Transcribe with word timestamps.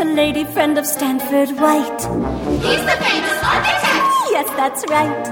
the 0.00 0.06
lady 0.06 0.44
friend 0.44 0.78
of 0.78 0.86
Stanford 0.86 1.50
White. 1.60 2.00
He's 2.64 2.84
the 2.90 2.96
famous 3.04 3.38
architect. 3.54 4.06
Yes, 4.34 4.48
that's 4.60 4.82
right. 4.88 5.24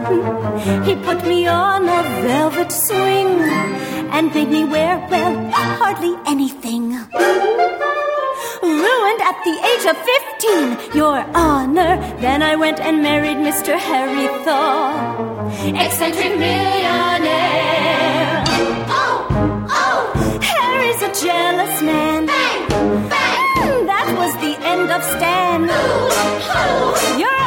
He 0.86 0.94
put 1.08 1.26
me 1.26 1.46
on 1.46 1.88
a 1.88 2.02
velvet 2.26 2.70
swing 2.70 3.30
and 4.14 4.34
made 4.34 4.50
me 4.50 4.64
wear, 4.64 4.98
well, 5.11 5.34
hardly 5.80 6.14
anything. 6.26 6.84
Ruined 8.62 9.22
at 9.30 9.39
the 9.48 9.57
age 9.70 9.86
of 9.93 9.96
15, 10.85 10.96
Your 11.00 11.18
Honor. 11.35 11.96
Then 12.21 12.43
I 12.43 12.54
went 12.57 12.79
and 12.79 13.03
married 13.03 13.39
Mr. 13.39 13.72
Harry 13.89 14.29
Thaw. 14.44 14.93
Eccentric 15.85 16.35
millionaire. 16.46 18.44
Oh, 19.00 19.16
oh, 19.82 20.00
Harry's 20.43 21.00
a 21.08 21.12
jealous 21.25 21.80
man. 21.80 22.26
bang, 22.26 23.08
bang. 23.08 23.28
That 24.87 24.99
was 24.99 25.09
the 25.09 25.27
end 25.27 25.71
of 25.71 26.43
Stan. 26.45 27.37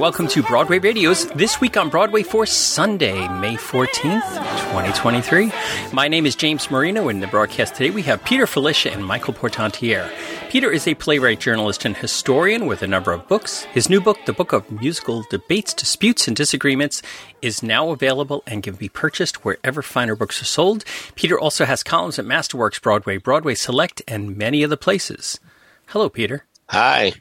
Welcome 0.00 0.28
to 0.28 0.42
Broadway 0.42 0.78
Radio's 0.78 1.26
This 1.32 1.60
Week 1.60 1.76
on 1.76 1.90
Broadway 1.90 2.22
for 2.22 2.46
Sunday, 2.46 3.28
May 3.38 3.56
14th, 3.56 4.30
2023. 4.30 5.52
My 5.92 6.08
name 6.08 6.24
is 6.24 6.34
James 6.34 6.70
Marino. 6.70 7.08
and 7.08 7.18
In 7.18 7.20
the 7.20 7.26
broadcast 7.26 7.74
today, 7.74 7.90
we 7.90 8.00
have 8.04 8.24
Peter 8.24 8.46
Filichia 8.46 8.94
and 8.94 9.04
Michael 9.04 9.34
Portantiere. 9.34 10.10
Peter 10.48 10.70
is 10.70 10.88
a 10.88 10.94
playwright, 10.94 11.38
journalist, 11.38 11.84
and 11.84 11.94
historian 11.94 12.64
with 12.64 12.80
a 12.80 12.86
number 12.86 13.12
of 13.12 13.28
books. 13.28 13.64
His 13.64 13.90
new 13.90 14.00
book, 14.00 14.16
The 14.24 14.32
Book 14.32 14.54
of 14.54 14.70
Musical 14.70 15.22
Debates, 15.28 15.74
Disputes, 15.74 16.26
and 16.26 16.34
Disagreements, 16.34 17.02
is 17.42 17.62
now 17.62 17.90
available 17.90 18.42
and 18.46 18.62
can 18.62 18.76
be 18.76 18.88
purchased 18.88 19.44
wherever 19.44 19.82
finer 19.82 20.16
books 20.16 20.40
are 20.40 20.46
sold. 20.46 20.82
Peter 21.14 21.38
also 21.38 21.66
has 21.66 21.82
columns 21.82 22.18
at 22.18 22.24
Masterworks 22.24 22.80
Broadway, 22.80 23.18
Broadway 23.18 23.54
Select, 23.54 24.00
and 24.08 24.34
many 24.34 24.64
other 24.64 24.76
places. 24.76 25.38
Hello, 25.88 26.08
Peter. 26.08 26.46
Hi. 26.70 27.12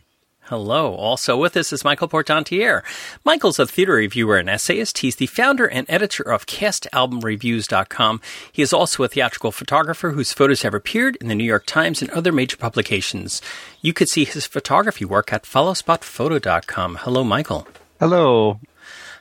Hello. 0.50 0.96
Also 0.96 1.38
with 1.38 1.56
us 1.56 1.72
is 1.72 1.84
Michael 1.84 2.08
Portantiere. 2.08 2.82
Michael's 3.24 3.60
a 3.60 3.68
theater 3.68 3.94
reviewer 3.94 4.36
and 4.38 4.50
essayist. 4.50 4.98
He's 4.98 5.18
the 5.18 5.28
founder 5.28 5.68
and 5.68 5.86
editor 5.88 6.24
of 6.24 6.48
CastAlbumReviews.com. 6.48 8.20
He 8.52 8.64
is 8.64 8.74
also 8.74 9.04
a 9.04 9.08
theatrical 9.08 9.52
photographer 9.52 10.10
whose 10.10 10.34
photos 10.34 10.64
have 10.64 10.74
appeared 10.74 11.18
in 11.18 11.28
the 11.28 11.36
New 11.36 11.44
York 11.44 11.68
Times 11.68 12.02
and 12.02 12.10
other 12.12 12.32
major 12.32 12.58
publications. 12.58 13.44
You 13.82 13.94
could 13.94 14.10
see 14.10 14.26
his 14.26 14.48
photography 14.48 15.06
work 15.06 15.32
at 15.32 15.44
followspotphoto.com. 15.44 16.96
Hello, 17.02 17.24
Michael. 17.24 17.68
Hello. 18.00 18.60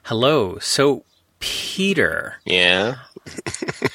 Hello. 0.05 0.59
So, 0.61 1.05
Peter, 1.41 2.37
Yeah. 2.47 2.97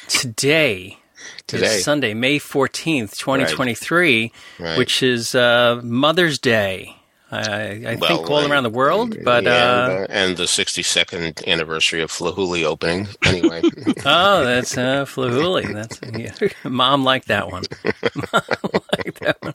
today, 0.08 1.00
Today. 1.48 1.66
is 1.78 1.84
Sunday, 1.84 2.14
May 2.14 2.38
14th, 2.38 3.17
2023, 3.17 4.31
Right. 4.59 4.78
which 4.78 5.02
is 5.02 5.34
uh, 5.34 5.81
Mother's 5.84 6.38
Day. 6.38 6.95
I, 7.34 7.92
I 7.92 7.95
Well, 7.95 8.17
think 8.17 8.30
all 8.30 8.50
around 8.52 8.64
the 8.64 8.70
world, 8.70 9.23
but 9.23 9.39
and, 9.39 9.48
uh, 9.48 9.52
uh, 9.52 10.06
and 10.09 10.38
the 10.38 10.44
62nd 10.44 11.45
anniversary 11.48 12.02
of 12.02 12.12
Flahooley 12.12 12.64
opening. 12.64 13.08
Anyway, 13.26 13.62
oh, 14.06 14.44
that's 14.44 14.78
uh, 14.78 15.06
Flahooley. 15.06 15.72
That's 15.72 16.00
yeah. 16.17 16.50
mom 16.70 17.04
liked 17.04 17.28
that 17.28 17.52
one. 17.52 17.64
Mom 18.16 18.82
liked 18.98 19.20
that 19.21 19.38
one. 19.42 19.54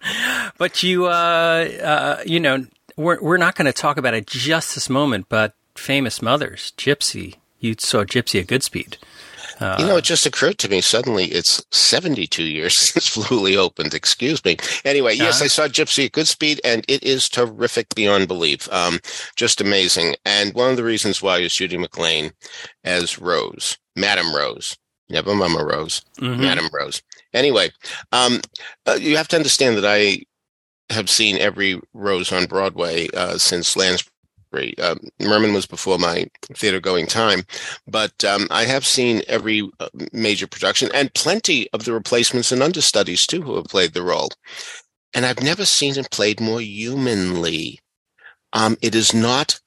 But 0.58 0.82
you, 0.82 1.06
uh, 1.06 1.08
uh, 1.10 2.22
you 2.26 2.40
know, 2.40 2.66
we're 2.96 3.20
we're 3.20 3.36
not 3.36 3.54
going 3.54 3.66
to 3.66 3.72
talk 3.72 3.96
about 3.96 4.14
it 4.14 4.26
just 4.26 4.74
this 4.74 4.90
moment. 4.90 5.26
But 5.28 5.54
famous 5.74 6.20
mothers, 6.20 6.72
Gypsy. 6.76 7.36
You 7.60 7.74
saw 7.78 8.04
Gypsy 8.04 8.40
at 8.40 8.46
Goodspeed. 8.46 8.98
You 9.60 9.86
know, 9.86 9.96
it 9.96 10.04
just 10.04 10.24
occurred 10.26 10.58
to 10.58 10.68
me 10.68 10.80
suddenly 10.80 11.26
it's 11.26 11.64
72 11.72 12.42
years 12.42 12.76
since 12.76 13.08
Flahooley 13.08 13.56
opened. 13.56 13.94
Excuse 13.94 14.44
me. 14.44 14.56
Anyway, 14.84 15.14
yes, 15.14 15.36
Uh-huh. 15.36 15.44
I 15.44 15.48
saw 15.48 15.68
Gypsy 15.68 16.06
at 16.06 16.12
Goodspeed, 16.12 16.60
and 16.64 16.84
it 16.88 17.02
is 17.02 17.28
terrific 17.28 17.94
beyond 17.94 18.28
belief. 18.28 18.70
Um, 18.72 19.00
just 19.36 19.60
amazing. 19.60 20.14
And 20.24 20.54
one 20.54 20.70
of 20.70 20.76
the 20.76 20.84
reasons 20.84 21.20
why 21.22 21.38
is 21.38 21.54
Judy 21.54 21.76
McLane 21.76 22.32
as 22.84 23.18
Rose, 23.18 23.78
Madam 23.96 24.34
Rose, 24.34 24.76
never 25.08 25.34
Mama 25.34 25.64
Rose. 25.64 26.02
Mhm. 26.20 26.38
Madam 26.38 26.68
Rose. 26.72 27.02
Anyway, 27.34 27.70
um, 28.12 28.40
uh, 28.86 28.98
you 29.00 29.16
have 29.16 29.28
to 29.28 29.36
understand 29.36 29.76
that 29.76 29.84
I 29.84 30.20
have 30.90 31.10
seen 31.10 31.36
every 31.38 31.78
Rose 31.92 32.32
on 32.32 32.46
Broadway 32.46 33.08
uh, 33.14 33.36
since 33.38 33.76
Lansbury. 33.76 34.12
Um, 34.52 35.00
Merman 35.20 35.52
was 35.52 35.66
before 35.66 35.98
my 35.98 36.26
theater 36.54 36.80
going 36.80 37.06
time, 37.06 37.44
but 37.86 38.24
um, 38.24 38.46
I 38.50 38.64
have 38.64 38.86
seen 38.86 39.22
every 39.28 39.68
uh, 39.80 39.88
major 40.12 40.46
production 40.46 40.90
and 40.94 41.12
plenty 41.14 41.68
of 41.72 41.84
the 41.84 41.92
replacements 41.92 42.52
and 42.52 42.62
understudies 42.62 43.26
too 43.26 43.42
who 43.42 43.56
have 43.56 43.66
played 43.66 43.92
the 43.92 44.02
role. 44.02 44.30
And 45.14 45.24
I've 45.24 45.42
never 45.42 45.64
seen 45.64 45.98
it 45.98 46.10
played 46.10 46.40
more 46.40 46.60
humanly. 46.60 47.80
Um, 48.52 48.76
it 48.82 48.94
is 48.94 49.14
not 49.14 49.60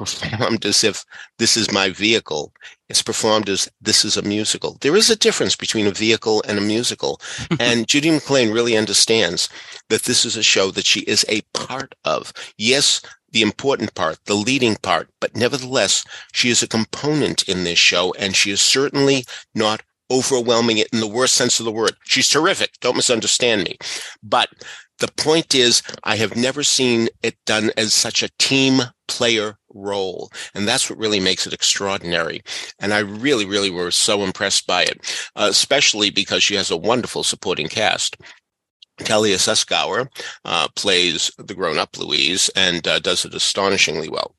performed 0.00 0.64
as 0.64 0.82
if 0.82 1.04
this 1.38 1.56
is 1.56 1.72
my 1.72 1.90
vehicle. 1.90 2.52
It's 2.88 3.02
performed 3.02 3.48
as 3.48 3.68
this 3.80 4.04
is 4.04 4.16
a 4.16 4.22
musical. 4.22 4.78
There 4.80 4.96
is 4.96 5.10
a 5.10 5.16
difference 5.16 5.54
between 5.54 5.86
a 5.86 5.92
vehicle 5.92 6.42
and 6.48 6.58
a 6.58 6.62
musical. 6.62 7.20
and 7.60 7.86
Judy 7.86 8.08
McLane 8.08 8.52
really 8.52 8.76
understands 8.76 9.48
that 9.90 10.04
this 10.04 10.24
is 10.24 10.36
a 10.36 10.42
show 10.42 10.70
that 10.70 10.86
she 10.86 11.00
is 11.00 11.24
a 11.28 11.42
part 11.52 11.94
of. 12.04 12.32
Yes, 12.56 13.02
the 13.32 13.42
important 13.42 13.94
part, 13.94 14.18
the 14.24 14.34
leading 14.34 14.76
part, 14.76 15.08
but 15.20 15.36
nevertheless, 15.36 16.04
she 16.32 16.50
is 16.50 16.62
a 16.62 16.68
component 16.68 17.48
in 17.48 17.64
this 17.64 17.78
show 17.78 18.12
and 18.18 18.34
she 18.34 18.50
is 18.50 18.60
certainly 18.60 19.24
not 19.54 19.82
overwhelming 20.10 20.78
it 20.78 20.88
in 20.92 21.00
the 21.00 21.06
worst 21.06 21.34
sense 21.34 21.60
of 21.60 21.64
the 21.64 21.72
word. 21.72 21.92
She's 22.04 22.28
terrific. 22.28 22.72
Don't 22.80 22.96
misunderstand 22.96 23.64
me. 23.64 23.78
But 24.22 24.48
the 24.98 25.08
point 25.16 25.54
is, 25.54 25.82
I 26.04 26.16
have 26.16 26.36
never 26.36 26.62
seen 26.62 27.08
it 27.22 27.36
done 27.46 27.70
as 27.76 27.94
such 27.94 28.22
a 28.22 28.30
team 28.38 28.82
player 29.08 29.56
role. 29.72 30.30
And 30.54 30.68
that's 30.68 30.90
what 30.90 30.98
really 30.98 31.20
makes 31.20 31.46
it 31.46 31.52
extraordinary. 31.52 32.42
And 32.78 32.92
I 32.92 32.98
really, 32.98 33.46
really 33.46 33.70
were 33.70 33.90
so 33.90 34.22
impressed 34.22 34.66
by 34.66 34.82
it, 34.82 35.30
uh, 35.36 35.46
especially 35.50 36.10
because 36.10 36.42
she 36.42 36.54
has 36.54 36.70
a 36.70 36.76
wonderful 36.76 37.22
supporting 37.24 37.68
cast. 37.68 38.16
Talia 39.04 39.36
Suskauer 39.36 40.08
uh, 40.44 40.68
plays 40.76 41.30
the 41.38 41.54
grown-up 41.54 41.98
Louise 41.98 42.50
and 42.56 42.86
uh, 42.86 42.98
does 42.98 43.24
it 43.24 43.34
astonishingly 43.34 44.08
well. 44.08 44.34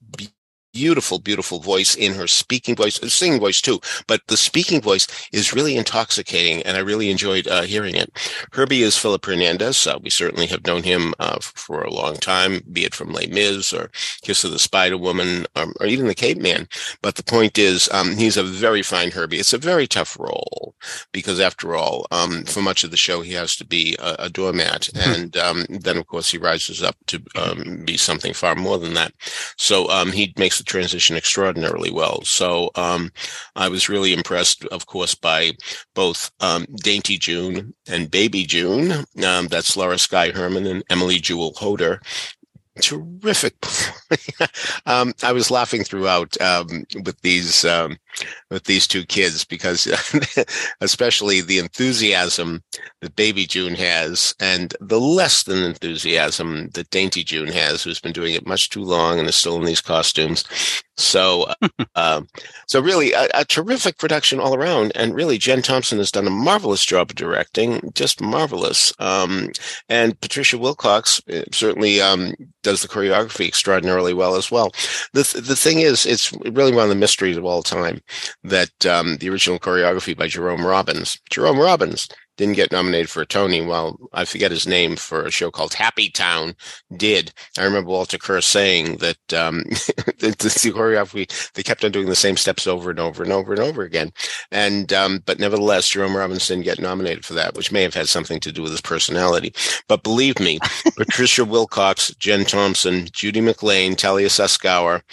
Be- 0.73 0.81
beautiful, 0.81 1.19
beautiful 1.19 1.59
voice 1.59 1.95
in 1.95 2.13
her 2.13 2.27
speaking 2.27 2.75
voice, 2.75 2.99
singing 3.13 3.39
voice 3.39 3.61
too. 3.61 3.79
But 4.07 4.21
the 4.27 4.37
speaking 4.37 4.81
voice 4.81 5.07
is 5.31 5.53
really 5.53 5.77
intoxicating, 5.77 6.63
and 6.63 6.75
I 6.75 6.79
really 6.81 7.09
enjoyed 7.11 7.47
uh, 7.47 7.63
hearing 7.63 7.95
it. 7.95 8.11
Herbie 8.51 8.83
is 8.83 8.97
Philip 8.97 9.25
Hernandez. 9.25 9.85
Uh, 9.85 9.99
we 10.01 10.09
certainly 10.09 10.47
have 10.47 10.65
known 10.65 10.83
him 10.83 11.13
uh, 11.19 11.39
for 11.41 11.81
a 11.81 11.93
long 11.93 12.15
time, 12.15 12.61
be 12.71 12.83
it 12.85 12.95
from 12.95 13.13
Les 13.13 13.27
Mis 13.27 13.73
or 13.73 13.91
Kiss 14.21 14.43
of 14.43 14.51
the 14.51 14.59
Spider 14.59 14.97
Woman 14.97 15.45
um, 15.55 15.73
or 15.79 15.85
even 15.85 16.07
The 16.07 16.15
Capeman. 16.15 16.67
But 17.01 17.15
the 17.15 17.23
point 17.23 17.57
is, 17.57 17.89
um, 17.91 18.17
he's 18.17 18.37
a 18.37 18.43
very 18.43 18.81
fine 18.81 19.11
Herbie. 19.11 19.37
It's 19.39 19.53
a 19.53 19.57
very 19.57 19.87
tough 19.87 20.17
role 20.19 20.75
because, 21.11 21.39
after 21.39 21.75
all, 21.75 22.07
um, 22.11 22.43
for 22.45 22.61
much 22.61 22.83
of 22.83 22.91
the 22.91 22.97
show, 22.97 23.21
he 23.21 23.33
has 23.33 23.55
to 23.57 23.65
be 23.65 23.95
a, 23.99 24.15
a 24.19 24.29
doormat, 24.29 24.89
and 24.95 25.37
um, 25.37 25.65
then 25.69 25.97
of 25.97 26.07
course 26.07 26.31
he 26.31 26.37
rises 26.37 26.83
up 26.83 26.95
to 27.07 27.21
um, 27.35 27.83
be 27.85 27.97
something 27.97 28.33
far 28.33 28.55
more 28.55 28.77
than 28.77 28.93
that. 28.93 29.13
So 29.57 29.89
um, 29.89 30.11
he 30.11 30.33
makes 30.37 30.60
the 30.61 30.66
transition 30.66 31.17
extraordinarily 31.17 31.91
well. 31.91 32.22
So 32.23 32.69
um, 32.75 33.11
I 33.55 33.67
was 33.67 33.90
really 33.90 34.13
impressed, 34.13 34.63
of 34.66 34.85
course, 34.85 35.16
by 35.16 35.53
both 35.96 36.31
um, 36.40 36.66
Dainty 36.75 37.17
June 37.17 37.73
and 37.87 38.11
Baby 38.11 38.46
June. 38.46 39.05
Um, 39.25 39.47
that's 39.47 39.75
Laura 39.75 39.97
Sky 39.97 40.29
Herman 40.29 40.67
and 40.67 40.84
Emily 40.90 41.19
Jewel 41.19 41.53
Hoder. 41.58 42.02
Terrific. 42.79 43.55
um, 44.85 45.13
I 45.23 45.34
was 45.34 45.52
laughing 45.52 45.84
throughout 45.84 46.40
um, 46.40 46.85
with 47.03 47.19
these 47.22 47.66
um, 47.66 47.97
with 48.51 48.65
these 48.65 48.85
two 48.85 49.05
kids 49.05 49.43
because, 49.43 49.87
especially 50.81 51.41
the 51.41 51.57
enthusiasm 51.57 52.61
that 52.99 53.15
Baby 53.15 53.45
June 53.47 53.75
has, 53.75 54.35
and 54.39 54.75
the 54.79 54.99
less 54.99 55.43
than 55.43 55.63
enthusiasm 55.63 56.69
that 56.73 56.89
Dainty 56.91 57.23
June 57.23 57.47
has, 57.47 57.81
who's 57.81 57.99
been 57.99 58.11
doing 58.11 58.35
it 58.35 58.45
much 58.45 58.69
too 58.69 58.83
long 58.83 59.17
and 59.17 59.27
is 59.27 59.35
still 59.35 59.57
in 59.57 59.65
these 59.65 59.81
costumes. 59.81 60.43
So, 60.97 61.47
uh, 61.95 62.21
so 62.67 62.81
really 62.81 63.13
a, 63.13 63.27
a 63.33 63.45
terrific 63.45 63.97
production 63.97 64.39
all 64.39 64.55
around. 64.55 64.91
And 64.95 65.15
really, 65.15 65.37
Jenn 65.37 65.61
Thompson 65.61 65.97
has 65.97 66.11
done 66.11 66.27
a 66.27 66.31
marvelous 66.31 66.85
job 66.85 67.09
of 67.09 67.15
directing, 67.15 67.91
just 67.93 68.21
marvelous. 68.21 68.93
Um, 68.99 69.49
and 69.89 70.19
Patricia 70.19 70.57
Wilcox 70.57 71.21
uh, 71.29 71.43
certainly 71.51 72.01
um, 72.01 72.33
does 72.63 72.81
the 72.81 72.87
choreography 72.87 73.47
extraordinarily 73.47 74.13
well 74.13 74.35
as 74.35 74.51
well. 74.51 74.71
The 75.13 75.23
th- 75.23 75.45
the 75.45 75.55
thing 75.55 75.79
is, 75.79 76.05
it's 76.05 76.31
really 76.51 76.73
one 76.73 76.83
of 76.83 76.89
the 76.89 76.95
mysteries 76.95 77.37
of 77.37 77.45
all 77.45 77.63
time 77.63 78.01
that 78.43 78.85
um, 78.85 79.17
the 79.17 79.29
original 79.29 79.59
choreography 79.59 80.17
by 80.17 80.28
Jerome 80.28 80.66
Robbins. 80.66 81.20
Jerome 81.29 81.59
Robbins 81.59 82.08
didn't 82.38 82.55
get 82.55 82.72
nominated 82.72 83.09
for 83.09 83.22
a 83.22 83.26
Tony, 83.26 83.61
while 83.61 83.99
I 84.14 84.26
forget 84.26 84.49
his 84.49 84.66
name 84.66 84.96
for 84.96 85.26
a 85.26 85.32
show 85.32 85.52
called 85.52 85.76
Happy 85.76 86.09
Town 86.09 86.55
did. 86.97 87.32
I 87.58 87.64
remember 87.64 87.91
Walter 87.91 88.17
Kerr 88.17 88.41
saying 88.41 88.97
that 88.97 89.34
um, 89.34 89.64
the, 90.20 90.35
the 90.40 90.72
choreography 90.73 91.52
they 91.53 91.61
kept 91.61 91.84
on 91.84 91.91
doing 91.91 92.08
the 92.08 92.16
same 92.16 92.38
steps 92.38 92.66
over 92.66 92.90
and 92.90 92.99
over 92.99 93.22
and 93.22 93.32
over 93.32 93.53
and 93.53 93.61
over 93.61 93.84
again, 93.84 94.11
and 94.52 94.91
um, 94.91 95.22
but 95.26 95.40
nevertheless, 95.40 95.90
Jerome 95.90 96.17
Robbins 96.17 96.47
didn't 96.47 96.64
get 96.64 96.79
nominated 96.79 97.26
for 97.26 97.34
that, 97.35 97.55
which 97.55 97.72
may 97.72 97.84
have 97.84 97.94
had 97.94 98.09
something 98.09 98.40
to 98.40 98.52
do 98.52 98.64
with 98.64 98.72
his 98.72 98.82
personality. 98.82 99.53
But 99.87 100.03
believe 100.03 100.40
me, 100.40 100.59
Patricia 100.97 101.46
Wilcox, 101.46 102.14
Jenn 102.16 102.46
Thompson, 102.46 103.08
Judy 103.11 103.41
McLane, 103.41 103.96
Talia 103.96 104.29
Suskauer, 104.29 105.03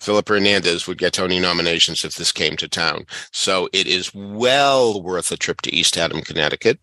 Philip 0.00 0.28
Hernandez 0.28 0.86
would 0.86 0.98
get 0.98 1.14
Tony 1.14 1.40
nominations 1.40 2.04
if 2.04 2.14
this 2.14 2.32
came 2.32 2.56
to 2.56 2.68
town. 2.68 3.06
So 3.32 3.68
it 3.72 3.86
is 3.86 4.14
well 4.14 5.02
worth 5.02 5.32
a 5.32 5.36
trip 5.36 5.62
to 5.62 5.74
East 5.74 5.94
Haddam, 5.94 6.20
Connecticut, 6.22 6.78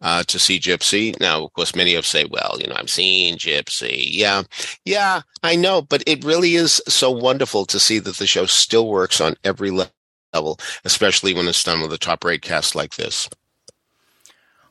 uh, 0.00 0.22
to 0.24 0.38
see 0.38 0.58
Gypsy. 0.60 1.18
Now, 1.20 1.44
of 1.44 1.52
course, 1.54 1.74
many 1.74 1.94
of 1.94 2.06
say, 2.06 2.26
well, 2.26 2.56
you 2.60 2.66
know, 2.66 2.76
I've 2.76 2.90
seen 2.90 3.36
Gypsy. 3.36 4.08
Yeah. 4.10 4.42
Yeah, 4.84 5.22
I 5.42 5.56
know, 5.56 5.82
but 5.82 6.02
it 6.06 6.24
really 6.24 6.54
is 6.54 6.82
so 6.86 7.10
wonderful 7.10 7.64
to 7.66 7.80
see 7.80 7.98
that 8.00 8.16
the 8.16 8.26
show 8.26 8.46
still 8.46 8.88
works 8.88 9.20
on 9.20 9.36
every 9.44 9.70
level, 9.70 10.58
especially 10.84 11.34
when 11.34 11.48
it's 11.48 11.64
done 11.64 11.80
with 11.80 11.92
a 11.92 11.98
top 11.98 12.24
rate 12.24 12.42
cast 12.42 12.74
like 12.74 12.96
this. 12.96 13.28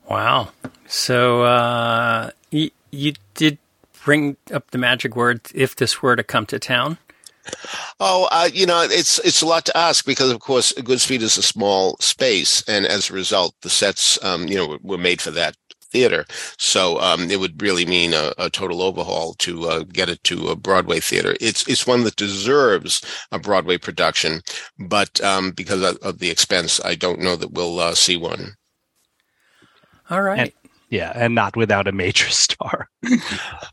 Wow. 0.09 0.49
So, 0.87 1.43
uh, 1.43 2.31
you 2.51 3.13
did 3.33 3.57
bring 4.03 4.37
up 4.53 4.71
the 4.71 4.77
magic 4.77 5.15
word 5.15 5.41
if 5.53 5.75
this 5.75 6.01
were 6.01 6.15
to 6.15 6.23
come 6.23 6.45
to 6.45 6.59
town. 6.59 6.97
Oh, 7.99 8.27
uh, 8.31 8.49
you 8.53 8.67
know, 8.67 8.83
it's 8.83 9.17
it's 9.19 9.41
a 9.41 9.47
lot 9.47 9.65
to 9.65 9.77
ask 9.77 10.05
because, 10.05 10.29
of 10.29 10.39
course, 10.39 10.71
Goodspeed 10.73 11.21
is 11.21 11.37
a 11.37 11.41
small 11.41 11.97
space, 11.99 12.63
and 12.67 12.85
as 12.85 13.09
a 13.09 13.13
result, 13.13 13.55
the 13.61 13.71
sets, 13.71 14.23
um, 14.23 14.47
you 14.47 14.55
know, 14.55 14.77
were 14.83 14.99
made 14.99 15.19
for 15.19 15.31
that 15.31 15.55
theater. 15.89 16.25
So 16.57 16.99
um, 16.99 17.31
it 17.31 17.39
would 17.39 17.61
really 17.61 17.85
mean 17.85 18.13
a, 18.13 18.33
a 18.37 18.49
total 18.49 18.81
overhaul 18.81 19.33
to 19.35 19.67
uh, 19.67 19.83
get 19.83 20.09
it 20.09 20.23
to 20.25 20.49
a 20.49 20.55
Broadway 20.55 20.99
theater. 20.99 21.35
It's 21.41 21.67
it's 21.67 21.87
one 21.87 22.03
that 22.03 22.17
deserves 22.17 23.01
a 23.31 23.39
Broadway 23.39 23.77
production, 23.77 24.41
but 24.77 25.19
um, 25.21 25.51
because 25.51 25.81
of, 25.81 25.97
of, 25.97 26.19
the 26.19 26.29
expense, 26.29 26.79
I 26.83 26.95
don't 26.95 27.19
know 27.19 27.35
that 27.35 27.53
we'll 27.53 27.79
uh, 27.79 27.95
see 27.95 28.17
one. 28.17 28.53
All 30.09 30.21
right. 30.21 30.39
And, 30.39 30.51
yeah, 30.89 31.11
and 31.15 31.35
not 31.35 31.55
without 31.57 31.87
a 31.87 31.91
major 31.91 32.29
star. 32.29 32.89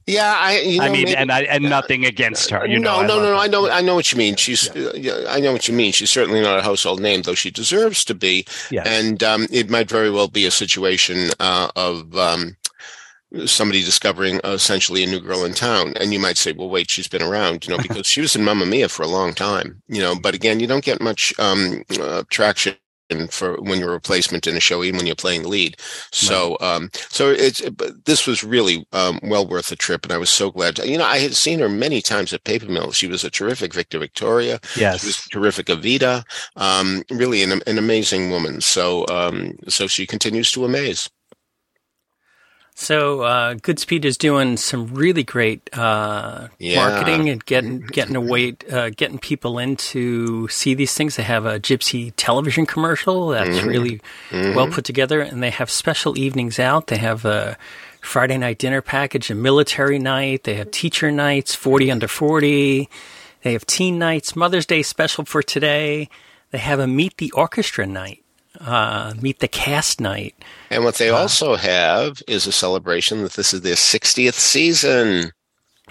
yeah, 0.06 0.34
I. 0.38 0.58
You 0.60 0.78
know, 0.78 0.84
I 0.84 0.90
mean, 0.90 1.04
maybe, 1.04 1.16
and 1.16 1.30
I, 1.30 1.42
and 1.42 1.64
nothing 1.64 2.04
against 2.04 2.50
her. 2.50 2.66
You 2.66 2.78
no, 2.78 3.02
know, 3.02 3.06
no, 3.06 3.22
no, 3.22 3.32
no. 3.34 3.38
I 3.38 3.46
know, 3.46 3.70
I 3.70 3.80
know 3.80 3.94
what 3.94 4.10
you 4.12 4.18
mean. 4.18 4.36
She's, 4.36 4.68
yeah. 4.74 5.12
uh, 5.12 5.26
I 5.28 5.40
know 5.40 5.52
what 5.52 5.68
you 5.68 5.74
mean. 5.74 5.92
She's 5.92 6.10
certainly 6.10 6.40
not 6.40 6.58
a 6.58 6.62
household 6.62 7.00
name, 7.00 7.22
though 7.22 7.34
she 7.34 7.50
deserves 7.50 8.04
to 8.06 8.14
be. 8.14 8.46
Yes. 8.70 8.86
And 8.86 9.22
um, 9.22 9.46
it 9.52 9.70
might 9.70 9.88
very 9.88 10.10
well 10.10 10.28
be 10.28 10.44
a 10.46 10.50
situation 10.50 11.30
uh, 11.40 11.70
of. 11.76 12.16
Um, 12.16 12.56
somebody 13.46 13.82
discovering 13.82 14.36
uh, 14.44 14.50
essentially 14.50 15.02
a 15.02 15.08
new 15.08 15.18
girl 15.18 15.44
in 15.44 15.52
town 15.52 15.92
and 15.98 16.12
you 16.12 16.20
might 16.20 16.36
say 16.36 16.52
well 16.52 16.70
wait 16.70 16.88
she's 16.88 17.08
been 17.08 17.20
around 17.20 17.66
you 17.66 17.76
know 17.76 17.82
because 17.82 18.06
she 18.06 18.20
was 18.20 18.36
in 18.36 18.44
mamma 18.44 18.64
mia 18.64 18.88
for 18.88 19.02
a 19.02 19.08
long 19.08 19.34
time 19.34 19.82
you 19.88 20.00
know 20.00 20.14
but 20.14 20.36
again 20.36 20.60
you 20.60 20.68
don't 20.68 20.84
get 20.84 21.00
much 21.00 21.34
um, 21.40 21.82
uh, 22.00 22.22
traction 22.30 22.76
for 23.30 23.60
when 23.60 23.78
you're 23.78 23.90
a 23.90 23.92
replacement 23.92 24.46
in 24.46 24.56
a 24.56 24.60
show, 24.60 24.82
even 24.82 24.98
when 24.98 25.06
you're 25.06 25.14
playing 25.14 25.42
the 25.42 25.48
lead. 25.48 25.76
So, 26.12 26.56
um, 26.60 26.90
so 27.10 27.30
it's 27.30 27.62
this 28.04 28.26
was 28.26 28.42
really 28.42 28.86
um, 28.92 29.20
well 29.22 29.46
worth 29.46 29.68
the 29.68 29.76
trip, 29.76 30.04
and 30.04 30.12
I 30.12 30.18
was 30.18 30.30
so 30.30 30.50
glad. 30.50 30.76
To, 30.76 30.88
you 30.88 30.98
know, 30.98 31.04
I 31.04 31.18
had 31.18 31.34
seen 31.34 31.58
her 31.60 31.68
many 31.68 32.00
times 32.00 32.32
at 32.32 32.44
Paper 32.44 32.66
Mill. 32.66 32.92
She 32.92 33.06
was 33.06 33.24
a 33.24 33.30
terrific 33.30 33.74
Victor 33.74 33.98
Victoria. 33.98 34.60
Yes, 34.76 35.00
she 35.00 35.06
was 35.08 35.16
terrific 35.30 35.66
Evita. 35.66 36.24
Um, 36.56 37.02
really, 37.10 37.42
an, 37.42 37.62
an 37.66 37.78
amazing 37.78 38.30
woman. 38.30 38.60
So, 38.60 39.06
um, 39.08 39.58
so 39.68 39.86
she 39.86 40.06
continues 40.06 40.50
to 40.52 40.64
amaze. 40.64 41.08
So 42.76 43.22
uh, 43.22 43.54
Goodspeed 43.54 44.04
is 44.04 44.18
doing 44.18 44.56
some 44.56 44.92
really 44.94 45.22
great 45.22 45.70
uh, 45.72 46.48
Yeah. 46.58 46.76
marketing 46.88 47.28
and 47.28 47.44
getting 47.44 47.80
getting 47.92 48.16
away, 48.16 48.56
uh, 48.70 48.90
getting 48.96 49.18
people 49.18 49.58
in 49.60 49.76
to 49.76 50.48
see 50.48 50.74
these 50.74 50.92
things. 50.92 51.14
They 51.14 51.22
have 51.22 51.46
a 51.46 51.60
Gypsy 51.60 52.12
television 52.16 52.66
commercial 52.66 53.28
that's 53.28 53.62
really 53.62 54.00
well 54.32 54.66
put 54.66 54.84
together, 54.84 55.20
and 55.20 55.40
they 55.40 55.50
have 55.50 55.70
special 55.70 56.18
evenings 56.18 56.58
out. 56.58 56.88
They 56.88 56.96
have 56.98 57.24
a 57.24 57.56
Friday 58.00 58.38
night 58.38 58.58
dinner 58.58 58.82
package, 58.82 59.30
a 59.30 59.36
military 59.36 60.00
night. 60.00 60.42
They 60.42 60.54
have 60.54 60.72
teacher 60.72 61.12
nights, 61.12 61.54
forty 61.54 61.92
under 61.92 62.08
forty. 62.08 62.88
They 63.42 63.52
have 63.52 63.66
teen 63.66 63.98
nights, 64.00 64.34
Mother's 64.34 64.66
Day 64.66 64.82
special 64.82 65.24
for 65.24 65.42
today. 65.44 66.08
They 66.50 66.58
have 66.58 66.80
a 66.80 66.86
meet 66.88 67.18
the 67.18 67.30
orchestra 67.32 67.86
night, 67.86 68.23
uh, 68.60 69.14
meet 69.20 69.40
the 69.40 69.48
cast 69.48 70.00
night. 70.00 70.34
And 70.70 70.84
what 70.84 70.96
they 70.96 71.10
also 71.10 71.56
have 71.56 72.22
is 72.28 72.46
a 72.46 72.52
celebration 72.52 73.22
that 73.22 73.32
this 73.32 73.54
is 73.54 73.62
their 73.62 73.74
60th 73.74 74.34
season. 74.34 75.32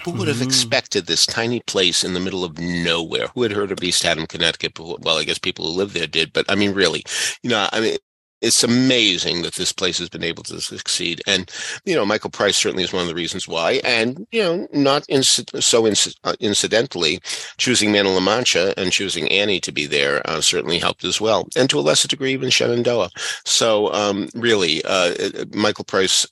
Who 0.04 0.10
would 0.12 0.28
have 0.28 0.42
expected 0.42 1.06
this 1.06 1.24
tiny 1.24 1.60
place 1.60 2.02
in 2.02 2.14
the 2.14 2.20
middle 2.20 2.44
of 2.44 2.58
nowhere? 2.58 3.28
Who 3.34 3.42
had 3.42 3.52
heard 3.52 3.70
of 3.70 3.82
East 3.82 4.02
Haddam, 4.02 4.26
Connecticut? 4.26 4.78
Well, 4.78 5.18
I 5.18 5.24
guess 5.24 5.38
people 5.38 5.66
who 5.66 5.70
live 5.70 5.92
there 5.92 6.08
did, 6.08 6.32
but 6.32 6.44
I 6.48 6.56
mean, 6.56 6.72
really, 6.72 7.04
you 7.42 7.50
know, 7.50 7.68
I 7.72 7.80
mean, 7.80 7.96
it's 8.44 8.62
amazing 8.62 9.42
that 9.42 9.54
this 9.54 9.72
place 9.72 9.98
has 9.98 10.08
been 10.08 10.22
able 10.22 10.42
to 10.44 10.60
succeed. 10.60 11.22
And, 11.26 11.50
you 11.84 11.94
know, 11.94 12.04
Michael 12.04 12.30
Price 12.30 12.56
certainly 12.56 12.84
is 12.84 12.92
one 12.92 13.02
of 13.02 13.08
the 13.08 13.14
reasons 13.14 13.48
why. 13.48 13.80
And, 13.84 14.26
you 14.30 14.42
know, 14.42 14.68
not 14.72 15.06
so 15.22 15.86
uh, 15.86 16.34
incidentally, 16.40 17.20
choosing 17.56 17.90
Man 17.90 18.06
of 18.06 18.12
La 18.12 18.20
Mancha 18.20 18.74
and 18.76 18.92
choosing 18.92 19.30
Annie 19.32 19.60
to 19.60 19.72
be 19.72 19.86
there 19.86 20.22
uh, 20.28 20.40
certainly 20.40 20.78
helped 20.78 21.04
as 21.04 21.20
well. 21.20 21.48
And 21.56 21.70
to 21.70 21.78
a 21.78 21.80
lesser 21.80 22.06
degree, 22.06 22.32
even 22.32 22.50
Shenandoah. 22.50 23.10
So, 23.44 23.92
um, 23.92 24.28
really, 24.34 24.84
uh, 24.84 25.14
Michael 25.54 25.84
Price 25.84 26.26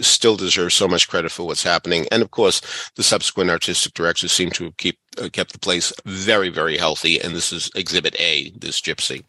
still 0.00 0.36
deserves 0.36 0.74
so 0.74 0.86
much 0.86 1.08
credit 1.08 1.32
for 1.32 1.46
what's 1.46 1.62
happening. 1.62 2.06
And 2.12 2.22
of 2.22 2.30
course, 2.30 2.60
the 2.96 3.02
subsequent 3.02 3.50
artistic 3.50 3.94
directors 3.94 4.32
seem 4.32 4.50
to 4.50 4.64
have 4.64 4.76
keep, 4.76 4.98
uh, 5.18 5.30
kept 5.32 5.52
the 5.52 5.58
place 5.58 5.92
very, 6.04 6.50
very 6.50 6.76
healthy. 6.76 7.20
And 7.20 7.34
this 7.34 7.50
is 7.50 7.70
Exhibit 7.74 8.14
A, 8.20 8.50
this 8.50 8.80
Gypsy. 8.80 9.24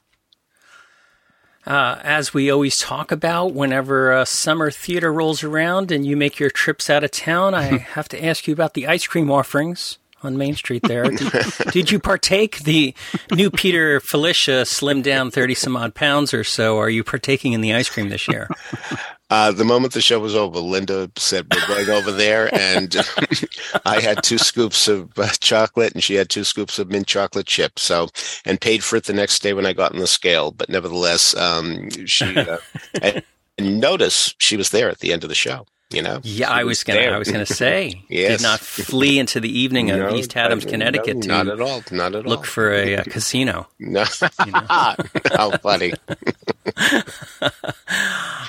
Uh, 1.68 2.00
as 2.02 2.34
we 2.34 2.50
always 2.50 2.78
talk 2.78 3.12
about 3.12 3.54
whenever 3.54 4.14
uh, 4.14 4.24
summer 4.24 4.72
theater 4.72 5.12
rolls 5.12 5.44
around 5.44 5.92
and 5.92 6.06
you 6.06 6.16
make 6.16 6.40
your 6.40 6.50
trips 6.50 6.90
out 6.90 7.04
of 7.04 7.12
town, 7.12 7.54
I 7.54 7.64
have 7.78 8.08
to 8.10 8.26
ask 8.26 8.48
you 8.48 8.54
about 8.54 8.74
the 8.74 8.88
ice 8.88 9.06
cream 9.06 9.30
offerings 9.30 9.98
on 10.24 10.38
Main 10.38 10.56
Street 10.56 10.84
there. 10.84 11.04
Did, 11.12 11.44
did 11.72 11.92
you 11.92 12.00
partake? 12.00 12.60
The 12.60 12.96
new 13.32 13.52
Peter 13.52 14.00
Filichia 14.00 14.64
slimmed 14.66 15.04
down 15.04 15.30
30 15.30 15.56
some 15.56 15.76
odd 15.76 15.94
pounds 15.94 16.34
or 16.34 16.46
so. 16.46 16.78
Are 16.78 16.90
you 16.90 17.04
partaking 17.04 17.52
in 17.52 17.60
the 17.60 17.74
ice 17.74 17.90
cream 17.90 18.10
this 18.10 18.28
year? 18.30 18.50
Uh, 19.30 19.52
the 19.52 19.66
moment 19.66 19.94
the 19.94 20.02
show 20.02 20.20
was 20.20 20.36
over, 20.36 20.60
Linda 20.60 21.12
said, 21.18 21.48
We're 21.54 21.68
going 21.68 21.90
over 21.90 22.12
there. 22.12 22.50
And 22.58 22.96
I 23.86 24.00
had 24.00 24.24
two 24.24 24.38
scoops 24.38 24.88
of 24.88 25.18
uh, 25.18 25.28
chocolate 25.40 25.94
and 25.94 26.04
she 26.04 26.16
had 26.16 26.30
two 26.30 26.44
scoops 26.44 26.80
of 26.80 26.90
mint 26.90 27.08
chocolate 27.08 27.46
chip. 27.46 27.80
So, 27.80 28.10
and 28.46 28.60
paid 28.60 28.84
for 28.84 28.96
it 28.96 29.06
the 29.06 29.14
next 29.14 29.42
day 29.42 29.54
when 29.54 29.66
I 29.66 29.74
got 29.74 29.94
on 29.94 30.00
the 30.00 30.08
scale. 30.08 30.52
But 30.52 30.70
nevertheless, 30.70 31.36
um, 31.36 31.90
she, 32.06 32.38
uh, 32.38 32.58
and, 33.02 33.24
notice 33.60 34.36
she 34.38 34.56
was 34.56 34.70
there 34.70 34.90
at 34.90 35.00
the 35.00 35.12
end 35.12 35.24
of 35.24 35.30
the 35.30 35.36
show. 35.36 35.66
You 35.90 36.02
know, 36.02 36.20
Yeah, 36.24 36.52
I 36.52 36.66
was 36.66 36.84
gonna. 36.84 37.00
there. 37.00 37.16
I 37.16 37.18
was 37.18 37.32
gonna 37.32 37.46
say, 37.64 38.04
Yes. 38.10 38.38
did 38.40 38.44
not 38.44 38.60
flee 38.60 39.20
into 39.20 39.40
the 39.40 39.48
evening 39.60 39.90
of 39.90 40.00
No, 40.00 40.16
East 40.16 40.34
Haddam, 40.34 40.60
Connecticut, 40.60 41.16
no, 41.26 41.44
not 41.44 41.48
at 41.48 41.62
all. 41.62 41.82
Not 41.92 42.14
at 42.14 42.26
all. 42.26 42.30
look 42.30 42.46
for 42.46 42.74
a, 42.74 42.98
uh 42.98 43.04
casino. 43.08 43.68
No, 43.80 44.04
how 44.70 45.52
funny. 45.62 45.94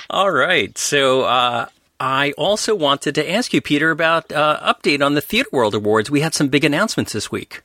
All 0.09 0.31
right. 0.31 0.77
So 0.77 1.21
uh, 1.23 1.67
I 1.99 2.31
also 2.37 2.75
wanted 2.75 3.15
to 3.15 3.31
ask 3.31 3.53
you, 3.53 3.61
Peter, 3.61 3.91
about 3.91 4.31
uh, 4.31 4.59
update 4.73 5.05
on 5.05 5.13
the 5.13 5.21
Theater 5.21 5.49
World 5.51 5.75
Awards. 5.75 6.09
We 6.11 6.21
had 6.21 6.33
some 6.33 6.47
big 6.49 6.63
announcements 6.65 7.13
this 7.13 7.31
week. 7.31 7.61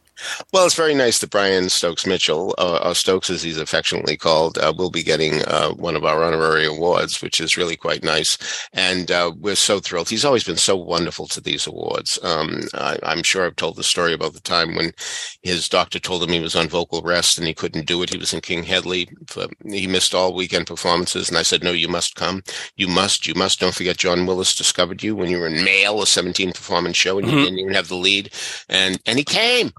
Well, 0.52 0.64
it's 0.66 0.74
very 0.76 0.94
nice 0.94 1.18
that 1.18 1.30
Brian 1.30 1.68
Stokes 1.68 2.06
Mitchell, 2.06 2.54
uh, 2.58 2.78
or 2.84 2.94
Stokes 2.94 3.30
as 3.30 3.42
he's 3.42 3.58
affectionately 3.58 4.16
called, 4.16 4.58
uh, 4.58 4.72
will 4.76 4.90
be 4.90 5.02
getting 5.02 5.42
uh, 5.46 5.70
one 5.70 5.96
of 5.96 6.04
our 6.04 6.22
honorary 6.22 6.64
awards, 6.66 7.20
which 7.20 7.40
is 7.40 7.56
really 7.56 7.76
quite 7.76 8.04
nice. 8.04 8.38
And 8.72 9.10
uh, 9.10 9.32
we're 9.38 9.56
so 9.56 9.80
thrilled. 9.80 10.08
He's 10.08 10.24
always 10.24 10.44
been 10.44 10.56
so 10.56 10.76
wonderful 10.76 11.26
to 11.28 11.40
these 11.40 11.66
awards. 11.66 12.18
Um, 12.22 12.60
I, 12.74 12.98
I'm 13.02 13.22
sure 13.22 13.44
I've 13.44 13.56
told 13.56 13.76
the 13.76 13.82
story 13.82 14.12
about 14.12 14.34
the 14.34 14.40
time 14.40 14.74
when 14.74 14.92
his 15.42 15.68
doctor 15.68 15.98
told 15.98 16.22
him 16.22 16.30
he 16.30 16.40
was 16.40 16.56
on 16.56 16.68
vocal 16.68 17.02
rest 17.02 17.36
and 17.38 17.46
he 17.46 17.54
couldn't 17.54 17.86
do 17.86 18.02
it. 18.02 18.10
He 18.10 18.18
was 18.18 18.32
in 18.32 18.40
King 18.40 18.62
Hedley. 18.62 19.08
For, 19.26 19.46
he 19.66 19.86
missed 19.86 20.14
all 20.14 20.34
weekend 20.34 20.66
performances. 20.68 21.28
And 21.28 21.36
I 21.38 21.42
said, 21.42 21.64
No, 21.64 21.72
you 21.72 21.88
must 21.88 22.14
come. 22.14 22.42
You 22.76 22.86
must. 22.88 23.26
You 23.26 23.34
must. 23.34 23.60
Don't 23.60 23.74
forget, 23.74 23.96
John 23.96 24.26
Willis 24.26 24.54
discovered 24.54 25.02
you 25.02 25.16
when 25.16 25.30
you 25.30 25.38
were 25.40 25.48
in 25.48 25.64
Mail, 25.64 26.00
a 26.02 26.06
17 26.06 26.52
performance 26.52 26.96
show, 26.96 27.18
and 27.18 27.26
you 27.28 27.34
Mhm. 27.36 27.44
didn't 27.44 27.58
even 27.58 27.74
have 27.74 27.88
the 27.88 27.96
lead. 27.96 28.32
And, 28.68 29.00
and 29.06 29.18
he 29.18 29.24
came. 29.24 29.72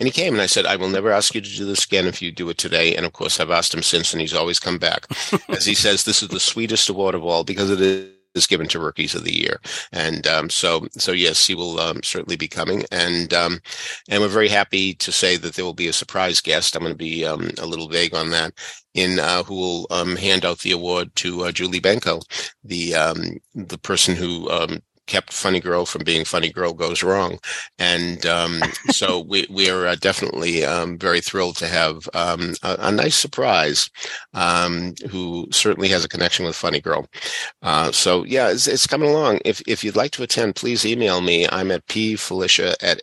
And 0.00 0.06
he 0.06 0.12
came 0.12 0.34
and 0.34 0.42
I 0.42 0.46
said, 0.46 0.64
I 0.64 0.76
will 0.76 0.88
never 0.88 1.10
ask 1.10 1.34
you 1.34 1.40
to 1.40 1.56
do 1.56 1.64
this 1.64 1.84
again 1.84 2.06
if 2.06 2.22
you 2.22 2.30
do 2.30 2.48
it 2.50 2.58
today. 2.58 2.94
And 2.94 3.04
of 3.04 3.12
course, 3.12 3.40
I've 3.40 3.50
asked 3.50 3.74
him 3.74 3.82
since, 3.82 4.12
and 4.12 4.20
he's 4.20 4.34
always 4.34 4.60
come 4.60 4.78
back. 4.78 5.06
As 5.48 5.66
he 5.66 5.74
says, 5.74 6.04
this 6.04 6.22
is 6.22 6.28
the 6.28 6.40
sweetest 6.40 6.88
award 6.88 7.14
of 7.14 7.24
all 7.24 7.42
because 7.42 7.70
it 7.70 7.80
is 7.80 8.12
is 8.34 8.46
given 8.46 8.68
to 8.68 8.78
rookies 8.78 9.14
of 9.14 9.24
the 9.24 9.36
year. 9.36 9.60
And 9.92 10.26
um, 10.26 10.50
so, 10.50 10.86
so 10.92 11.12
yes, 11.12 11.46
he 11.46 11.54
will 11.54 11.78
um, 11.80 12.02
certainly 12.02 12.36
be 12.36 12.48
coming. 12.48 12.84
And 12.90 13.32
um, 13.34 13.60
and 14.08 14.22
we're 14.22 14.28
very 14.28 14.48
happy 14.48 14.94
to 14.94 15.12
say 15.12 15.36
that 15.36 15.54
there 15.54 15.64
will 15.64 15.74
be 15.74 15.88
a 15.88 15.92
surprise 15.92 16.40
guest. 16.40 16.74
I'm 16.74 16.82
going 16.82 16.94
to 16.94 16.96
be 16.96 17.24
um, 17.26 17.50
a 17.58 17.66
little 17.66 17.88
vague 17.88 18.14
on 18.14 18.30
that. 18.30 18.54
In 18.94 19.20
uh, 19.20 19.42
who 19.44 19.54
will 19.54 19.86
um, 19.90 20.16
hand 20.16 20.44
out 20.44 20.60
the 20.60 20.72
award 20.72 21.14
to 21.16 21.44
uh, 21.44 21.52
Julie 21.52 21.80
Benko, 21.80 22.20
the 22.64 22.94
um, 22.94 23.38
the 23.54 23.78
person 23.78 24.16
who 24.16 24.50
um, 24.50 24.80
kept 25.08 25.32
Funny 25.32 25.58
Girl 25.58 25.84
from 25.84 26.04
being 26.04 26.24
Funny 26.24 26.50
Girl 26.50 26.72
Goes 26.72 27.02
Wrong. 27.02 27.38
And 27.78 28.24
um, 28.26 28.60
so 28.90 29.20
we, 29.20 29.46
we 29.50 29.68
are 29.68 29.86
uh, 29.86 29.96
definitely 29.96 30.64
um, 30.64 30.96
very 30.98 31.20
thrilled 31.20 31.56
to 31.56 31.66
have 31.66 32.08
um, 32.14 32.54
a, 32.62 32.76
a, 32.78 32.92
nice 32.92 33.16
surprise 33.16 33.90
um, 34.34 34.94
who 35.10 35.48
certainly 35.50 35.88
has 35.88 36.04
a 36.04 36.08
connection 36.08 36.44
with 36.44 36.54
Funny 36.54 36.80
Girl. 36.80 37.08
Uh, 37.62 37.90
so 37.90 38.24
yeah, 38.24 38.50
it's, 38.50 38.68
it's, 38.68 38.86
coming 38.86 39.10
along. 39.10 39.40
If, 39.44 39.60
if 39.66 39.82
you'd 39.82 39.96
like 39.96 40.12
to 40.12 40.22
attend, 40.22 40.54
please 40.54 40.86
email 40.86 41.20
me. 41.20 41.48
I'm 41.50 41.70
at 41.70 41.86
pfelicia 41.86 42.74
at 42.82 43.02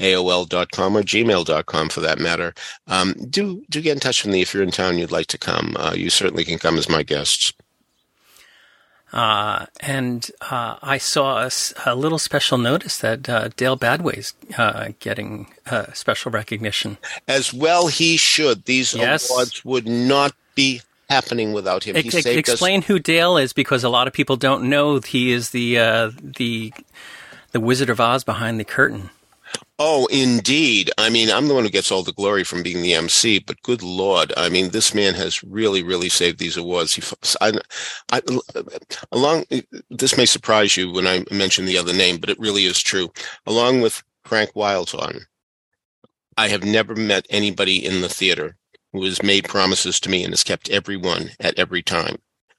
AOL.com 0.00 0.96
or 0.96 1.02
gmail.com 1.02 1.88
for 1.88 2.00
that 2.00 2.18
matter. 2.18 2.54
Um, 2.86 3.14
do, 3.28 3.64
do 3.70 3.80
get 3.80 3.92
in 3.92 4.00
touch 4.00 4.24
with 4.24 4.32
me 4.32 4.42
if 4.42 4.52
you're 4.52 4.62
in 4.62 4.70
town 4.70 4.98
you'd 4.98 5.10
like 5.10 5.26
to 5.28 5.38
come. 5.38 5.76
Uh, 5.78 5.94
you 5.96 6.10
certainly 6.10 6.44
can 6.44 6.58
come 6.58 6.78
as 6.78 6.88
my 6.88 7.02
guests. 7.02 7.52
Uh, 9.12 9.66
and 9.80 10.30
uh, 10.50 10.76
I 10.82 10.98
saw 10.98 11.46
a, 11.46 11.50
a, 11.86 11.94
little 11.94 12.18
special 12.18 12.58
notice 12.58 12.98
that 12.98 13.28
uh, 13.28 13.48
Dale 13.56 13.78
Badway's 13.78 14.34
uh, 14.58 14.88
getting 14.98 15.46
uh, 15.70 15.92
special 15.92 16.32
recognition. 16.32 16.98
As 17.28 17.54
well, 17.54 17.86
he 17.86 18.16
should. 18.16 18.64
These 18.64 18.94
yes. 18.94 19.30
awards 19.30 19.64
would 19.64 19.86
not 19.86 20.34
be 20.56 20.82
happening 21.08 21.52
without 21.52 21.84
him. 21.84 21.96
Ex- 21.96 22.26
explain 22.26 22.80
us- 22.80 22.86
who 22.86 22.98
Dale 22.98 23.36
is, 23.36 23.52
because 23.52 23.84
a 23.84 23.88
lot 23.88 24.08
of 24.08 24.12
people 24.12 24.36
don't 24.36 24.68
know 24.68 24.98
he 24.98 25.30
is 25.32 25.50
the 25.50 25.78
uh, 25.78 26.10
the 26.20 26.74
the 27.52 27.60
Wizard 27.60 27.90
of 27.90 28.00
Oz 28.00 28.24
behind 28.24 28.58
the 28.58 28.64
curtain. 28.64 29.10
Oh, 29.78 30.06
indeed. 30.06 30.90
I 30.96 31.10
mean, 31.10 31.30
I'm 31.30 31.48
the 31.48 31.54
one 31.54 31.64
who 31.64 31.70
gets 31.70 31.92
all 31.92 32.02
the 32.02 32.12
glory 32.12 32.44
from 32.44 32.62
being 32.62 32.80
the 32.80 32.94
MC, 32.94 33.40
but 33.40 33.60
good 33.62 33.82
Lord. 33.82 34.32
I 34.36 34.48
mean, 34.48 34.70
this 34.70 34.94
man 34.94 35.12
has 35.14 35.42
really, 35.44 35.82
really 35.82 36.08
saved 36.08 36.38
these 36.38 36.56
awards. 36.56 36.94
He, 36.94 37.02
I, 37.42 37.52
I, 38.10 38.22
along, 39.12 39.44
eh, 39.50 39.60
this 39.90 40.16
may 40.16 40.24
surprise 40.24 40.78
you 40.78 40.90
when 40.92 41.06
I 41.06 41.24
mention 41.30 41.66
the 41.66 41.76
other 41.76 41.92
name, 41.92 42.16
but 42.18 42.30
it 42.30 42.38
really 42.38 42.64
is 42.64 42.80
true. 42.80 43.12
Along 43.46 43.82
with 43.82 44.02
Frank 44.24 44.52
Wildhorn, 44.54 45.26
I 46.38 46.48
have 46.48 46.64
never 46.64 46.96
met 46.96 47.26
anybody 47.28 47.84
in 47.84 48.00
the 48.00 48.08
theater 48.08 48.56
who 48.94 49.04
has 49.04 49.22
made 49.22 49.46
promises 49.46 50.00
to 50.00 50.10
me 50.10 50.24
and 50.24 50.32
has 50.32 50.44
kept 50.44 50.70
every 50.70 50.96
one 50.96 51.32
at 51.38 51.58
every 51.58 51.82
time. 51.82 52.16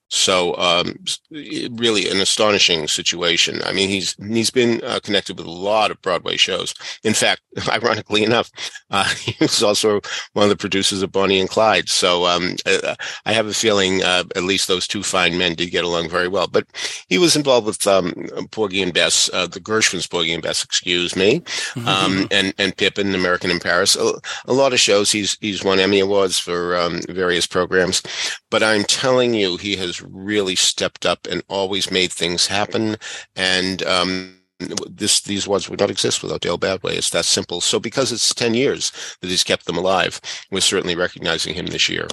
So, 0.10 0.56
um, 0.58 0.98
really 1.32 2.10
an 2.10 2.22
astonishing 2.22 2.88
situation. 2.88 3.62
I 3.64 3.74
mean, 3.74 3.90
he's 3.90 4.16
he's 4.30 4.50
been 4.50 4.82
uh, 4.84 5.00
connected 5.04 5.38
with 5.38 5.46
a 5.46 5.52
lot 5.52 5.92
of 5.92 6.02
Broadway 6.02 6.38
shows. 6.38 6.74
In 7.04 7.14
fact, 7.14 7.42
ironically 7.70 8.24
enough, 8.24 8.50
uh, 8.90 9.04
he 9.16 9.36
was 9.42 9.62
also 9.62 10.00
one 10.34 10.44
of 10.44 10.50
the 10.50 10.56
producers 10.56 11.02
of 11.02 11.12
Bonnie 11.12 11.42
and 11.42 11.50
Clyde. 11.50 11.90
So, 11.90 12.26
um, 12.26 12.56
uh, 12.66 12.96
I 13.26 13.34
have 13.34 13.48
a 13.48 13.54
feeling 13.54 14.02
uh, 14.02 14.24
at 14.36 14.44
least 14.44 14.70
those 14.70 14.88
two 14.88 15.04
fine 15.04 15.38
men 15.38 15.56
did 15.56 15.72
get 15.72 15.84
along 15.84 16.10
very 16.10 16.30
well. 16.30 16.48
But 16.48 16.68
he 17.10 17.18
was 17.18 17.36
involved 17.36 17.68
with 17.68 17.86
um, 17.86 18.14
Porgy 18.52 18.82
and 18.82 18.94
Bess, 18.94 19.30
uh, 19.34 19.48
the 19.48 19.60
Gershwins, 19.60 20.10
Porgy 20.10 20.34
and 20.34 20.44
Bess, 20.44 20.64
excuse 20.64 21.18
me, 21.18 21.42
mm-hmm. 21.42 21.88
um, 21.88 22.28
and 22.32 22.54
and 22.58 22.78
Pippin, 22.78 23.14
American 23.14 23.52
in 23.52 23.60
Paris. 23.60 23.98
A, 23.98 24.14
a, 24.46 24.54
lot 24.54 24.72
of 24.72 24.80
shows. 24.80 25.12
He's 25.12 25.38
he's 25.42 25.66
won 25.66 25.80
Emmy 25.80 26.00
awards 26.00 26.40
for 26.40 26.78
um, 26.78 27.02
various 27.10 27.46
programs. 27.46 28.02
But 28.50 28.64
I'm 28.64 28.86
telling 28.86 29.34
you, 29.34 29.58
he 29.58 29.76
has 29.76 29.97
really 30.02 30.56
stepped 30.56 31.06
up 31.06 31.28
and 31.30 31.44
always 31.48 31.92
made 31.92 32.12
things 32.12 32.48
happen. 32.48 32.98
And 33.36 33.84
um, 33.84 34.38
this 34.60 35.22
these 35.22 35.48
words 35.48 35.70
would 35.70 35.80
not 35.80 35.92
exist 35.92 36.24
without 36.24 36.42
Dale 36.42 36.58
Badway. 36.58 36.94
It's 36.94 37.12
that 37.12 37.26
simple. 37.26 37.62
So 37.62 37.80
because 37.80 38.12
it's 38.12 38.34
ten 38.34 38.54
years 38.54 38.92
that 39.22 39.30
he's 39.30 39.44
kept 39.44 39.66
them 39.66 39.78
alive, 39.78 40.20
we're 40.52 40.62
certainly 40.62 40.96
recognizing 40.96 41.54
him 41.54 41.68
this 41.68 41.90
year. 41.90 42.08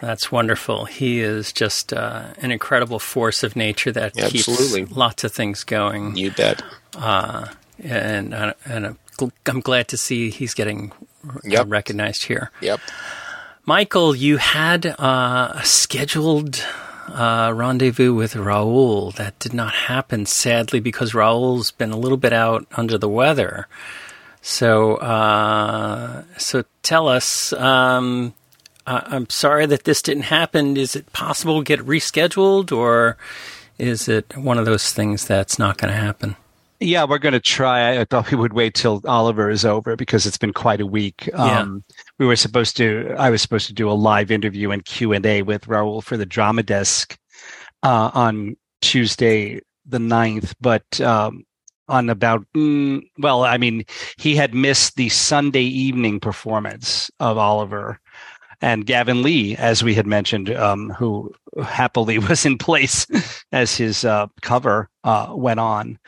That's 0.00 0.32
wonderful. 0.32 0.86
He 0.86 1.20
is 1.20 1.52
just 1.52 1.92
uh, 1.92 2.28
an 2.38 2.50
incredible 2.50 2.98
force 2.98 3.42
of 3.42 3.54
nature 3.54 3.92
that 3.92 4.18
Absolutely. 4.18 4.80
keeps 4.80 4.96
lots 4.96 5.24
of 5.24 5.32
things 5.32 5.62
going. 5.62 6.16
You 6.16 6.30
bet. 6.30 6.62
Uh, 6.96 7.48
and 7.78 8.32
uh, 8.34 8.54
and 8.64 8.96
I'm 9.46 9.60
glad 9.60 9.88
to 9.88 9.96
see 9.96 10.30
he's 10.30 10.54
getting 10.54 10.92
yep. 11.44 11.66
recognized 11.68 12.24
here. 12.24 12.50
Yep. 12.62 12.80
Michael, 13.70 14.16
you 14.16 14.38
had 14.38 14.84
uh, 14.84 15.52
a 15.54 15.64
scheduled 15.64 16.66
uh, 17.06 17.52
rendezvous 17.54 18.12
with 18.12 18.34
Raul 18.34 19.14
that 19.14 19.38
did 19.38 19.54
not 19.54 19.72
happen, 19.72 20.26
sadly, 20.26 20.80
because 20.80 21.12
Raul's 21.12 21.70
been 21.70 21.92
a 21.92 21.96
little 21.96 22.18
bit 22.18 22.32
out 22.32 22.66
under 22.72 22.98
the 22.98 23.08
weather. 23.08 23.68
So, 24.42 24.96
uh, 24.96 26.24
so 26.36 26.64
tell 26.82 27.06
us. 27.06 27.52
Um, 27.52 28.34
I'm 28.88 29.30
sorry 29.30 29.66
that 29.66 29.84
this 29.84 30.02
didn't 30.02 30.24
happen. 30.24 30.76
Is 30.76 30.96
it 30.96 31.12
possible 31.12 31.60
to 31.60 31.64
get 31.64 31.78
rescheduled, 31.86 32.76
or 32.76 33.18
is 33.78 34.08
it 34.08 34.36
one 34.36 34.58
of 34.58 34.64
those 34.64 34.92
things 34.92 35.24
that's 35.24 35.60
not 35.60 35.78
going 35.78 35.92
to 35.92 36.00
happen? 36.00 36.34
Yeah, 36.80 37.04
we're 37.04 37.18
going 37.18 37.34
to 37.34 37.40
try. 37.40 38.00
I 38.00 38.04
thought 38.04 38.30
we 38.30 38.38
would 38.38 38.54
wait 38.54 38.74
till 38.74 39.02
Oliver 39.06 39.50
is 39.50 39.66
over 39.66 39.96
because 39.96 40.24
it's 40.24 40.38
been 40.38 40.54
quite 40.54 40.80
a 40.80 40.86
week. 40.86 41.26
Yeah. 41.26 41.60
Um, 41.60 41.84
we 42.18 42.26
were 42.26 42.36
supposed 42.36 42.76
to. 42.78 43.14
I 43.18 43.28
was 43.28 43.42
supposed 43.42 43.66
to 43.66 43.74
do 43.74 43.90
a 43.90 43.92
live 43.92 44.30
interview 44.30 44.70
and 44.70 44.84
Q 44.84 45.12
and 45.12 45.26
A 45.26 45.42
with 45.42 45.66
Raul 45.66 46.02
for 46.02 46.16
the 46.16 46.24
Drama 46.24 46.62
Desk 46.62 47.18
uh, 47.82 48.10
on 48.14 48.56
Tuesday 48.80 49.60
the 49.86 49.98
9th, 49.98 50.54
but 50.60 51.00
um, 51.00 51.44
on 51.88 52.08
about 52.08 52.46
mm, 52.56 53.02
well, 53.18 53.44
I 53.44 53.58
mean, 53.58 53.84
he 54.16 54.36
had 54.36 54.54
missed 54.54 54.96
the 54.96 55.08
Sunday 55.08 55.64
evening 55.64 56.20
performance 56.20 57.10
of 57.20 57.36
Oliver 57.36 58.00
and 58.62 58.86
Gavin 58.86 59.22
Lee, 59.22 59.56
as 59.56 59.82
we 59.82 59.94
had 59.94 60.06
mentioned, 60.06 60.50
um, 60.50 60.90
who 60.90 61.32
happily 61.62 62.18
was 62.28 62.46
in 62.46 62.58
place 62.58 63.06
as 63.52 63.76
his 63.76 64.04
uh, 64.04 64.28
cover 64.42 64.88
uh, 65.04 65.32
went 65.34 65.60
on. 65.60 65.98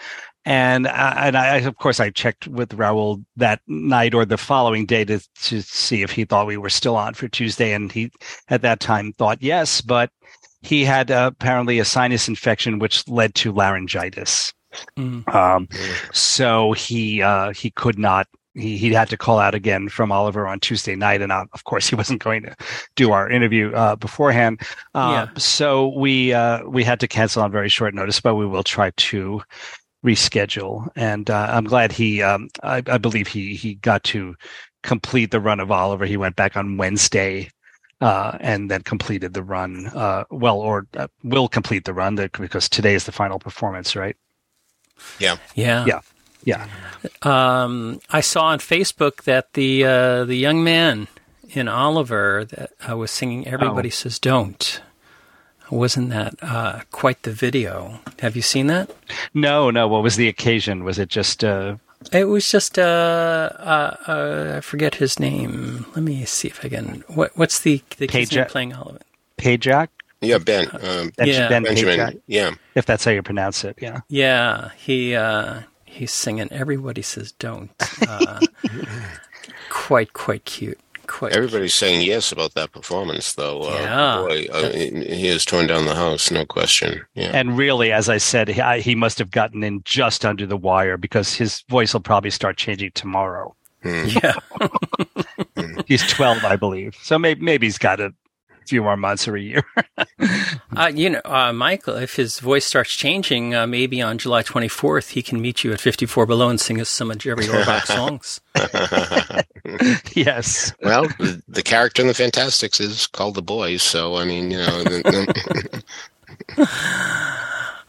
And 0.45 0.89
I, 0.89 1.29
and 1.29 1.37
I, 1.37 1.59
of 1.59 1.77
course, 1.77 2.01
I 2.01 2.11
checked 2.11 2.49
with 2.49 2.71
Raul 2.71 3.25
that 3.37 3.61
night 3.69 4.13
or 4.13 4.25
the 4.25 4.37
following 4.37 4.87
day 4.87 5.05
to 5.05 5.21
to 5.43 5.63
see 5.63 6.03
if 6.03 6.11
he 6.11 6.25
thought 6.25 6.49
we 6.49 6.57
were 6.57 6.71
still 6.71 6.97
on 6.97 7.15
for 7.15 7.29
Tuesday, 7.29 7.73
and 7.73 7.93
he 7.93 8.11
at 8.49 8.63
that 8.63 8.81
time 8.81 9.13
thought 9.13 9.41
yes, 9.41 9.81
but 9.81 10.11
he 10.63 10.85
had 10.85 11.11
uh, 11.11 11.31
apparently 11.33 11.79
a 11.79 11.85
sinus 11.85 12.29
infection 12.29 12.79
which 12.79 13.07
led 13.09 13.35
to 13.37 13.53
laryngitis. 13.53 14.53
Mm. 14.97 15.33
Um, 15.35 15.69
so 16.13 16.73
he 16.73 17.23
uh, 17.23 17.53
he 17.53 17.71
could 17.71 17.99
not. 17.99 18.27
He 18.55 18.77
he 18.77 18.93
had 18.93 19.09
to 19.11 19.17
call 19.17 19.39
out 19.39 19.55
again 19.55 19.89
from 19.89 20.13
Oliver 20.13 20.47
on 20.47 20.61
Tuesday 20.61 20.95
night, 20.97 21.23
and 21.23 21.33
uh, 21.33 21.47
of 21.53 21.65
course 21.65 21.89
he 21.89 21.97
wasn't 22.03 22.23
going 22.23 22.43
to 22.43 22.57
do 22.97 23.13
our 23.13 23.29
interview 23.29 23.73
uh, 23.75 23.97
beforehand. 23.97 24.61
Uh, 24.95 25.27
yeah. 25.27 25.39
So 25.39 25.89
we 25.97 26.33
uh, 26.33 26.67
we 26.67 26.85
had 26.85 27.01
to 27.01 27.09
cancel 27.09 27.43
on 27.43 27.51
very 27.51 27.69
short 27.69 27.95
notice, 27.95 28.21
but 28.21 28.35
we 28.35 28.47
will 28.47 28.65
try 28.65 28.91
to 28.91 29.43
reschedule. 30.04 30.88
And 30.97 31.30
uh, 31.30 31.49
I'm 31.50 31.64
glad 31.64 31.92
he, 31.92 32.23
um, 32.23 32.49
I, 32.62 32.82
I, 32.87 32.99
believe 32.99 33.28
he 33.28 33.54
he 33.54 33.75
got 33.75 34.02
to 34.04 34.35
complete 34.82 35.30
the 35.30 35.40
run 35.40 35.61
of 35.61 35.71
Oliver. 35.71 36.06
He 36.06 36.16
went 36.16 36.37
back 36.37 36.56
on 36.56 36.76
Wednesday. 36.76 37.50
Uh, 38.00 38.37
and 38.40 38.68
then 38.68 38.82
completed 38.82 39.32
the 39.32 39.44
run. 39.44 39.87
Uh, 39.94 40.25
well, 40.28 40.59
or 40.59 40.88
uh, 40.97 41.06
will 41.23 41.47
complete 41.47 41.85
the 41.85 41.94
run 41.94 42.16
because 42.16 42.68
today 42.68 42.97
is 42.97 43.04
the 43.04 43.12
final 43.12 43.38
performance, 43.38 43.94
right? 43.94 44.16
Yeah, 45.21 45.37
yeah, 45.54 45.85
yeah, 45.87 46.00
yeah. 46.42 46.66
Um, 47.23 48.00
I 48.11 48.21
saw 48.21 48.47
on 48.47 48.59
Facebook 48.59 49.23
that 49.23 49.52
the 49.52 49.85
uh, 49.85 50.25
the 50.25 50.35
young 50.35 50.64
man 50.64 51.06
in 51.50 51.68
Oliver 51.68 52.44
that 52.47 52.73
uh, 52.90 52.97
was 52.97 53.12
singing 53.12 53.47
"Everybody 53.47 53.88
oh. 53.88 53.90
Says 53.90 54.18
Don't." 54.18 54.80
Wasn't 55.73 56.11
that 56.11 56.35
uh, 56.43 56.81
quite 56.91 57.23
the 57.23 57.33
video? 57.33 58.00
Have 58.21 58.37
you 58.37 58.43
seen 58.43 58.67
that? 58.67 58.91
No, 59.35 59.71
no. 59.71 59.88
What 59.88 60.02
was 60.02 60.17
the 60.17 60.29
occasion? 60.29 60.85
Was 60.85 60.99
it 60.99 61.09
just? 61.09 61.43
Uh... 61.43 61.76
It 62.12 62.25
was 62.25 62.50
just 62.50 62.79
uh, 62.79 63.50
uh, 63.59 63.97
uh, 64.07 64.55
I 64.57 64.61
forget 64.61 64.97
his 64.97 65.19
name. 65.19 65.87
Let 65.95 66.05
me 66.05 66.25
see 66.25 66.49
if 66.49 66.64
I 66.64 66.69
can. 66.69 67.05
What, 67.09 67.37
what's 67.37 67.61
the 67.61 67.83
the 67.97 68.07
kid's 68.07 68.33
name 68.33 68.45
playing 68.47 68.75
all 68.75 68.91
of 68.91 68.97
it? 68.97 69.07
Pajak. 69.38 69.88
Yeah, 70.21 70.38
Ben. 70.38 70.69
Um, 70.73 71.11
yeah, 71.19 71.49
Ben 71.49 71.64
Benjamin. 71.64 71.99
Pajak, 71.99 72.21
yeah, 72.26 72.55
if 72.75 72.87
that's 72.87 73.05
how 73.05 73.11
you 73.11 73.23
pronounce 73.23 73.64
it. 73.64 73.79
Yeah. 73.81 74.00
Yeah, 74.09 74.71
he 74.76 75.14
uh, 75.14 75.61
he's 75.85 76.12
singing. 76.12 76.49
Everybody 76.52 77.02
says 77.02 77.33
don't. 77.33 77.71
Uh, 78.07 78.41
quite 79.71 80.12
quite 80.12 80.45
cute 80.45 80.79
quite. 81.12 81.37
Everybody's 81.37 81.75
saying 81.75 82.02
yes 82.02 82.33
about 82.33 82.54
that 82.54 82.73
performance, 82.73 83.35
though. 83.35 83.62
Uh, 83.62 83.78
yeah, 83.81 84.16
boy, 84.16 84.47
uh, 84.52 84.71
he 84.73 85.26
has 85.26 85.45
torn 85.45 85.66
down 85.66 85.85
the 85.85 85.95
house, 85.95 86.31
no 86.31 86.45
question. 86.45 87.02
Yeah, 87.14 87.31
and 87.35 87.57
really, 87.57 87.92
as 87.92 88.09
I 88.09 88.19
said, 88.19 88.49
he, 88.49 88.62
he 88.81 88.95
must 88.95 89.19
have 89.19 89.31
gotten 89.31 89.62
in 89.62 89.83
just 89.85 90.25
under 90.25 90.47
the 90.47 90.57
wire 90.57 90.97
because 90.97 91.35
his 91.35 91.62
voice 91.69 91.92
will 91.92 92.00
probably 92.00 92.31
start 92.31 92.57
changing 92.57 92.92
tomorrow. 92.95 93.54
Hmm. 93.83 94.07
Yeah, 94.07 94.35
he's 95.87 96.07
twelve, 96.09 96.45
I 96.45 96.57
believe. 96.57 96.97
So 97.02 97.19
maybe 97.19 97.42
maybe 97.42 97.66
he's 97.66 97.78
got 97.78 98.00
a 98.00 98.12
few 98.66 98.83
more 98.83 98.97
months 98.97 99.28
or 99.28 99.37
a 99.37 99.40
year. 99.40 99.62
Uh, 100.76 100.91
you 100.95 101.11
know, 101.11 101.21
uh, 101.25 101.52
Michael, 101.52 101.97
if 101.97 102.17
his 102.17 102.38
voice 102.38 102.64
starts 102.64 102.95
changing, 102.95 103.55
uh, 103.55 103.67
maybe 103.67 104.00
on 104.00 104.19
July 104.19 104.43
24th, 104.43 105.11
he 105.11 105.23
can 105.23 105.41
meet 105.41 105.64
you 105.64 105.73
at 105.73 105.81
54 105.81 106.25
Below 106.26 106.49
and 106.49 106.61
sing 106.61 106.81
us 106.81 106.88
some 106.88 107.11
of 107.11 107.19
Jerry 107.19 107.45
Orbach 107.47 107.85
songs. 107.87 108.41
yes. 110.17 110.73
well, 110.83 111.02
the, 111.19 111.43
the 111.49 111.62
character 111.62 112.00
in 112.02 112.09
the 112.09 112.14
Fantasticks 112.14 112.81
is 112.81 113.07
called 113.07 113.35
the 113.35 113.43
Boys, 113.43 113.83
so 113.83 114.17
I 114.17 114.25
mean, 114.25 114.50
you 114.50 114.59
know. 114.59 114.83
the- 114.85 115.85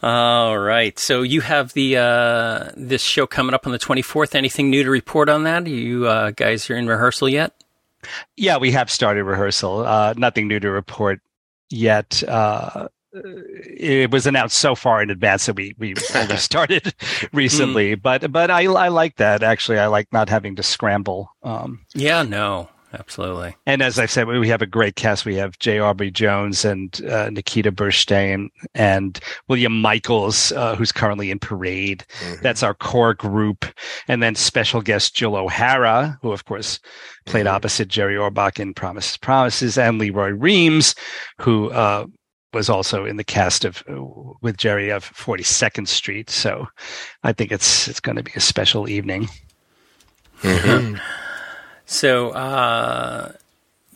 All 0.02 0.58
right. 0.58 0.98
So 0.98 1.22
you 1.22 1.40
have 1.40 1.72
the 1.72 1.96
uh, 1.96 2.70
this 2.76 3.00
show 3.00 3.26
coming 3.26 3.54
up 3.54 3.66
on 3.66 3.72
the 3.72 3.78
24th. 3.78 4.34
Anything 4.34 4.68
new 4.68 4.82
to 4.84 4.90
report 4.90 5.30
on 5.30 5.44
that? 5.44 5.66
You 5.66 6.06
uh, 6.06 6.30
guys 6.32 6.68
are 6.68 6.76
in 6.76 6.86
rehearsal 6.86 7.30
yet? 7.30 7.54
Yeah, 8.36 8.58
we 8.58 8.72
have 8.72 8.90
started 8.90 9.24
rehearsal. 9.24 9.78
Uh, 9.86 10.12
nothing 10.14 10.46
new 10.46 10.60
to 10.60 10.70
report 10.70 11.22
yet. 11.70 12.22
Uh, 12.26 12.88
it 13.16 14.10
was 14.10 14.26
announced 14.26 14.58
so 14.58 14.74
far 14.74 15.00
in 15.00 15.08
advance 15.10 15.46
that 15.46 15.54
we 15.54 15.74
we 15.78 15.94
only 16.16 16.36
started 16.50 16.92
recently. 17.32 17.94
But 17.94 18.32
but 18.32 18.50
I 18.50 18.64
I 18.64 18.88
like 18.88 19.16
that 19.16 19.42
actually. 19.42 19.78
I 19.78 19.86
like 19.86 20.12
not 20.12 20.28
having 20.28 20.56
to 20.56 20.62
scramble. 20.62 21.30
Um, 21.42 21.86
Yeah, 21.94 22.22
no, 22.22 22.68
absolutely. 22.98 23.56
and 23.66 23.82
as 23.82 23.98
I 23.98 24.06
said, 24.06 24.26
we 24.26 24.48
have 24.48 24.62
a 24.62 24.66
great 24.66 24.96
cast. 24.96 25.24
We 25.24 25.34
have 25.36 25.58
J. 25.58 25.78
Aubrey 25.78 26.10
Jones 26.10 26.64
and 26.64 27.00
uh, 27.06 27.30
Nikita 27.30 27.72
Burstein 27.72 28.48
and 28.74 29.18
William 29.48 29.80
Michaels, 29.80 30.52
uh, 30.52 30.74
who's 30.76 30.92
currently 30.92 31.30
in 31.30 31.38
Parade. 31.38 32.04
That's 32.42 32.62
our 32.62 32.74
core 32.74 33.14
group. 33.14 33.64
And 34.08 34.22
then 34.22 34.34
special 34.34 34.80
guest 34.82 35.14
Jill 35.14 35.36
O'Hara, 35.36 36.18
who 36.22 36.32
of 36.32 36.44
course 36.44 36.80
played 37.26 37.46
Mhm. 37.46 37.52
opposite 37.52 37.88
Jerry 37.88 38.14
Orbach 38.16 38.58
in 38.60 38.74
Promises, 38.74 39.16
Promises, 39.16 39.78
and 39.78 39.98
Lee 39.98 40.10
Roy 40.10 40.30
Reams, 40.30 40.94
who 41.40 41.70
uh, 41.70 42.06
was 42.52 42.68
also 42.68 43.04
in 43.04 43.16
the 43.16 43.24
cast 43.24 43.64
of 43.64 43.82
uh, 43.90 44.00
with 44.42 44.56
Jerry 44.56 44.90
of 44.90 45.04
42nd 45.04 45.88
Street. 45.88 46.30
So 46.30 46.68
I 47.24 47.32
think 47.32 47.50
it's 47.50 47.88
it's 47.88 48.00
going 48.00 48.16
to 48.16 48.22
be 48.22 48.32
a 48.36 48.40
special 48.40 48.88
evening. 48.88 49.28
Mhm. 50.42 51.00
So 51.86 52.30
uh, 52.30 53.32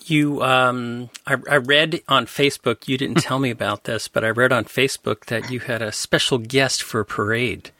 you, 0.04 0.42
um, 0.42 1.10
I, 1.26 1.36
I 1.50 1.56
read 1.56 2.02
on 2.08 2.26
Facebook. 2.26 2.88
You 2.88 2.98
didn't 2.98 3.16
tell 3.22 3.38
me 3.38 3.50
about 3.50 3.84
this, 3.84 4.08
but 4.08 4.24
I 4.24 4.30
read 4.30 4.52
on 4.52 4.64
Facebook 4.64 5.26
that 5.26 5.50
you 5.50 5.60
had 5.60 5.82
a 5.82 5.92
special 5.92 6.38
guest 6.38 6.82
for 6.82 7.04
Parade. 7.04 7.70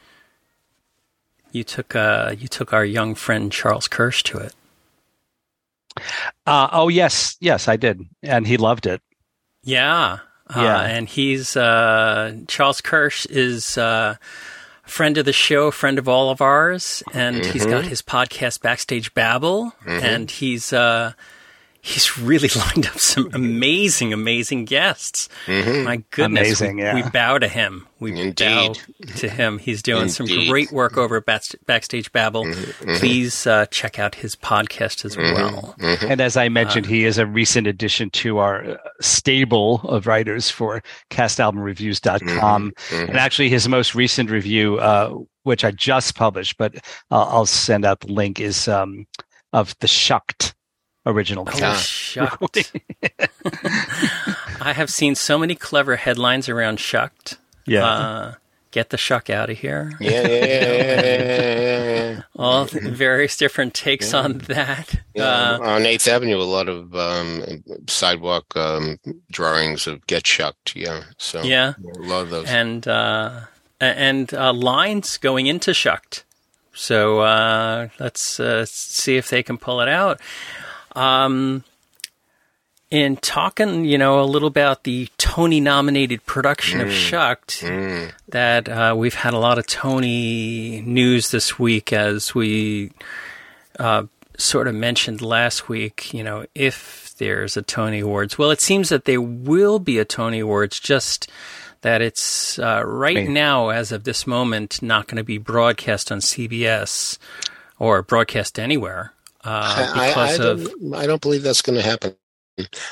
You 1.53 1.65
took 1.65 1.97
uh, 1.97 2.35
you 2.39 2.47
took 2.47 2.73
our 2.75 2.85
young 2.85 3.15
friend 3.15 3.51
Charles 3.51 3.89
Kirsch 3.89 4.23
to 4.25 4.39
it. 4.39 4.55
Uh, 6.47 6.69
oh 6.73 6.89
yes, 6.89 7.37
yes, 7.41 7.69
I 7.69 7.77
did, 7.77 8.03
and 8.23 8.47
he 8.47 8.57
loved 8.59 8.87
it. 8.87 9.01
Yeah. 9.63 10.19
Uh, 10.49 10.61
Yeah. 10.63 10.81
And 10.83 11.09
he's, 11.09 11.57
uh, 11.57 12.37
Charles 12.47 12.81
Kirsch 12.81 13.27
is, 13.27 13.77
uh, 13.77 14.17
friend 14.89 15.17
of 15.19 15.25
the 15.25 15.33
show, 15.33 15.71
friend 15.71 15.99
of 15.99 16.09
all 16.09 16.31
of 16.31 16.41
ours. 16.41 17.03
And 17.13 17.45
he's 17.45 17.67
got 17.67 17.85
his 17.85 18.03
podcast, 18.03 18.61
Backstage 18.63 19.15
Babble. 19.15 19.73
And 19.87 20.31
he's, 20.31 20.73
uh, 20.73 21.13
he's 21.81 22.19
really 22.19 22.49
lined 22.57 22.87
up 22.87 22.99
some 22.99 23.31
amazing, 23.33 24.13
amazing 24.13 24.65
guests. 24.65 25.29
My 25.47 26.03
goodness. 26.11 26.61
Amazing, 26.61 26.77
we, 26.77 26.83
yeah. 26.83 26.95
we 26.95 27.03
bow 27.11 27.39
to 27.39 27.49
him. 27.49 27.87
We 28.01 28.33
bow 28.33 28.75
to 29.17 29.29
him. 29.29 29.59
He's 29.59 29.83
doing 29.83 30.09
some 30.09 30.27
great 30.27 30.71
work 30.71 30.97
over 30.97 31.17
at 31.17 31.27
Backs- 31.27 31.57
Backstage 31.67 32.13
Babble. 32.13 32.47
Please, 32.97 33.47
uh, 33.47 33.67
check 33.67 33.99
out 33.99 34.15
his 34.15 34.37
podcast 34.37 35.05
as 35.05 35.17
well. 35.17 35.75
And 35.81 36.21
as 36.21 36.37
I 36.37 36.49
mentioned, 36.49 36.87
he 36.87 37.05
is 37.05 37.19
a 37.19 37.27
recent 37.27 37.67
addition 37.67 38.11
to 38.11 38.39
our 38.39 38.73
uh, 38.73 38.77
stable 39.01 39.81
of 39.83 40.07
writers 40.07 40.49
for 40.51 40.83
castalbumreviews.com. 41.11 42.73
And 42.93 43.17
actually, 43.17 43.49
his 43.49 43.69
most 43.69 43.95
recent 43.95 44.31
review, 44.31 44.79
uh, 44.79 45.15
which 45.43 45.65
I 45.65 45.71
just 45.73 46.15
published, 46.15 46.57
but 46.57 46.77
uh, 47.11 47.25
I'll 47.25 47.47
send 47.47 47.85
out 47.85 48.01
the 48.01 48.13
link, 48.13 48.39
is 48.39 48.69
um, 48.69 49.07
of 49.53 49.75
the 49.81 49.89
Shucked 49.89 50.55
original 51.09 51.49
Oh, 51.51 51.75
shucked. 51.75 52.73
I 54.61 54.73
have 54.75 54.91
seen 54.91 55.15
so 55.15 55.39
many 55.39 55.55
clever 55.55 55.97
headlines 55.97 56.49
around 56.49 56.79
shucked. 56.79 57.39
Yeah. 57.67 57.85
Uh, 57.87 58.35
get 58.71 58.91
the 58.91 58.97
shuck 58.99 59.31
out 59.31 59.51
of 59.51 59.59
here. 59.59 59.93
Yeah, 60.01 60.11
yeah, 60.11 60.29
yeah, 60.29 60.35
yeah, 60.45 61.01
yeah, 61.01 61.03
yeah, 61.03 62.11
yeah. 62.13 62.23
All 62.37 62.65
the 62.67 62.91
various 62.91 63.37
different 63.37 63.75
takes 63.75 64.13
on 64.15 64.39
that. 64.49 64.95
Yeah, 65.15 65.25
Uh, 65.25 65.59
on 65.63 65.87
Eighth 65.87 66.07
Avenue, 66.07 66.37
a 66.37 66.43
lot 66.45 66.69
of 66.69 66.95
um, 66.95 67.63
sidewalk 67.89 68.55
um, 68.57 68.99
drawings 69.31 69.87
of 69.87 70.07
"Get 70.07 70.27
Shucked." 70.27 70.77
Yeah, 70.77 71.05
so 71.19 71.43
yeah. 71.43 71.75
a 71.97 71.99
lot 71.99 72.23
of 72.23 72.31
those. 72.31 72.47
And, 72.49 72.87
uh, 72.87 73.41
and 73.81 74.33
uh, 74.35 74.53
lines 74.53 75.17
going 75.17 75.47
into 75.47 75.73
shucked. 75.73 76.25
So 76.75 77.21
uh, 77.21 77.89
let's 77.99 78.39
uh, 78.39 78.65
see 78.67 79.17
if 79.17 79.31
they 79.31 79.43
can 79.43 79.59
pull 79.59 79.81
it 79.81 79.89
out. 79.89 80.21
Um, 80.99 81.65
in 82.91 83.17
talking, 83.19 83.85
you 83.85 83.99
know, 83.99 84.21
a 84.21 84.25
little 84.25 84.49
about 84.49 84.85
the 84.85 85.09
Tony 85.19 85.61
nominated 85.61 86.25
production 86.25 86.81
of 86.81 86.89
Shucked, 86.89 87.61
Mm. 87.63 88.13
that 88.29 88.67
uh, 88.69 88.95
we've 88.97 89.13
had 89.15 89.35
a 89.35 89.39
lot 89.39 89.59
of 89.59 89.67
Tony 89.67 90.81
news 90.81 91.31
this 91.31 91.59
week 91.59 91.93
as 91.93 92.35
we 92.35 92.91
uh, 93.79 94.05
sort 94.39 94.69
of 94.69 94.75
mentioned 94.75 95.21
last 95.21 95.69
week, 95.69 96.15
you 96.15 96.25
know, 96.25 96.47
if 96.55 97.15
there's 97.19 97.59
a 97.59 97.63
Tony 97.63 98.01
Awards. 98.01 98.39
Well, 98.39 98.51
it 98.51 98.63
seems 98.63 98.89
that 98.89 99.05
there 99.05 99.21
will 99.21 99.79
be 99.79 99.99
a 99.99 100.05
Tony 100.07 100.39
Awards, 100.41 100.81
just 100.81 101.29
that 101.83 102.01
it's 102.01 102.59
uh, 102.59 102.83
right 102.87 103.17
Right. 103.17 103.29
now, 103.29 103.69
as 103.69 103.93
of 103.93 104.05
this 104.05 104.27
moment, 104.27 104.81
not 104.83 105.07
going 105.09 105.19
to 105.19 105.25
be 105.25 105.37
broadcast 105.39 106.11
on 106.11 106.21
CBS 106.21 107.19
or 107.79 108.01
broadcast 108.03 108.59
anywhere 108.59 109.13
uh, 109.49 109.89
I, 109.95 110.11
I, 110.11 110.33
I 110.35 110.39
of. 110.39 110.39
don't, 110.39 110.95
I 110.95 111.07
don't 111.07 111.23
believe 111.23 111.43
that's 111.45 111.63
going 111.63 111.77
to 111.79 111.83
happen. 111.85 112.17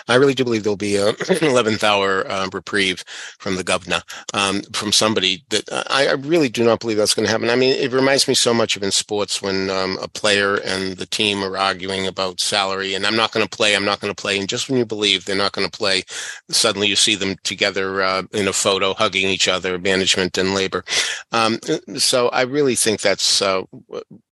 I 0.08 0.16
really 0.16 0.34
do 0.34 0.44
believe 0.44 0.64
there'll 0.64 0.76
be 0.76 0.96
a, 0.96 1.08
an 1.10 1.16
11th 1.16 1.84
hour 1.84 2.30
um, 2.30 2.50
reprieve 2.52 3.04
from 3.38 3.56
the 3.56 3.64
governor, 3.64 4.02
um, 4.34 4.62
from 4.74 4.92
somebody 4.92 5.44
that 5.50 5.64
I, 5.90 6.08
I 6.08 6.12
really 6.14 6.48
do 6.48 6.64
not 6.64 6.80
believe 6.80 6.98
that's 6.98 7.14
going 7.14 7.26
to 7.26 7.32
happen. 7.32 7.50
I 7.50 7.56
mean, 7.56 7.74
it 7.74 7.92
reminds 7.92 8.28
me 8.28 8.34
so 8.34 8.54
much 8.54 8.76
of 8.76 8.82
in 8.82 8.92
sports 8.92 9.42
when 9.42 9.70
um, 9.70 9.98
a 10.02 10.08
player 10.08 10.56
and 10.56 10.96
the 10.98 11.06
team 11.06 11.42
are 11.44 11.56
arguing 11.56 12.06
about 12.06 12.40
salary 12.40 12.94
and 12.94 13.06
I'm 13.06 13.16
not 13.16 13.32
going 13.32 13.46
to 13.46 13.56
play, 13.56 13.76
I'm 13.76 13.84
not 13.84 14.00
going 14.00 14.14
to 14.14 14.20
play. 14.20 14.38
And 14.38 14.48
just 14.48 14.68
when 14.68 14.78
you 14.78 14.86
believe 14.86 15.24
they're 15.24 15.36
not 15.36 15.52
going 15.52 15.68
to 15.68 15.78
play, 15.78 16.04
suddenly 16.50 16.88
you 16.88 16.96
see 16.96 17.16
them 17.16 17.36
together 17.44 18.02
uh, 18.02 18.24
in 18.32 18.48
a 18.48 18.52
photo 18.54 18.94
hugging 18.94 19.28
each 19.28 19.48
other, 19.48 19.78
management 19.78 20.38
and 20.38 20.54
labor. 20.54 20.84
Um, 21.32 21.58
so 21.98 22.28
I 22.30 22.42
really 22.42 22.76
think 22.76 23.00
that's 23.00 23.42
uh, 23.42 23.62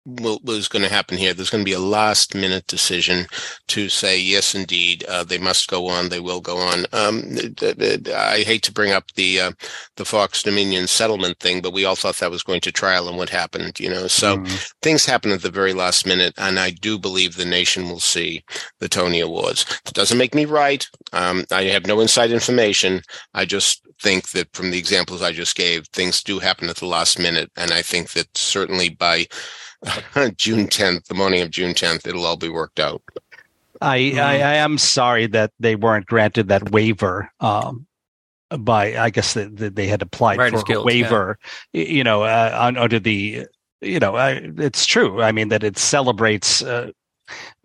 will, 0.04 0.40
was 0.44 0.68
going 0.68 0.82
to 0.82 0.88
happen 0.88 1.16
here. 1.18 1.34
There's 1.34 1.50
going 1.50 1.64
to 1.64 1.68
be 1.70 1.72
a 1.74 1.78
last 1.78 2.34
minute 2.34 2.66
decision 2.66 3.26
to 3.68 3.88
say, 3.88 4.18
yes, 4.18 4.54
indeed, 4.54 5.04
uh, 5.08 5.24
they 5.24 5.38
must 5.38 5.68
go 5.68 5.86
on. 5.88 6.08
They 6.08 6.20
will 6.20 6.40
go 6.40 6.58
on. 6.58 6.86
Um, 6.92 7.22
I 8.14 8.42
hate 8.46 8.62
to 8.64 8.72
bring 8.72 8.92
up 8.92 9.12
the, 9.14 9.40
uh, 9.40 9.52
the 9.96 10.04
Fox 10.04 10.42
Dominion 10.42 10.86
settlement 10.86 11.38
thing, 11.40 11.60
but 11.62 11.72
we 11.72 11.84
all 11.84 11.96
thought 11.96 12.16
that 12.16 12.30
was 12.30 12.42
going 12.42 12.60
to 12.62 12.72
trial 12.72 13.08
and 13.08 13.16
what 13.16 13.30
happened, 13.30 13.78
you 13.80 13.88
know, 13.88 14.06
so 14.06 14.36
Mm. 14.38 14.72
things 14.82 15.06
happen 15.06 15.30
at 15.30 15.42
the 15.42 15.50
very 15.50 15.72
last 15.72 16.06
minute. 16.06 16.34
And 16.38 16.58
I 16.58 16.70
do 16.70 16.98
believe 16.98 17.36
the 17.36 17.44
nation 17.44 17.88
will 17.88 18.00
see 18.00 18.44
the 18.80 18.88
Tony 18.88 19.20
Awards. 19.20 19.64
It 19.86 19.94
doesn't 19.94 20.18
make 20.18 20.34
me 20.34 20.44
right. 20.44 20.86
Um, 21.12 21.44
I 21.50 21.64
have 21.64 21.86
no 21.86 22.00
inside 22.00 22.30
information. 22.30 23.02
I 23.34 23.44
just 23.44 23.82
think 24.02 24.30
that 24.30 24.52
from 24.54 24.70
the 24.70 24.78
examples 24.78 25.22
I 25.22 25.32
just 25.32 25.56
gave, 25.56 25.86
things 25.88 26.22
do 26.22 26.38
happen 26.40 26.68
at 26.68 26.76
the 26.76 26.86
last 26.86 27.18
minute. 27.18 27.50
And 27.56 27.70
I 27.70 27.80
think 27.82 28.10
that 28.12 28.36
certainly 28.36 28.88
by 28.88 29.26
June 30.36 30.66
10th, 30.66 31.06
the 31.06 31.14
morning 31.14 31.42
of 31.42 31.50
June 31.50 31.74
10th, 31.74 32.06
it'll 32.06 32.24
all 32.24 32.36
be 32.36 32.48
worked 32.48 32.80
out. 32.80 33.02
I, 33.80 34.14
I, 34.18 34.34
I 34.40 34.54
am 34.54 34.78
sorry 34.78 35.26
that 35.28 35.52
they 35.60 35.76
weren't 35.76 36.06
granted 36.06 36.48
that 36.48 36.70
waiver. 36.70 37.30
Um, 37.40 37.86
by 38.58 38.96
I 38.96 39.10
guess 39.10 39.34
that 39.34 39.56
that 39.56 39.74
they 39.74 39.86
had 39.86 40.02
applied 40.02 40.38
Writers 40.38 40.60
for 40.60 40.66
Guild, 40.66 40.84
a 40.84 40.86
waiver, 40.86 41.38
y- 41.72 41.80
you 41.80 42.04
know, 42.04 42.22
uh, 42.22 42.56
on, 42.60 42.76
under 42.76 43.00
the, 43.00 43.46
you 43.80 43.98
know, 43.98 44.14
uh, 44.16 44.38
it's 44.58 44.86
true. 44.86 45.22
I 45.22 45.32
mean 45.32 45.48
that 45.48 45.64
it 45.64 45.76
celebrates, 45.76 46.62
uh, 46.62 46.90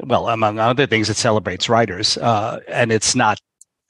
well, 0.03 0.29
among 0.29 0.59
other 0.59 0.87
things, 0.87 1.09
it 1.09 1.17
celebrates 1.17 1.69
writers, 1.69 2.17
uh, 2.17 2.59
and 2.67 2.91
it's 2.91 3.13
not 3.15 3.39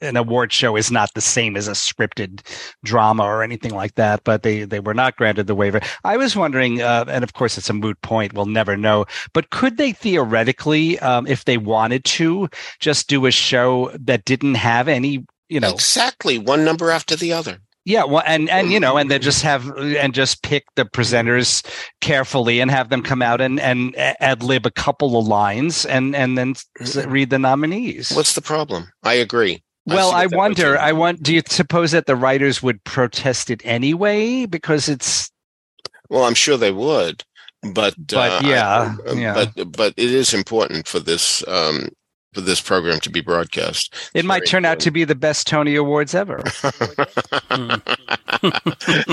an 0.00 0.16
award 0.16 0.52
show 0.52 0.76
is 0.76 0.90
not 0.90 1.10
the 1.14 1.20
same 1.20 1.56
as 1.56 1.68
a 1.68 1.72
scripted 1.72 2.40
drama 2.84 3.24
or 3.24 3.42
anything 3.42 3.74
like 3.74 3.94
that. 3.96 4.22
But 4.24 4.42
they 4.42 4.64
they 4.64 4.80
were 4.80 4.94
not 4.94 5.16
granted 5.16 5.46
the 5.46 5.54
waiver. 5.54 5.80
I 6.04 6.16
was 6.16 6.36
wondering, 6.36 6.80
uh, 6.82 7.04
and 7.08 7.22
of 7.24 7.34
course 7.34 7.58
it's 7.58 7.70
a 7.70 7.74
moot 7.74 8.00
point. 8.02 8.32
We'll 8.34 8.46
never 8.46 8.76
know. 8.76 9.06
But 9.32 9.50
could 9.50 9.76
they 9.76 9.92
theoretically, 9.92 10.98
um, 11.00 11.26
if 11.26 11.44
they 11.44 11.58
wanted 11.58 12.04
to, 12.04 12.48
just 12.78 13.08
do 13.08 13.26
a 13.26 13.30
show 13.30 13.90
that 13.98 14.24
didn't 14.24 14.54
have 14.56 14.88
any, 14.88 15.24
you 15.48 15.60
know, 15.60 15.72
Exactly. 15.72 16.38
One 16.38 16.64
number 16.64 16.90
after 16.90 17.16
the 17.16 17.32
other. 17.32 17.58
yeah, 17.84 18.04
well, 18.04 18.22
and 18.26 18.48
and 18.50 18.70
you 18.70 18.78
know, 18.78 18.96
and 18.98 19.10
then 19.10 19.20
just 19.22 19.42
have 19.42 19.66
and 19.76 20.12
just 20.14 20.42
pick 20.42 20.64
the 20.76 20.84
presenters 20.84 21.64
carefully 22.00 22.60
and 22.60 22.70
have 22.70 22.90
them 22.90 23.02
come 23.02 23.22
out 23.22 23.40
and 23.40 23.58
and 23.58 23.94
ad 23.96 24.42
lib 24.42 24.66
a 24.66 24.70
couple 24.70 25.18
of 25.18 25.26
lines 25.26 25.86
and 25.86 26.14
and 26.14 26.36
then 26.38 26.54
read 27.06 27.30
the 27.30 27.38
nominees. 27.38 28.12
What's 28.12 28.34
the 28.34 28.42
problem? 28.42 28.90
I 29.02 29.14
agree. 29.14 29.62
Well, 29.86 30.12
I 30.12 30.26
wonder. 30.26 30.78
I 30.78 30.92
want. 30.92 31.22
Do 31.22 31.34
you 31.34 31.42
suppose 31.48 31.92
that 31.92 32.06
the 32.06 32.16
writers 32.16 32.62
would 32.62 32.82
protest 32.84 33.50
it 33.50 33.60
anyway 33.64 34.46
because 34.46 34.88
it's 34.88 35.30
Well, 36.08 36.24
I'm 36.24 36.34
sure 36.34 36.56
they 36.56 36.70
would, 36.72 37.24
but 37.72 37.94
But, 37.98 38.44
uh, 38.44 38.48
yeah, 38.48 38.96
I- 39.06 39.12
yeah. 39.12 39.34
but 39.54 39.72
but 39.72 39.94
it 39.96 40.10
is 40.10 40.34
important 40.34 40.86
for 40.86 41.00
this 41.00 41.46
um, 41.48 41.88
for 42.32 42.40
this 42.40 42.60
program 42.60 43.00
to 43.00 43.10
be 43.10 43.20
broadcast. 43.20 43.94
it 44.14 44.24
might 44.24 44.46
turn 44.46 44.64
out 44.64 44.80
to 44.80 44.90
be 44.90 45.04
the 45.04 45.14
best 45.14 45.46
Tony 45.46 45.74
Awards 45.74 46.14
ever. 46.14 46.42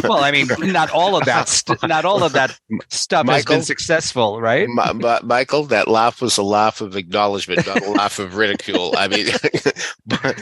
well, 0.04 0.24
I 0.24 0.32
mean, 0.32 0.48
not 0.60 0.92
all 0.92 1.18
of 1.18 1.26
that. 1.26 1.48
St- 1.48 1.82
not 1.84 2.06
all 2.06 2.24
of 2.24 2.34
that 2.34 2.58
stuff 2.90 3.28
has 3.28 3.46
been 3.46 3.64
successful, 3.64 4.40
right? 4.42 4.68
Ma- 4.70 4.94
Ma- 4.94 5.20
Michael, 5.24 5.64
that 5.66 5.88
laugh 5.88 6.22
was 6.22 6.38
a 6.38 6.44
laugh 6.44 6.82
of 6.82 6.96
acknowledgement, 6.96 7.66
not 7.66 7.84
a 7.84 7.90
laugh 7.92 8.20
of 8.20 8.36
ridicule. 8.36 8.94
I 8.98 9.08
mean, 9.08 9.28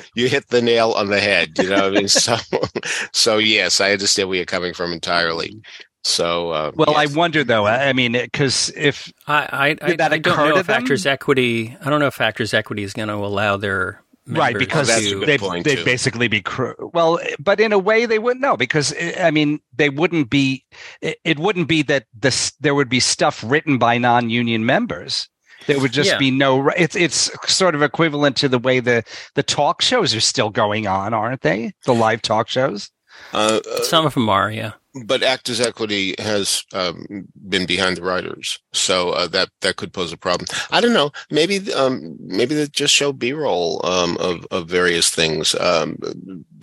you 0.15 0.27
hit 0.27 0.47
the 0.49 0.61
nail 0.61 0.91
on 0.91 1.07
the 1.09 1.19
head. 1.19 1.57
You 1.57 1.69
know, 1.69 1.89
what 1.89 1.97
I 1.97 1.99
mean, 1.99 2.07
so 2.07 2.35
so 3.13 3.37
yes, 3.37 3.79
I 3.79 3.91
understand 3.91 4.29
where 4.29 4.37
you're 4.37 4.45
coming 4.45 4.73
from 4.73 4.91
entirely. 4.91 5.61
So, 6.07 6.51
uh, 6.51 6.71
Well, 6.75 6.95
I 6.95 7.07
wonder 7.07 7.43
though. 7.43 7.65
I 7.65 7.89
I 7.89 7.93
mean, 7.93 8.11
because 8.11 8.71
if 8.75 9.11
I 9.27 9.49
I, 9.51 9.67
I, 9.81 9.87
Did 9.89 9.97
that 9.99 10.13
I 10.13 10.19
don't 10.19 10.37
know 10.37 10.53
to 10.53 10.59
if 10.59 10.67
them? 10.67 10.75
Factors 10.81 11.05
Equity. 11.07 11.75
I 11.83 11.89
don't 11.89 11.99
know 11.99 12.05
if 12.07 12.13
Factors 12.13 12.53
Equity 12.53 12.83
is 12.83 12.93
going 12.93 13.07
to 13.07 13.15
allow 13.15 13.57
their 13.57 14.03
right 14.27 14.55
because 14.57 14.87
That's 14.87 15.09
to- 15.09 15.19
good 15.25 15.39
they'd, 15.39 15.63
they'd 15.63 15.83
basically 15.85 16.27
be 16.27 16.41
cr- 16.41 16.71
well 16.93 17.19
but 17.39 17.59
in 17.59 17.71
a 17.73 17.77
way 17.79 18.05
they 18.07 18.17
wouldn't 18.17 18.41
know 18.41 18.57
because 18.57 18.91
i 19.19 19.29
mean 19.29 19.59
they 19.75 19.91
wouldn't 19.91 20.31
be 20.31 20.65
it, 21.01 21.19
it 21.23 21.37
wouldn't 21.37 21.67
be 21.67 21.83
that 21.83 22.05
this 22.11 22.51
there 22.59 22.73
would 22.73 22.89
be 22.89 22.99
stuff 22.99 23.43
written 23.45 23.77
by 23.77 23.99
non-union 23.99 24.65
members 24.65 25.29
there 25.67 25.79
would 25.79 25.91
just 25.93 26.09
Yeah. 26.09 26.17
be 26.17 26.31
no 26.31 26.69
it's 26.69 26.95
it's 26.95 27.29
sort 27.45 27.75
of 27.75 27.83
equivalent 27.83 28.35
to 28.37 28.49
the 28.49 28.57
way 28.57 28.79
the 28.79 29.03
the 29.35 29.43
talk 29.43 29.83
shows 29.83 30.15
are 30.15 30.19
still 30.21 30.49
going 30.49 30.87
on 30.87 31.13
aren't 31.13 31.41
they 31.41 31.73
the 31.85 31.93
live 31.93 32.23
talk 32.23 32.47
shows 32.49 32.89
Uh, 33.31 33.59
uh, 33.75 33.83
some 33.83 34.07
of 34.07 34.15
them 34.15 34.27
are, 34.27 34.49
yeah. 34.51 34.71
But 35.03 35.23
Actors 35.23 35.59
Equity 35.59 36.15
has 36.19 36.63
um, 36.73 37.27
been 37.49 37.65
behind 37.65 37.97
the 37.97 38.03
writers, 38.03 38.59
so 38.71 39.09
uh, 39.11 39.27
that 39.27 39.49
that 39.61 39.75
could 39.75 39.91
pose 39.91 40.13
a 40.13 40.17
problem. 40.17 40.47
I 40.71 40.79
don't 40.79 40.93
know. 40.93 41.11
Maybe 41.29 41.73
um, 41.73 42.15
maybe 42.19 42.55
they 42.55 42.67
just 42.67 42.93
show 42.93 43.11
B-roll 43.11 43.85
um, 43.85 44.17
of 44.17 44.45
of 44.51 44.69
various 44.69 45.09
things. 45.09 45.55
Um, 45.55 45.97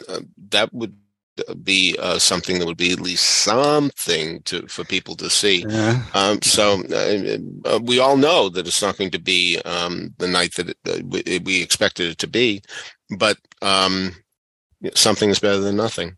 uh, 0.09 0.21
that 0.51 0.73
would 0.73 0.97
be 1.63 1.97
uh, 1.99 2.19
something 2.19 2.59
that 2.59 2.67
would 2.67 2.77
be 2.77 2.93
at 2.93 3.01
least 3.01 3.25
something 3.25 4.43
to 4.43 4.67
for 4.67 4.85
people 4.85 5.15
to 5.17 5.31
see. 5.31 5.65
yeah 5.69 6.03
Um, 6.15 6.41
so 6.43 6.83
uh, 6.91 7.39
uh, 7.69 7.81
we 7.83 7.99
all 7.99 8.17
know 8.17 8.49
that 8.49 8.67
it's 8.67 8.83
not 8.83 8.97
going 8.99 9.11
to 9.11 9.19
be 9.19 9.59
um, 9.65 10.15
the 10.19 10.29
night 10.29 10.55
that 10.57 10.71
it, 10.71 10.77
uh, 10.89 11.01
we, 11.07 11.41
we 11.45 11.63
expected 11.63 12.11
it 12.11 12.19
to 12.19 12.27
be, 12.27 12.63
but 13.19 13.39
um, 13.63 14.15
something 14.95 15.31
is 15.31 15.39
better 15.39 15.61
than 15.61 15.77
nothing. 15.77 16.17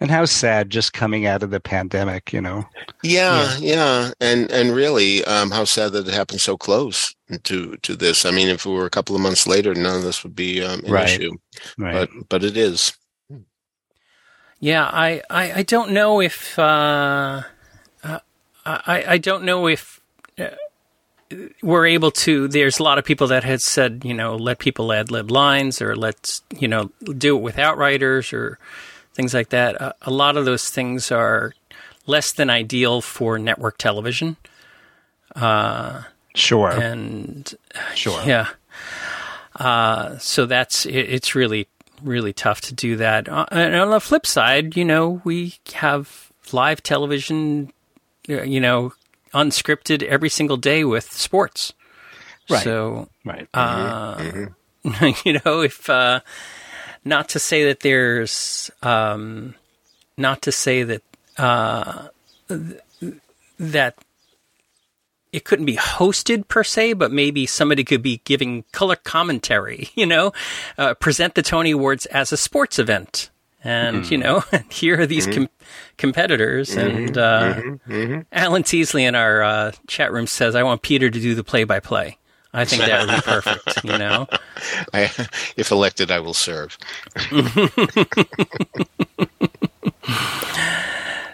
And 0.00 0.10
how 0.10 0.24
sad 0.24 0.70
just 0.70 0.92
coming 0.92 1.26
out 1.26 1.42
of 1.42 1.50
the 1.50 1.60
pandemic 1.60 2.32
you 2.32 2.40
know 2.40 2.66
Yeah, 3.02 3.56
yeah, 3.58 4.12
and 4.20 4.50
and 4.50 4.74
really, 4.74 5.24
um, 5.24 5.52
how 5.52 5.64
sad 5.64 5.92
that 5.92 6.08
it 6.08 6.14
happened 6.14 6.40
so 6.40 6.56
close 6.56 7.14
to 7.44 7.76
to 7.78 7.96
this. 7.96 8.26
I 8.26 8.32
mean, 8.32 8.48
if 8.48 8.66
it 8.66 8.70
were 8.70 8.86
a 8.86 8.90
couple 8.90 9.14
of 9.16 9.22
months 9.22 9.46
later, 9.46 9.74
none 9.74 9.96
of 9.98 10.02
this 10.02 10.24
would 10.24 10.34
be 10.36 10.62
um, 10.64 10.84
an 10.84 10.94
Right. 10.94 10.98
issue. 10.98 11.32
right 11.78 11.92
But 11.92 12.10
but 12.28 12.44
it 12.44 12.56
is. 12.56 12.92
Yeah, 14.60 14.84
I, 14.84 15.22
I, 15.30 15.52
I 15.58 15.62
don't 15.62 15.92
know 15.92 16.20
if 16.20 16.58
uh, 16.58 17.42
uh, 18.04 18.20
I 18.66 19.04
I 19.08 19.18
don't 19.18 19.44
know 19.44 19.68
if 19.68 20.00
uh, 20.38 20.48
we're 21.62 21.86
able 21.86 22.10
to. 22.12 22.48
There's 22.48 22.78
a 22.80 22.82
lot 22.82 22.98
of 22.98 23.04
people 23.04 23.28
that 23.28 23.44
had 23.44 23.62
said 23.62 24.02
you 24.04 24.14
know 24.14 24.36
let 24.36 24.58
people 24.58 24.92
ad 24.92 25.10
lib 25.10 25.30
lines 25.30 25.82
or 25.82 25.96
let's 25.96 26.42
you 26.58 26.68
know 26.68 26.90
do 27.18 27.36
it 27.36 27.42
without 27.42 27.78
writers 27.78 28.32
or 28.32 28.58
things 29.18 29.34
like 29.34 29.48
that. 29.48 29.80
Uh, 29.80 29.92
a 30.02 30.12
lot 30.12 30.36
of 30.36 30.44
those 30.44 30.70
things 30.70 31.10
are 31.10 31.52
less 32.06 32.30
than 32.30 32.48
ideal 32.48 33.00
for 33.00 33.36
network 33.36 33.76
television 33.76 34.36
sure 36.34 36.70
and 36.70 37.54
sure 37.94 38.22
yeah. 38.24 38.48
Uh, 39.56 40.16
so 40.18 40.46
that's 40.46 40.86
it, 40.86 40.94
it's 40.94 41.34
really 41.34 41.66
really 42.02 42.32
tough 42.32 42.60
to 42.60 42.74
do 42.74 42.94
that. 42.96 43.28
Uh, 43.28 43.44
and 43.50 43.74
on 43.74 43.90
the 43.90 44.00
flip 44.00 44.24
side, 44.24 44.76
you 44.76 44.84
know, 44.84 45.20
we 45.24 45.54
have 45.74 46.30
live 46.52 46.80
television, 46.80 47.72
uh, 48.28 48.42
you 48.42 48.60
know, 48.60 48.92
unscripted 49.34 50.04
every 50.04 50.28
single 50.28 50.56
day 50.56 50.84
with 50.84 51.12
sports. 51.12 51.72
Right. 52.48 52.62
So 52.62 53.08
right 53.24 53.48
uh, 53.52 54.46
you 55.24 55.40
know, 55.44 55.60
if 55.60 55.90
uh, 55.90 56.20
not 57.08 57.30
to 57.30 57.38
say 57.38 57.64
that 57.64 57.80
there's, 57.80 58.70
um, 58.82 59.54
not 60.16 60.42
to 60.42 60.52
say 60.52 60.82
that 60.82 61.02
uh, 61.36 62.08
th- 62.48 63.14
that 63.58 63.96
it 65.32 65.44
couldn't 65.44 65.66
be 65.66 65.76
hosted 65.76 66.48
per 66.48 66.64
se, 66.64 66.94
but 66.94 67.12
maybe 67.12 67.46
somebody 67.46 67.84
could 67.84 68.02
be 68.02 68.20
giving 68.24 68.64
color 68.72 68.96
commentary. 68.96 69.90
You 69.98 70.06
know, 70.06 70.32
uh, 70.76 70.94
present 70.94 71.34
the 71.34 71.42
Tony 71.42 71.72
Awards 71.72 72.06
as 72.06 72.32
a 72.32 72.36
sports 72.36 72.78
event. 72.78 73.30
And 73.64 74.08
you 74.10 74.16
know, 74.18 74.44
here 74.70 75.00
are 75.00 75.06
these 75.06 75.26
com- 75.26 75.48
competitors. 75.96 76.76
And 76.76 77.18
uh, 77.18 77.60
Alan 78.32 78.62
Teasley 78.62 79.04
in 79.04 79.14
our 79.16 79.42
uh, 79.42 79.72
chat 79.88 80.12
room 80.12 80.28
says, 80.28 80.54
"I 80.54 80.62
want 80.62 80.82
Peter 80.82 81.10
to 81.10 81.20
do 81.20 81.34
the 81.34 81.42
play-by-play." 81.42 82.16
I 82.58 82.64
think 82.64 82.82
that 82.82 83.06
would 83.06 83.14
be 83.14 83.22
perfect. 83.22 83.84
You 83.84 83.98
know, 83.98 84.26
I, 84.92 85.10
if 85.56 85.70
elected, 85.70 86.10
I 86.10 86.20
will 86.20 86.34
serve. 86.34 86.76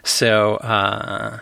So 0.06 0.56
uh, 0.56 1.38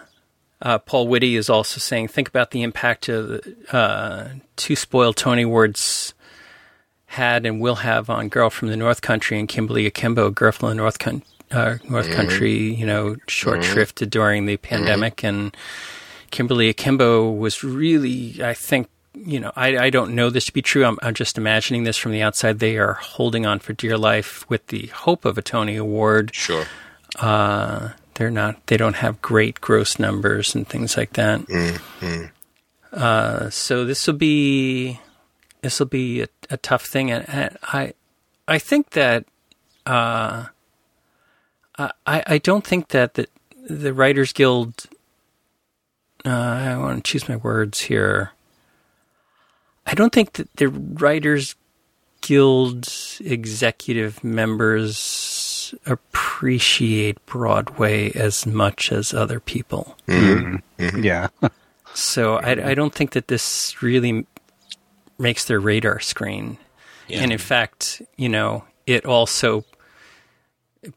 uh, 0.63 0.79
Paul 0.79 1.09
Whitty 1.09 1.37
is 1.37 1.51
also 1.51 1.79
saying, 1.79 2.09
think 2.09 2.29
about 2.29 2.53
the 2.53 2.63
impact 2.63 3.09
of 3.09 3.41
uh, 3.73 4.29
two 4.57 4.77
spoiled 4.77 5.17
Tony 5.17 5.43
Awards 5.43 6.15
had 7.07 7.45
and 7.45 7.61
will 7.61 7.75
have 7.77 8.09
on 8.09 8.29
Girl 8.29 8.49
from 8.51 8.69
the 8.69 8.77
North 8.77 9.03
Country 9.03 9.39
and 9.39 9.49
Kimberly 9.49 9.85
Akimbo, 9.87 10.31
Girl 10.31 10.53
from 10.53 10.69
the 10.71 10.75
North, 10.77 10.99
Coun- 10.99 11.23
uh, 11.51 11.77
North 11.89 12.11
Country, 12.13 12.73
you 12.73 12.87
know, 12.87 13.17
short 13.27 13.61
shrifted 13.61 14.09
during 14.11 14.47
the 14.47 14.57
pandemic. 14.57 15.23
And 15.25 15.55
Kimberly 16.31 16.69
Akimbo 16.69 17.31
was 17.31 17.63
really, 17.65 18.43
I 18.43 18.55
think, 18.55 18.89
you 19.15 19.41
know, 19.41 19.53
I, 19.57 19.77
I 19.79 19.91
don't 19.91 20.15
know 20.15 20.31
this 20.31 20.47
to 20.47 20.53
be 20.53 20.63
true. 20.63 20.85
I'm, 20.85 20.99
I'm 21.03 21.15
just 21.15 21.37
imagining 21.39 21.85
this 21.85 21.97
from 21.99 22.13
the 22.13 22.23
outside. 22.23 22.59
They 22.59 22.79
are 22.79 22.95
holding 22.95 23.45
on 23.47 23.59
for 23.59 23.73
dear 23.73 23.99
life 23.99 24.49
with 24.49 24.67
the 24.69 24.87
hope 24.89 25.25
of 25.25 25.37
a 25.39 25.43
Tony 25.43 25.77
Award 25.77 26.35
Sure. 26.35 26.65
uh, 27.19 27.91
they're 28.15 28.31
not 28.31 28.67
they 28.67 28.77
don't 28.77 28.97
have 28.97 29.21
great 29.23 29.61
gross 29.61 29.99
numbers 29.99 30.55
and 30.55 30.69
things 30.69 30.97
like 30.97 31.15
that. 31.15 31.41
Uh, 32.93 33.49
so 33.51 33.85
this 33.85 34.07
will 34.07 34.15
be 34.15 35.01
this 35.63 35.79
will 35.79 35.87
be 35.87 36.21
a, 36.23 36.29
a 36.51 36.57
tough 36.59 36.85
thing, 36.87 37.11
and, 37.11 37.27
and 37.29 37.57
I 37.63 37.95
I 38.47 38.59
think 38.59 38.91
that 38.91 39.25
uh, 39.87 40.47
I 41.79 41.89
I 42.07 42.39
don't 42.39 42.67
think 42.67 42.89
that 42.89 43.15
the 43.15 43.29
the 43.69 43.95
Writers 43.95 44.33
Guild. 44.33 44.85
Uh, 46.25 46.29
I 46.31 46.77
want 46.77 47.03
to 47.05 47.11
choose 47.11 47.29
my 47.29 47.37
words 47.37 47.81
here. 47.81 48.33
I 49.87 49.95
don't 49.95 50.13
think 50.13 50.35
that 50.35 50.55
the 50.57 50.69
Writers 50.69 51.55
Guild 52.21 52.89
executive 53.21 54.23
members 54.23 55.75
appreciate 55.87 57.25
Broadway 57.27 58.13
as 58.13 58.47
much 58.47 58.93
as 58.93 59.13
other 59.13 59.41
people. 59.41 59.97
Mm-hmm. 60.07 60.57
Mm-hmm. 60.83 61.03
yeah 61.03 61.29
So 61.95 62.37
I, 62.37 62.71
I 62.71 62.75
don't 62.75 62.95
think 62.95 63.13
that 63.13 63.29
this 63.29 63.83
really 63.83 64.27
makes 65.19 65.45
their 65.45 65.61
radar 65.61 66.01
screen. 66.01 66.59
And 67.11 67.33
in 67.33 67.39
fact, 67.39 68.01
you 68.17 68.29
know, 68.29 68.65
it 68.87 69.05
also 69.05 69.65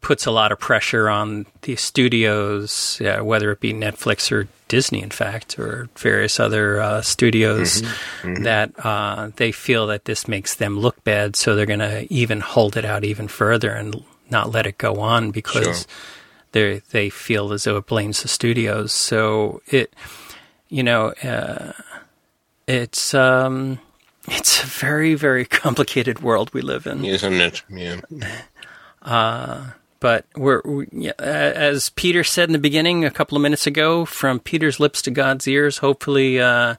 puts 0.01 0.25
a 0.25 0.31
lot 0.31 0.51
of 0.51 0.59
pressure 0.59 1.09
on 1.09 1.45
the 1.61 1.75
studios, 1.75 2.97
yeah, 3.01 3.21
whether 3.21 3.51
it 3.51 3.59
be 3.59 3.71
Netflix 3.73 4.31
or 4.31 4.47
Disney, 4.67 5.01
in 5.03 5.11
fact, 5.11 5.59
or 5.59 5.89
various 5.97 6.39
other 6.39 6.79
uh, 6.81 7.01
studios, 7.01 7.83
that 8.23 8.71
uh, 8.83 9.29
they 9.35 9.51
feel 9.51 9.85
that 9.87 10.05
this 10.05 10.27
makes 10.27 10.55
them 10.55 10.79
look 10.79 11.03
bad. 11.03 11.35
So 11.35 11.55
they're 11.55 11.65
going 11.67 11.79
to 11.79 12.11
even 12.11 12.39
hold 12.41 12.75
it 12.77 12.85
out 12.85 13.03
even 13.03 13.27
further 13.27 13.71
and 13.71 14.03
not 14.31 14.51
let 14.51 14.65
it 14.65 14.77
go 14.79 14.99
on 15.01 15.29
because 15.31 15.63
Sure. 15.63 15.85
they 16.53 16.81
they 16.89 17.09
feel 17.11 17.53
as 17.53 17.65
though 17.65 17.77
it 17.77 17.85
blames 17.85 18.23
the 18.23 18.27
studios. 18.27 18.91
So 18.91 19.61
it, 19.67 19.93
you 20.67 20.81
know, 20.81 21.09
uh, 21.23 21.73
it's 22.67 23.13
um, 23.13 23.77
it's 24.27 24.63
a 24.63 24.65
very 24.65 25.13
very 25.13 25.45
complicated 25.63 26.21
world 26.21 26.51
we 26.55 26.61
live 26.61 26.87
in. 26.87 27.05
Isn't 27.05 27.33
it? 27.39 27.61
Yeah. 27.69 28.01
But 29.05 30.25
we're 30.35 30.61
we, 30.65 31.09
uh, 31.09 31.13
as 31.23 31.89
Peter 31.89 32.23
said 32.23 32.49
in 32.49 32.53
the 32.53 32.59
beginning 32.59 33.05
a 33.05 33.09
couple 33.11 33.35
of 33.37 33.41
minutes 33.41 33.65
ago, 33.65 34.05
from 34.05 34.39
Peter's 34.39 34.79
lips 34.79 35.01
to 35.03 35.11
God's 35.11 35.47
ears. 35.47 35.79
Hopefully, 35.79 36.39
uh, 36.39 36.75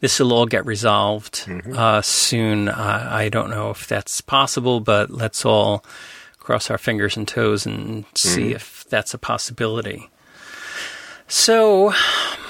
this 0.00 0.18
will 0.20 0.32
all 0.32 0.46
get 0.46 0.66
resolved 0.66 1.46
Mhm. 1.46 1.74
uh, 1.74 2.02
soon. 2.02 2.68
I, 2.68 3.24
I 3.24 3.28
don't 3.30 3.48
know 3.50 3.70
if 3.70 3.86
that's 3.86 4.20
possible, 4.20 4.80
but 4.80 5.10
let's 5.10 5.44
all 5.46 5.84
cross 6.38 6.70
our 6.70 6.76
fingers 6.78 7.16
and 7.16 7.26
toes 7.26 7.64
and 7.66 8.04
see 8.14 8.52
if 8.52 8.84
that's 8.90 9.14
a 9.14 9.18
possibility. 9.18 10.10
So, 11.28 11.92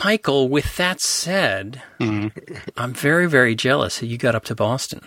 Michael, 0.05 0.49
with 0.49 0.77
that 0.77 1.01
said, 1.01 1.83
Mhm. 2.01 2.33
I'm 2.77 2.93
very, 2.95 3.27
very 3.27 3.55
jealous 3.55 4.01
that 4.01 4.07
you 4.07 4.19
got 4.19 4.35
up 4.35 4.45
to 4.47 4.55
Boston 4.55 5.03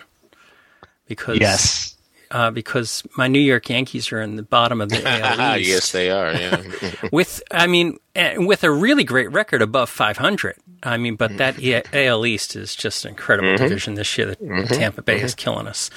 because 1.06 1.38
Yes. 1.38 1.94
Uh, 2.30 2.50
because 2.50 3.02
my 3.16 3.28
New 3.28 3.40
York 3.40 3.68
Yankees 3.68 4.12
are 4.12 4.20
in 4.20 4.36
the 4.36 4.42
bottom 4.42 4.80
of 4.80 4.88
the 4.88 5.02
AL 5.06 5.56
East. 5.58 5.68
yes, 5.68 5.92
they 5.92 6.10
are. 6.10 6.32
Yeah. 6.32 6.62
with 7.12 7.42
I 7.50 7.66
mean 7.66 7.98
eh, 8.14 8.36
with 8.38 8.64
a 8.64 8.70
really 8.70 9.04
great 9.04 9.30
record 9.32 9.62
above 9.62 9.88
500. 9.90 10.56
I 10.82 10.96
mean, 10.96 11.16
but 11.16 11.36
that 11.36 11.56
Mm-hmm. 11.56 11.94
AL 11.94 12.24
East 12.24 12.56
is 12.56 12.74
just 12.74 13.04
an 13.04 13.10
incredible 13.10 13.54
division 13.56 13.94
this 13.96 14.16
year. 14.16 14.28
That 14.34 14.68
Tampa 14.70 15.02
Bay 15.02 15.20
is 15.20 15.34
killing 15.34 15.66
us. 15.66 15.90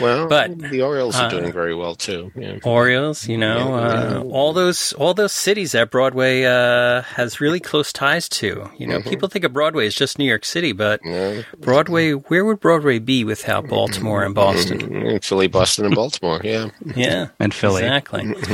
well, 0.00 0.28
But, 0.28 0.56
the 0.58 0.80
Orioles 0.80 1.16
are 1.16 1.26
uh, 1.26 1.28
doing 1.30 1.52
very 1.52 1.74
well 1.74 1.96
too. 1.96 2.30
Yeah. 2.36 2.58
Orioles, 2.62 3.26
you 3.26 3.36
know, 3.36 3.74
uh, 3.74 4.22
all 4.30 4.52
those 4.52 4.92
all 4.92 5.12
those 5.12 5.32
cities 5.32 5.72
that 5.72 5.90
Broadway 5.90 6.44
uh, 6.44 7.02
has 7.02 7.40
really 7.40 7.58
close 7.58 7.92
ties 7.92 8.28
to. 8.28 8.70
You 8.78 8.86
know, 8.86 9.00
people 9.02 9.28
think 9.28 9.44
of 9.44 9.52
Broadway 9.52 9.86
as 9.88 9.94
just 9.96 10.20
New 10.20 10.24
York 10.26 10.44
City, 10.44 10.70
but 10.72 11.00
Yeah. 11.04 11.42
Broadway, 11.58 12.12
where 12.12 12.44
would 12.44 12.60
Broadway 12.60 13.00
be 13.00 13.24
without 13.24 13.66
Baltimore 13.66 14.22
and 14.22 14.36
Boston? 14.36 15.18
Philly, 15.20 15.48
Boston, 15.48 15.86
and 15.86 15.96
Baltimore. 15.96 16.40
Yeah. 16.44 16.70
Yeah, 16.94 17.28
And 17.40 17.52
Philly. 17.52 17.82
Exactly. 17.82 18.34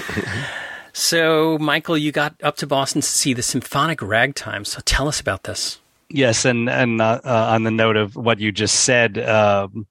so, 0.95 1.59
Michael, 1.59 1.99
you 1.99 2.13
got 2.13 2.35
up 2.43 2.57
to 2.57 2.67
Boston 2.67 3.03
to 3.03 3.07
see 3.07 3.35
the 3.35 3.43
symphonic 3.43 4.01
ragtime. 4.01 4.65
So, 4.65 4.81
tell 4.85 5.09
us 5.09 5.21
about 5.21 5.43
this. 5.43 5.79
Yes, 6.09 6.45
and 6.45 6.71
and 6.71 7.03
uh, 7.03 7.21
uh, 7.25 7.47
on 7.51 7.65
the 7.65 7.71
note 7.71 7.97
of 7.97 8.17
what 8.17 8.39
you 8.39 8.53
just 8.53 8.85
said, 8.85 9.19
um, 9.19 9.87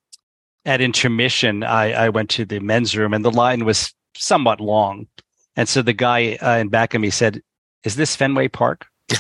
at 0.66 0.82
intermission, 0.82 1.64
I, 1.64 1.92
I 1.92 2.10
went 2.10 2.30
to 2.32 2.46
the 2.46 2.60
men's 2.60 2.96
room, 2.96 3.14
and 3.14 3.26
the 3.26 3.32
line 3.32 3.66
was 3.66 3.94
somewhat 4.16 4.62
long, 4.62 5.08
and 5.56 5.68
so 5.68 5.82
the 5.82 5.94
guy 5.94 6.38
uh, 6.42 6.58
in 6.58 6.70
back 6.70 6.94
of 6.94 7.02
me 7.02 7.10
said, 7.10 7.42
"Is 7.84 7.96
this 7.96 8.16
Fenway 8.16 8.48
Park?" 8.48 8.88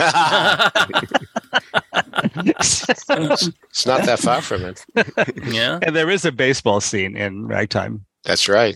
it's 2.35 3.85
not 3.85 4.05
that 4.05 4.19
far 4.19 4.41
from 4.41 4.63
it. 4.63 4.85
yeah. 5.53 5.79
and 5.81 5.95
there 5.95 6.09
is 6.09 6.25
a 6.25 6.31
baseball 6.31 6.81
scene 6.81 7.15
in 7.15 7.47
Ragtime, 7.47 8.05
That's 8.23 8.47
right. 8.47 8.75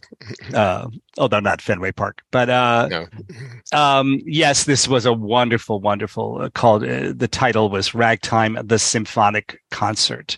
uh, 0.54 0.88
although 1.18 1.40
not 1.40 1.62
Fenway 1.62 1.92
Park. 1.94 2.22
But 2.32 2.50
uh, 2.50 2.88
No. 2.90 3.08
um, 3.72 4.20
yes, 4.26 4.66
this 4.66 4.88
was 4.88 5.06
a 5.06 5.14
wonderful, 5.14 5.80
wonderful 5.80 6.40
uh, 6.42 6.50
called. 6.50 6.84
Uh, 6.84 7.14
the 7.16 7.30
title 7.30 7.70
was 7.70 7.96
Ragtime: 7.96 8.58
The 8.64 8.80
Symphonic 8.80 9.60
Concert. 9.72 10.38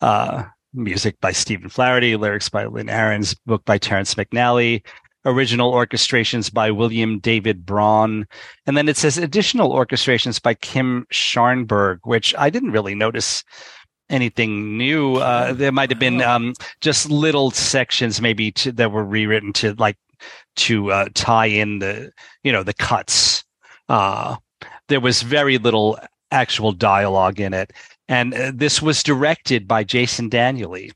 Uh, 0.00 0.44
music 0.74 1.18
by 1.20 1.32
Stephen 1.32 1.68
Flaherty, 1.70 2.16
lyrics 2.16 2.48
by 2.48 2.66
Lynn 2.66 2.88
Ahrens, 2.90 3.34
book 3.46 3.64
by 3.64 3.78
Terrence 3.78 4.14
McNally, 4.14 4.84
original 5.24 5.72
orchestrations 5.72 6.52
by 6.52 6.70
William 6.70 7.18
David 7.18 7.64
Brohn, 7.64 8.24
and 8.66 8.76
then 8.76 8.88
it 8.88 8.96
says 8.96 9.16
additional 9.18 9.72
orchestrations 9.72 10.40
by 10.40 10.54
Kim 10.54 11.06
Scharnberg, 11.12 11.98
which 12.04 12.34
I 12.38 12.50
didn't 12.50 12.72
really 12.72 12.94
notice 12.94 13.42
anything 14.10 14.76
new. 14.76 15.16
Uh, 15.16 15.52
there 15.52 15.72
might 15.72 15.90
have 15.90 15.98
been 15.98 16.22
um, 16.22 16.54
just 16.80 17.10
little 17.10 17.50
sections 17.50 18.20
maybe 18.20 18.52
to, 18.52 18.72
that 18.72 18.92
were 18.92 19.04
rewritten 19.04 19.52
to 19.54 19.74
like 19.74 19.96
to 20.56 20.90
uh, 20.90 21.08
tie 21.14 21.46
in 21.46 21.78
the 21.78 22.12
you 22.42 22.52
know 22.52 22.62
the 22.62 22.74
cuts. 22.74 23.44
Uh, 23.88 24.36
there 24.88 25.00
was 25.00 25.22
very 25.22 25.58
little 25.58 25.98
actual 26.30 26.72
dialogue 26.72 27.40
in 27.40 27.54
it, 27.54 27.72
and 28.08 28.34
uh, 28.34 28.52
this 28.54 28.80
was 28.80 29.02
directed 29.02 29.66
by 29.68 29.84
Jason 29.84 30.28
Danieley. 30.28 30.92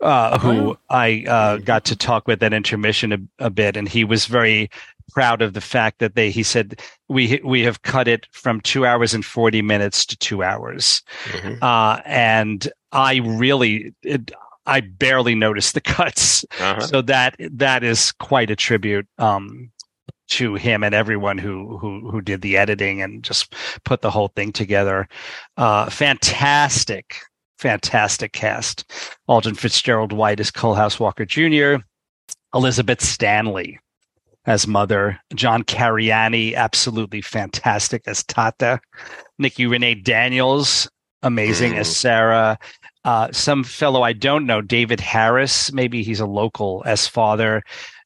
Uh, 0.00 0.38
who 0.38 0.76
I 0.90 1.24
uh, 1.26 1.56
got 1.58 1.84
to 1.86 1.96
talk 1.96 2.26
with 2.26 2.42
at 2.42 2.52
intermission 2.52 3.12
a, 3.12 3.18
a 3.46 3.48
bit, 3.48 3.76
and 3.76 3.88
he 3.88 4.04
was 4.04 4.26
very 4.26 4.68
proud 5.12 5.42
of 5.42 5.52
the 5.54 5.60
fact 5.60 5.98
that 5.98 6.14
they. 6.14 6.30
He 6.30 6.42
said 6.42 6.80
we 7.08 7.40
we 7.44 7.62
have 7.62 7.82
cut 7.82 8.08
it 8.08 8.26
from 8.32 8.60
two 8.60 8.86
hours 8.86 9.14
and 9.14 9.24
forty 9.24 9.62
minutes 9.62 10.04
to 10.06 10.16
two 10.16 10.42
hours, 10.42 11.02
Mhm. 11.30 11.62
uh, 11.62 12.00
and 12.04 12.68
I 12.92 13.16
really, 13.24 13.94
it, 14.02 14.30
I 14.66 14.80
barely 14.80 15.34
noticed 15.34 15.74
the 15.74 15.80
cuts. 15.96 16.44
Uh-huh. 16.60 16.80
So 16.80 17.02
that 17.02 17.36
that 17.52 17.84
is 17.84 18.12
quite 18.12 18.50
a 18.50 18.56
tribute 18.56 19.06
um, 19.18 19.70
to 20.30 20.54
him 20.54 20.82
and 20.82 20.94
everyone 20.94 21.38
who 21.38 21.76
who 21.78 22.10
who 22.10 22.20
did 22.20 22.40
the 22.42 22.56
editing 22.56 23.02
and 23.02 23.22
just 23.22 23.54
put 23.84 24.00
the 24.00 24.10
whole 24.10 24.28
thing 24.28 24.52
together. 24.52 25.06
Uh, 25.56 25.90
fantastic, 25.90 27.18
fantastic 27.58 28.32
cast. 28.32 28.84
Alton 29.28 29.54
Fitzgerald 29.54 30.12
White 30.12 30.40
as 30.40 30.50
Coalhouse 30.50 30.98
Walker 30.98 31.24
Jr. 31.24 31.82
Elizabeth 32.54 33.02
Stanley 33.02 33.78
as 34.46 34.66
mother. 34.66 35.18
John 35.34 35.62
Cariani, 35.62 36.54
absolutely 36.54 37.20
fantastic 37.20 38.02
as 38.06 38.22
Tata. 38.24 38.80
Nikki 39.38 39.66
Renee 39.66 39.94
Daniels, 39.96 40.88
amazing 41.22 41.76
as 41.76 41.94
Sarah. 41.94 42.58
Uh, 43.04 43.28
some 43.32 43.64
fellow 43.64 44.02
I 44.02 44.12
don't 44.12 44.46
know, 44.46 44.60
David 44.60 45.00
Harris, 45.00 45.72
maybe 45.72 46.02
he's 46.02 46.20
a 46.20 46.26
local 46.26 46.82
as 46.86 47.06
father. 47.06 47.62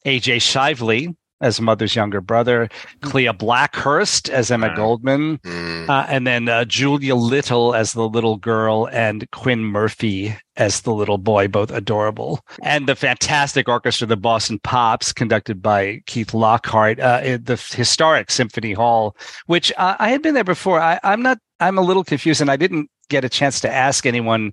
AJ 0.07 0.37
Shively 0.37 1.15
as 1.41 1.61
mother's 1.61 1.95
younger 1.95 2.21
brother. 2.21 2.69
Klea 3.03 3.33
Blackhurst 3.33 4.29
as 4.29 4.51
Emma 4.51 4.69
Ah. 4.69 4.75
Goldman. 4.75 5.39
Mm. 5.39 5.89
Uh, 5.89 6.07
and 6.09 6.27
then 6.27 6.49
uh, 6.49 6.65
Julia 6.65 7.15
Little 7.15 7.75
as 7.75 7.93
the 7.93 8.09
little 8.09 8.37
girl 8.37 8.89
and 8.93 9.31
Quinn 9.31 9.65
Murphy 9.65 10.35
as 10.57 10.81
the 10.81 10.93
little 10.93 11.19
boy, 11.19 11.47
both 11.47 11.71
adorable. 11.71 12.41
And 12.63 12.89
the 12.89 12.97
fantastic 12.97 13.69
orchestra, 13.69 14.07
the 14.09 14.17
Boston 14.17 14.59
Pops, 14.65 15.13
conducted 15.13 15.63
by 15.63 16.03
Keith 16.07 16.35
Lockhart, 16.35 16.99
uh, 16.99 17.21
at 17.23 17.47
the 17.47 17.55
historic 17.57 18.31
Symphony 18.31 18.73
Hall, 18.73 19.17
which 19.47 19.73
uh, 19.77 19.95
I 19.99 20.09
had 20.11 20.23
been 20.23 20.35
there 20.35 20.43
before. 20.45 20.81
I, 20.81 20.99
I'm 21.05 21.23
not, 21.23 21.39
I'm 21.61 21.79
a 21.79 21.83
little 21.83 22.03
confused 22.05 22.41
and 22.41 22.51
I 22.51 22.57
didn't 22.57 22.91
get 23.09 23.25
a 23.25 23.29
chance 23.29 23.61
to 23.61 23.73
ask 23.73 24.05
anyone 24.05 24.53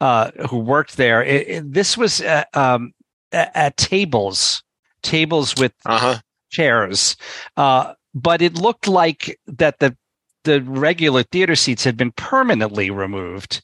uh, 0.00 0.30
who 0.48 0.58
worked 0.58 0.96
there. 0.96 1.22
It, 1.22 1.48
it- 1.48 1.72
this 1.72 1.96
was 1.98 2.22
uh, 2.22 2.44
um, 2.54 2.92
at, 3.32 3.52
at 3.54 3.76
tables, 3.76 4.62
tables 5.02 5.54
with 5.56 5.72
Uh-huh. 5.84 6.18
chairs. 6.50 7.16
Uh, 7.56 7.94
but 8.14 8.42
it 8.42 8.54
looked 8.54 8.86
like 8.88 9.38
that 9.46 9.78
the 9.78 9.96
the 10.44 10.60
regular 10.62 11.22
theater 11.22 11.54
seats 11.54 11.84
had 11.84 11.96
been 11.96 12.10
permanently 12.12 12.90
removed. 12.90 13.62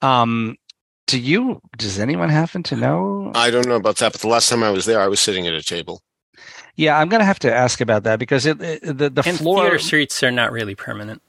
Um, 0.00 0.56
do 1.06 1.18
you? 1.20 1.60
Does 1.76 1.98
anyone 1.98 2.30
happen 2.30 2.62
to 2.64 2.76
know? 2.76 3.30
I 3.34 3.50
don't 3.50 3.68
know 3.68 3.76
about 3.76 3.96
that, 3.98 4.12
but 4.12 4.22
the 4.22 4.28
last 4.28 4.48
time 4.48 4.62
I 4.62 4.70
was 4.70 4.86
there, 4.86 5.00
I 5.00 5.06
was 5.08 5.20
sitting 5.20 5.46
at 5.46 5.52
a 5.52 5.62
table. 5.62 6.00
yeah, 6.76 6.98
I'm 6.98 7.08
going 7.10 7.20
to 7.20 7.26
have 7.26 7.38
to 7.40 7.54
ask 7.54 7.80
about 7.82 8.04
that 8.04 8.18
because 8.18 8.46
it, 8.46 8.60
it- 8.62 8.82
the 8.98 9.10
the 9.10 9.22
And 9.26 9.36
floor. 9.38 9.60
theater 9.64 9.78
seats 9.78 10.22
are 10.22 10.30
not 10.30 10.50
really 10.50 10.74
permanent. 10.74 11.20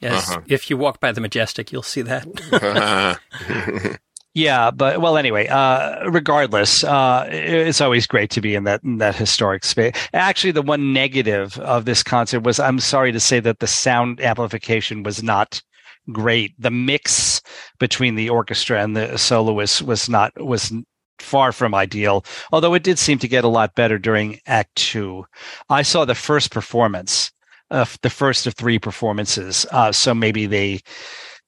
Yes, 0.00 0.30
Uh-huh. 0.30 0.40
if 0.46 0.68
you 0.70 0.76
walk 0.78 1.00
by 1.00 1.12
the 1.12 1.20
Majestic, 1.20 1.70
you'll 1.70 1.82
see 1.82 2.02
that. 2.02 2.24
Yeah, 4.34 4.72
but 4.72 5.00
well, 5.00 5.16
anyway, 5.16 5.46
uh, 5.46 6.10
regardless, 6.10 6.82
uh, 6.82 7.24
it's 7.30 7.80
always 7.80 8.04
great 8.08 8.30
to 8.30 8.40
be 8.40 8.56
in 8.56 8.64
that 8.64 8.82
in 8.82 8.98
that 8.98 9.14
historic 9.14 9.64
space. 9.64 9.94
Actually, 10.12 10.50
the 10.50 10.60
one 10.62 10.92
negative 10.92 11.56
of 11.60 11.84
this 11.84 12.02
concert 12.02 12.40
was, 12.40 12.58
I'm 12.58 12.80
sorry 12.80 13.12
to 13.12 13.20
say 13.20 13.38
that 13.38 13.60
the 13.60 13.68
sound 13.68 14.20
amplification 14.20 15.04
was 15.04 15.22
not 15.22 15.62
great. 16.10 16.52
The 16.58 16.72
mix 16.72 17.42
between 17.78 18.16
the 18.16 18.28
orchestra 18.28 18.82
and 18.82 18.96
the 18.96 19.16
soloists 19.16 19.80
was 19.80 20.08
not 20.08 20.32
was 20.44 20.72
far 21.20 21.52
from 21.52 21.72
ideal. 21.72 22.24
Although 22.50 22.74
it 22.74 22.82
did 22.82 22.98
seem 22.98 23.20
to 23.20 23.28
get 23.28 23.44
a 23.44 23.48
lot 23.48 23.76
better 23.76 24.00
during 24.00 24.40
Act 24.46 24.74
Two. 24.74 25.26
I 25.70 25.82
saw 25.82 26.04
the 26.04 26.16
first 26.16 26.50
performance, 26.50 27.30
uh, 27.70 27.86
the 28.02 28.10
first 28.10 28.48
of 28.48 28.54
three 28.54 28.80
performances. 28.80 29.64
Uh, 29.70 29.92
so 29.92 30.12
maybe 30.12 30.46
they 30.46 30.80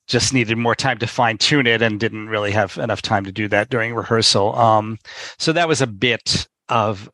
just 0.07 0.33
needed 0.33 0.57
more 0.57 0.75
time 0.75 0.99
to 0.99 1.07
fine 1.07 1.38
tune 1.38 1.66
it 1.66 1.83
and 1.83 1.99
didn't 1.99 2.29
really 2.29 2.53
have 2.53 2.79
enough 2.79 3.03
time 3.03 3.25
to 3.25 3.33
do 3.33 3.49
that 3.49 3.69
during 3.69 3.95
rehearsal. 3.95 4.55
Um, 4.57 4.99
so 5.38 5.53
that 5.53 5.69
was 5.69 5.81
a 5.81 5.87
bit 5.87 6.47
of 6.69 7.11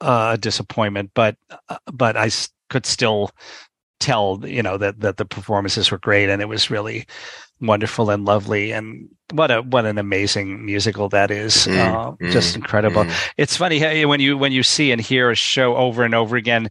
a 0.00 0.38
disappointment, 0.40 1.10
but 1.14 1.36
but 1.92 2.16
I 2.16 2.30
could 2.70 2.86
still 2.86 3.30
tell 4.00 4.40
you 4.44 4.62
know 4.62 4.78
that 4.78 5.00
that 5.00 5.18
the 5.18 5.26
performances 5.26 5.90
were 5.90 5.98
great 5.98 6.30
and 6.30 6.40
it 6.40 6.46
was 6.46 6.70
really 6.70 7.06
wonderful 7.60 8.08
and 8.08 8.24
lovely 8.24 8.72
and 8.72 9.06
what 9.32 9.50
a 9.50 9.60
what 9.60 9.84
an 9.84 9.98
amazing 9.98 10.64
musical 10.64 11.10
that 11.10 11.30
is 11.30 11.66
Mm, 11.66 11.76
uh, 11.76 12.30
just 12.32 12.54
mm, 12.54 12.56
incredible 12.56 13.04
mm. 13.04 13.32
it's 13.36 13.56
funny 13.56 13.78
how, 13.78 14.08
when 14.08 14.18
you 14.18 14.38
when 14.38 14.52
you 14.52 14.62
see 14.62 14.90
and 14.90 15.00
hear 15.00 15.30
a 15.30 15.34
show 15.34 15.76
over 15.76 16.02
and 16.02 16.14
over 16.14 16.36
again 16.36 16.70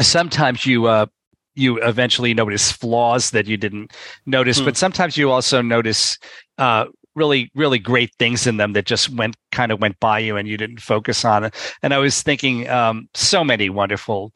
sometimes 0.00 0.64
you 0.64 0.86
uh 0.86 1.06
you 1.54 1.80
eventually 1.82 2.34
notice 2.34 2.72
flaws 2.72 3.30
that 3.30 3.46
you 3.46 3.56
didn't 3.56 3.92
notice 4.26 4.58
Hmm. 4.58 4.66
but 4.66 4.76
sometimes 4.76 5.16
you 5.16 5.30
also 5.30 5.62
notice 5.62 6.18
uh 6.58 6.86
really 7.14 7.50
really 7.54 7.78
great 7.78 8.12
things 8.18 8.46
in 8.46 8.56
them 8.56 8.72
that 8.72 8.86
just 8.86 9.08
went 9.10 9.36
kind 9.52 9.70
of 9.70 9.80
went 9.80 9.98
by 10.00 10.18
you 10.18 10.36
and 10.36 10.48
you 10.48 10.56
didn't 10.56 10.80
focus 10.80 11.24
on 11.24 11.44
it 11.44 11.54
and 11.82 11.94
i 11.94 11.98
was 11.98 12.22
thinking 12.22 12.68
um 12.68 13.08
so 13.14 13.44
many 13.44 13.70
wonderful 13.70 14.32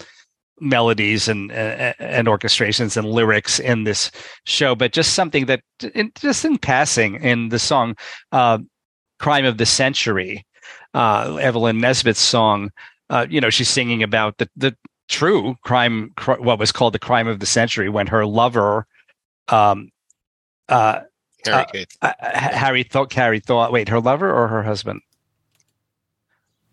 melodies 0.60 1.28
and 1.28 1.52
uh, 1.52 1.92
and 1.98 2.26
orchestrations 2.28 2.96
and 2.96 3.08
lyrics 3.08 3.58
in 3.60 3.84
this 3.84 4.10
show, 4.44 4.74
but 4.74 4.92
just 4.92 5.14
something 5.14 5.46
that 5.46 5.62
in, 5.94 6.10
just 6.20 6.44
in 6.44 6.58
passing 6.58 7.16
in 7.22 7.48
the 7.50 7.58
song 7.58 7.94
uh, 8.32 8.58
"Crime 9.18 9.44
of 9.44 9.58
the 9.58 9.66
Century," 9.66 10.44
uh, 10.94 11.36
Evelyn 11.40 11.80
Nesbit's 11.80 12.18
song. 12.20 12.70
Uh, 13.10 13.26
you 13.30 13.40
know, 13.40 13.50
she's 13.50 13.68
singing 13.68 14.02
about 14.02 14.36
the 14.38 14.48
the 14.56 14.76
true 15.08 15.56
crime, 15.62 16.12
cr- 16.16 16.32
what 16.40 16.58
was 16.58 16.72
called 16.72 16.92
the 16.94 16.98
crime 16.98 17.26
of 17.28 17.40
the 17.40 17.46
century, 17.46 17.88
when 17.88 18.06
her 18.08 18.24
lover, 18.26 18.86
um, 19.48 19.90
uh, 20.68 21.00
Harry 21.44 21.86
Uh, 22.02 22.12
uh, 22.20 22.38
Harry 22.38 22.82
Thaw, 22.82 23.06
Carrie 23.06 23.40
thought, 23.40 23.72
wait, 23.72 23.88
her 23.88 24.00
lover 24.00 24.32
or 24.32 24.48
her 24.48 24.62
husband? 24.62 25.00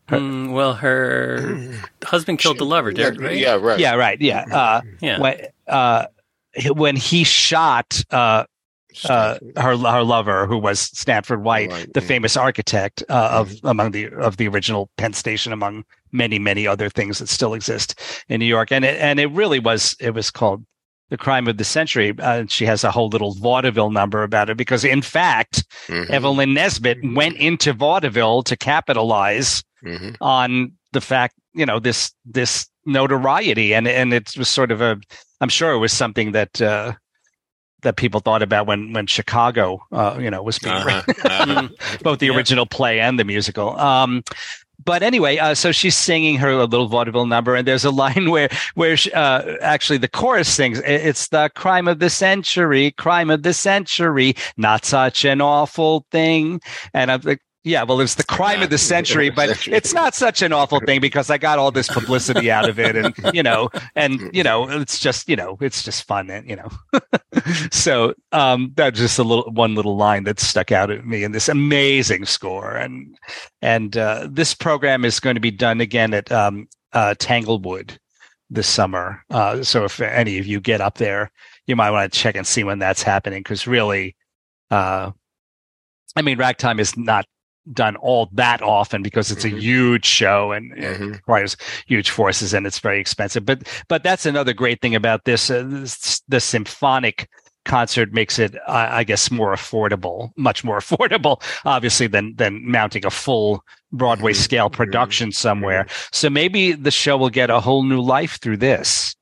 Her- 0.08 0.20
Mm, 0.20 0.52
well, 0.54 0.74
her 0.76 1.74
husband 2.04 2.40
killed 2.40 2.58
the 2.60 2.66
lover, 2.66 2.92
Derek, 2.92 3.20
right? 3.20 3.38
Yeah, 3.38 3.54
right. 3.56 3.80
Yeah, 3.80 3.96
right. 3.96 4.20
Yeah. 4.22 4.46
Uh, 4.52 4.82
Yeah. 5.02 5.20
when 5.20 5.42
uh, 5.68 6.06
when 6.76 6.96
he 6.96 7.24
shot 7.24 8.04
uh, 8.12 8.46
uh, 9.10 9.38
her 9.58 9.78
her 9.78 10.04
lover, 10.04 10.46
who 10.46 10.58
was 10.58 10.80
Stanford 10.80 11.44
White, 11.44 11.70
Right, 11.70 11.94
the 11.94 12.02
yeah. 12.02 12.08
famous 12.08 12.38
architect 12.38 13.04
uh, 13.10 13.30
of 13.32 13.56
among 13.64 13.92
the 13.92 14.10
of 14.14 14.38
the 14.38 14.48
original 14.48 14.90
Penn 14.98 15.14
Station, 15.14 15.52
among 15.52 15.86
many 16.16 16.40
many 16.40 16.66
other 16.68 16.90
things 16.90 17.20
that 17.20 17.30
still 17.30 17.54
exist 17.54 18.00
in 18.30 18.40
New 18.40 18.46
York, 18.46 18.72
and 18.72 18.84
it 18.86 19.00
and 19.00 19.20
it 19.20 19.28
really 19.32 19.60
was 19.60 19.96
it 20.00 20.14
was 20.14 20.32
called 20.32 20.66
the 21.10 21.18
crime 21.18 21.48
of 21.48 21.58
the 21.58 21.64
century. 21.64 22.16
Uh, 22.20 22.46
she 22.48 22.66
has 22.66 22.84
a 22.84 22.90
whole 22.92 23.10
little 23.10 23.36
vaudeville 23.36 23.92
number 23.92 24.24
about 24.24 24.50
it 24.50 24.58
because, 24.58 24.84
in 24.84 25.02
fact, 25.04 25.64
Mhm, 25.88 26.10
Evelyn 26.10 26.54
Nesbit 26.56 26.98
went 27.14 27.38
into 27.38 27.74
vaudeville 27.74 28.42
to 28.44 28.56
capitalize 28.58 29.64
mhm. 29.86 30.16
on 30.22 30.72
the 30.94 31.02
fact 31.02 31.36
you 31.54 31.66
know 31.66 31.80
this 31.80 32.12
this 32.26 32.68
notoriety 32.88 33.74
and 33.76 33.88
and 33.88 34.14
it 34.14 34.36
was 34.38 34.48
sort 34.48 34.72
of 34.72 34.80
a 34.82 34.96
i'm 35.42 35.50
sure 35.50 35.72
it 35.74 35.80
was 35.80 35.92
something 35.92 36.32
that 36.34 36.62
uh 36.62 36.94
that 37.82 37.96
people 37.98 38.20
thought 38.20 38.42
about 38.44 38.68
when 38.68 38.94
when 38.94 39.08
chicago 39.08 39.80
uh 39.92 40.18
you 40.20 40.30
know 40.30 40.42
was 40.44 40.60
being 40.60 40.76
Uh-huh, 40.76 41.02
uh-huh. 41.26 41.68
Both 42.04 42.20
the 42.20 42.28
Yeah. 42.28 42.36
original 42.36 42.66
play 42.66 43.00
and 43.00 43.18
the 43.20 43.24
musical 43.26 43.78
um 43.80 44.24
but 44.86 45.04
anyway, 45.04 45.38
uh, 45.38 45.56
so 45.56 45.72
she's 45.72 45.96
singing 45.96 46.38
her 46.38 46.56
little 46.56 46.88
vaudeville 46.88 47.26
number, 47.26 47.56
and 47.56 47.68
there's 47.68 47.86
a 47.86 47.92
line 47.92 48.30
where, 48.30 48.50
where 48.76 48.96
she, 48.96 49.12
uh, 49.12 49.56
actually 49.62 49.98
the 49.98 50.08
chorus 50.08 50.48
sings, 50.48 50.80
"It's 50.86 51.28
the 51.30 51.50
crime 51.56 51.88
of 51.88 52.00
the 52.00 52.10
century, 52.10 52.92
crime 52.92 53.30
of 53.30 53.44
the 53.44 53.54
century, 53.54 54.36
not 54.58 54.86
such 54.86 55.26
an 55.26 55.42
awful 55.42 56.06
thing." 56.12 56.62
And 56.94 57.12
I'm 57.12 57.22
like, 57.24 57.42
"Yeah, 57.66 57.84
well, 57.84 58.00
it's 58.00 58.16
the 58.16 58.24
crime 58.24 58.62
of 58.62 58.70
the 58.70 58.78
century, 58.78 59.30
but 59.30 59.68
it's 59.68 59.94
not 59.94 60.16
such 60.16 60.42
an 60.42 60.54
awful 60.54 60.80
thing 60.80 61.02
because 61.08 61.30
I 61.30 61.38
got 61.38 61.60
all 61.60 61.72
this 61.72 61.90
publicity 61.90 62.50
out 62.50 62.70
of 62.70 62.80
it, 62.80 62.96
and 62.96 63.14
you 63.34 63.44
know, 63.44 63.70
and 63.96 64.30
you 64.34 64.44
know, 64.44 64.70
it's 64.70 65.00
just, 65.00 65.28
you 65.28 65.36
know, 65.36 65.58
it's 65.60 65.84
just 65.84 66.06
fun, 66.08 66.30
and 66.30 66.50
you 66.50 66.56
know." 66.56 66.70
so 67.72 68.14
um, 68.32 68.72
that's 68.76 69.00
just 69.00 69.20
a 69.20 69.24
little 69.24 69.52
one 69.52 69.76
little 69.76 69.98
line 69.98 70.24
that 70.24 70.40
stuck 70.40 70.72
out 70.72 70.90
at 70.90 71.06
me 71.06 71.24
in 71.24 71.34
this 71.34 71.50
amazing 71.50 72.26
score, 72.26 72.76
and 72.78 73.18
and 73.62 73.98
uh, 73.98 74.28
this 74.32 74.54
program 74.54 75.04
is 75.04 75.20
going 75.20 75.36
to 75.36 75.42
be 75.42 75.52
done 75.52 75.82
again 75.82 76.14
at 76.14 76.32
um, 76.32 76.68
uh, 76.94 77.16
Tanglewood 77.20 78.00
this 78.50 78.68
summer. 78.68 79.24
Uh, 79.30 79.64
so 79.64 79.84
if 79.84 80.00
any 80.00 80.38
of 80.38 80.46
you 80.46 80.60
get 80.60 80.82
up 80.82 80.98
there, 80.98 81.32
you 81.68 81.76
might 81.76 81.92
want 81.92 82.12
to 82.12 82.20
check 82.20 82.36
and 82.36 82.46
see 82.46 82.64
when 82.64 82.80
that's 82.80 83.04
happening 83.04 83.42
because 83.42 83.68
really, 83.68 84.16
uh, 84.72 85.12
I 86.16 86.22
mean, 86.22 86.38
Ragtime 86.38 86.80
is 86.80 86.96
not 86.98 87.26
done 87.74 87.96
all 87.98 88.30
that 88.34 88.62
often 88.62 89.02
because 89.02 89.32
it's 89.32 89.44
Mhm. 89.46 89.58
a 89.58 89.60
huge 89.60 90.06
show 90.06 90.52
and 90.52 90.72
it 90.78 91.00
Mhm. 91.00 91.14
requires 91.14 91.58
huge 91.88 92.10
forces 92.10 92.54
and 92.54 92.68
it's 92.68 92.80
very 92.80 93.00
expensive. 93.00 93.46
But 93.46 93.64
but 93.88 94.04
that's 94.04 94.26
another 94.26 94.54
great 94.54 94.82
thing 94.82 94.96
about 94.96 95.26
this. 95.26 95.50
Uh, 95.50 95.64
this 95.66 96.22
the 96.28 96.40
symphonic 96.40 97.28
concert 97.66 98.14
makes 98.14 98.38
it, 98.38 98.56
I 98.68 99.00
I 99.00 99.04
guess, 99.04 99.32
more 99.32 99.54
affordable, 99.54 100.30
much 100.38 100.64
more 100.64 100.78
affordable, 100.84 101.42
obviously, 101.66 102.08
than 102.08 102.36
than 102.36 102.70
mounting 102.70 103.06
a 103.06 103.10
full 103.12 103.64
Broadway 103.92 104.34
Mhm. 104.34 104.36
scale 104.36 104.70
Mhm. 104.70 104.74
production 104.74 105.32
somewhere. 105.32 105.88
So 106.12 106.30
maybe 106.30 106.74
the 106.74 106.92
show 106.92 107.18
will 107.18 107.30
get 107.32 107.50
a 107.50 107.60
whole 107.62 107.84
new 107.84 108.02
life 108.02 108.40
through 108.42 108.58
this. 108.58 109.16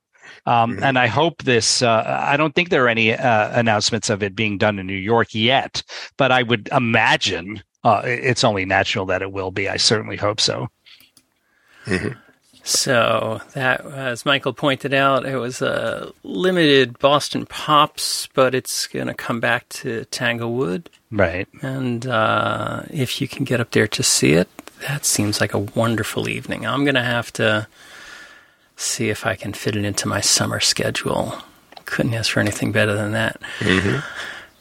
Um, 0.46 0.76
Mhm. 0.76 0.84
And 0.84 1.00
I 1.00 1.08
hope 1.08 1.44
this. 1.44 1.82
Uh, 1.82 2.04
I 2.28 2.36
don't 2.36 2.54
think 2.54 2.70
there 2.70 2.84
are 2.84 2.90
any 2.90 3.14
uh, 3.14 3.50
announcements 3.58 4.10
of 4.10 4.22
it 4.22 4.36
being 4.36 4.58
done 4.58 4.78
in 4.80 4.86
New 4.88 4.94
York 5.14 5.30
yet, 5.34 5.82
but 6.18 6.32
I 6.34 6.44
would 6.44 6.68
imagine 6.74 7.64
uh, 7.84 8.02
it's 8.06 8.44
only 8.44 8.66
natural 8.66 9.06
that 9.08 9.22
it 9.22 9.32
will 9.32 9.52
be. 9.52 9.70
I 9.70 9.78
certainly 9.78 10.18
hope 10.18 10.40
so. 10.40 10.70
So 12.66 13.42
that, 13.56 13.86
as 13.86 14.26
Michael 14.26 14.54
pointed 14.54 14.94
out, 14.94 15.26
it 15.26 15.36
was 15.36 15.62
a 15.62 16.14
limited 16.24 16.98
Boston 16.98 17.46
Pops, 17.46 18.28
but 18.34 18.56
it's 18.56 18.88
going 18.88 19.08
to 19.08 19.14
come 19.14 19.42
back 19.42 19.68
to 19.70 20.06
Tanglewood. 20.06 20.90
Right. 21.12 21.48
And 21.62 22.08
uh, 22.08 22.84
if 22.90 23.20
you 23.20 23.28
can 23.28 23.44
get 23.44 23.60
up 23.60 23.72
there 23.72 23.88
to 23.90 24.02
see 24.02 24.32
it, 24.34 24.48
that 24.88 25.04
seems 25.04 25.42
like 25.42 25.54
a 25.54 25.60
wonderful 25.60 26.30
evening. 26.30 26.66
I'm 26.66 26.86
going 26.86 26.96
to 26.96 27.04
have 27.04 27.34
to 27.34 27.68
see 28.78 29.10
if 29.10 29.26
I 29.26 29.36
can 29.36 29.52
fit 29.52 29.76
it 29.76 29.84
into 29.84 30.08
my 30.08 30.22
summer 30.22 30.62
schedule. 30.62 31.38
Couldn't 31.86 32.14
ask 32.14 32.32
for 32.32 32.40
anything 32.40 32.72
better 32.72 32.96
than 32.96 33.12
that. 33.12 33.42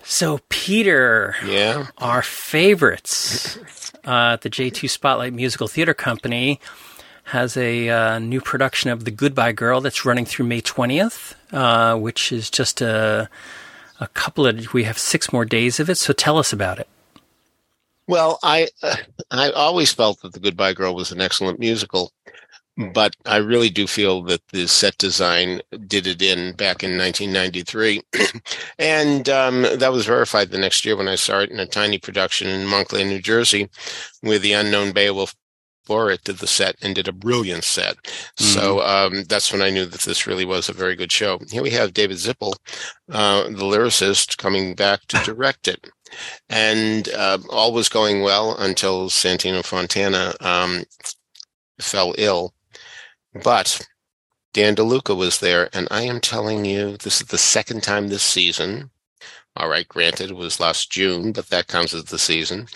So, 0.05 0.41
Peter, 0.49 1.37
Yeah. 1.45 1.87
our 1.99 2.23
favorites 2.23 3.59
uh, 4.05 4.37
the 4.37 4.51
J2 4.51 4.91
Spotlight 4.91 5.33
Musical 5.33 5.69
Theater 5.69 5.95
Company 5.95 6.59
has 7.25 7.57
a 7.57 7.89
uh, 7.89 8.19
new 8.19 8.41
production 8.41 8.91
of 8.91 9.05
The 9.05 9.13
Goodbye 9.13 9.53
Girl 9.53 9.81
that's 9.81 10.05
running 10.05 10.25
through 10.25 10.47
May 10.47 10.61
20th, 10.61 11.35
uh, 11.53 11.97
which 11.97 12.33
is 12.33 12.51
just 12.51 12.81
a, 12.81 13.29
a 14.01 14.09
couple 14.09 14.45
of, 14.47 14.73
we 14.75 14.83
have 14.85 14.99
six 14.99 15.33
more 15.33 15.45
days 15.45 15.79
of 15.79 15.89
it. 15.89 15.97
So 15.99 16.13
tell 16.13 16.37
us 16.37 16.53
about 16.53 16.81
it. 16.81 16.89
Well, 18.09 18.41
I 18.43 18.69
uh, 18.83 18.97
I 19.31 19.53
always 19.53 19.93
felt 19.93 20.21
that 20.23 20.33
The 20.33 20.41
Goodbye 20.41 20.73
Girl 20.73 20.93
was 20.95 21.13
an 21.13 21.21
excellent 21.21 21.61
musical, 21.61 22.11
but 22.95 23.15
I 23.27 23.37
really 23.37 23.71
do 23.71 23.87
feel 23.87 24.23
that 24.25 24.41
the 24.49 24.67
set 24.67 24.97
design 24.99 25.61
did 25.87 26.07
it 26.07 26.23
in 26.23 26.53
back 26.53 26.83
in 26.83 26.97
1993, 26.97 28.03
and 28.79 29.29
um, 29.29 29.63
that 29.63 29.93
was 29.93 30.07
verified 30.07 30.51
the 30.51 30.59
next 30.59 30.85
year 30.85 30.97
when 30.97 31.09
I 31.09 31.17
saw 31.17 31.41
it 31.41 31.51
in 31.51 31.61
a 31.61 31.67
tiny 31.67 31.99
production 31.99 32.49
in 32.49 32.67
Montclair, 32.67 33.05
New 33.05 33.21
Jersey, 33.21 33.69
where 34.23 34.39
the 34.39 34.53
unknown 34.53 34.93
Beowulf 34.93 35.35
Boritt 35.87 36.25
did 36.25 36.39
the 36.39 36.47
set 36.47 36.77
and 36.81 36.95
did 36.95 37.09
a 37.09 37.13
brilliant 37.13 37.65
set. 37.65 37.97
So 38.37 38.81
um, 38.83 39.25
that's 39.25 39.53
when 39.53 39.63
I 39.63 39.71
knew 39.71 39.85
that 39.85 40.03
this 40.03 40.27
really 40.27 40.45
was 40.45 40.69
a 40.69 40.73
very 40.73 40.95
good 40.95 41.13
show. 41.13 41.41
Here 41.51 41.63
we 41.63 41.71
have 41.71 41.93
David 41.93 42.19
Zippel, 42.19 42.55
uh, 43.11 43.45
the 43.45 43.65
lyricist, 43.65 44.39
coming 44.39 44.75
back 44.75 45.03
to 45.09 45.19
direct 45.25 45.69
it. 45.69 45.89
And 46.49 47.09
uh, 47.09 47.39
all 47.51 47.73
was 47.73 47.89
going 47.89 48.23
well 48.23 48.57
until 48.59 49.09
Santino 49.09 49.65
Fontana 49.65 50.35
um, 50.41 50.85
fell 51.81 52.15
ill. 52.17 52.55
But 53.35 53.87
Dan 54.53 54.77
DeLuca 54.77 55.17
was 55.17 55.41
there, 55.41 55.71
and 55.73 55.89
I 55.91 56.03
am 56.03 56.21
telling 56.21 56.65
you, 56.65 56.97
this 56.99 57.21
is 57.21 57.29
the 57.29 57.39
second 57.39 57.83
time 57.83 58.09
this 58.09 58.23
season. 58.23 58.91
All 59.55 59.69
right, 59.69 59.87
granted, 59.87 60.31
it 60.31 60.37
was 60.37 60.61
last 60.61 60.91
June, 60.91 61.33
but 61.33 61.49
that 61.49 61.69
counts 61.69 61.93
as 61.93 62.05
the 62.05 62.19
season, 62.19 62.69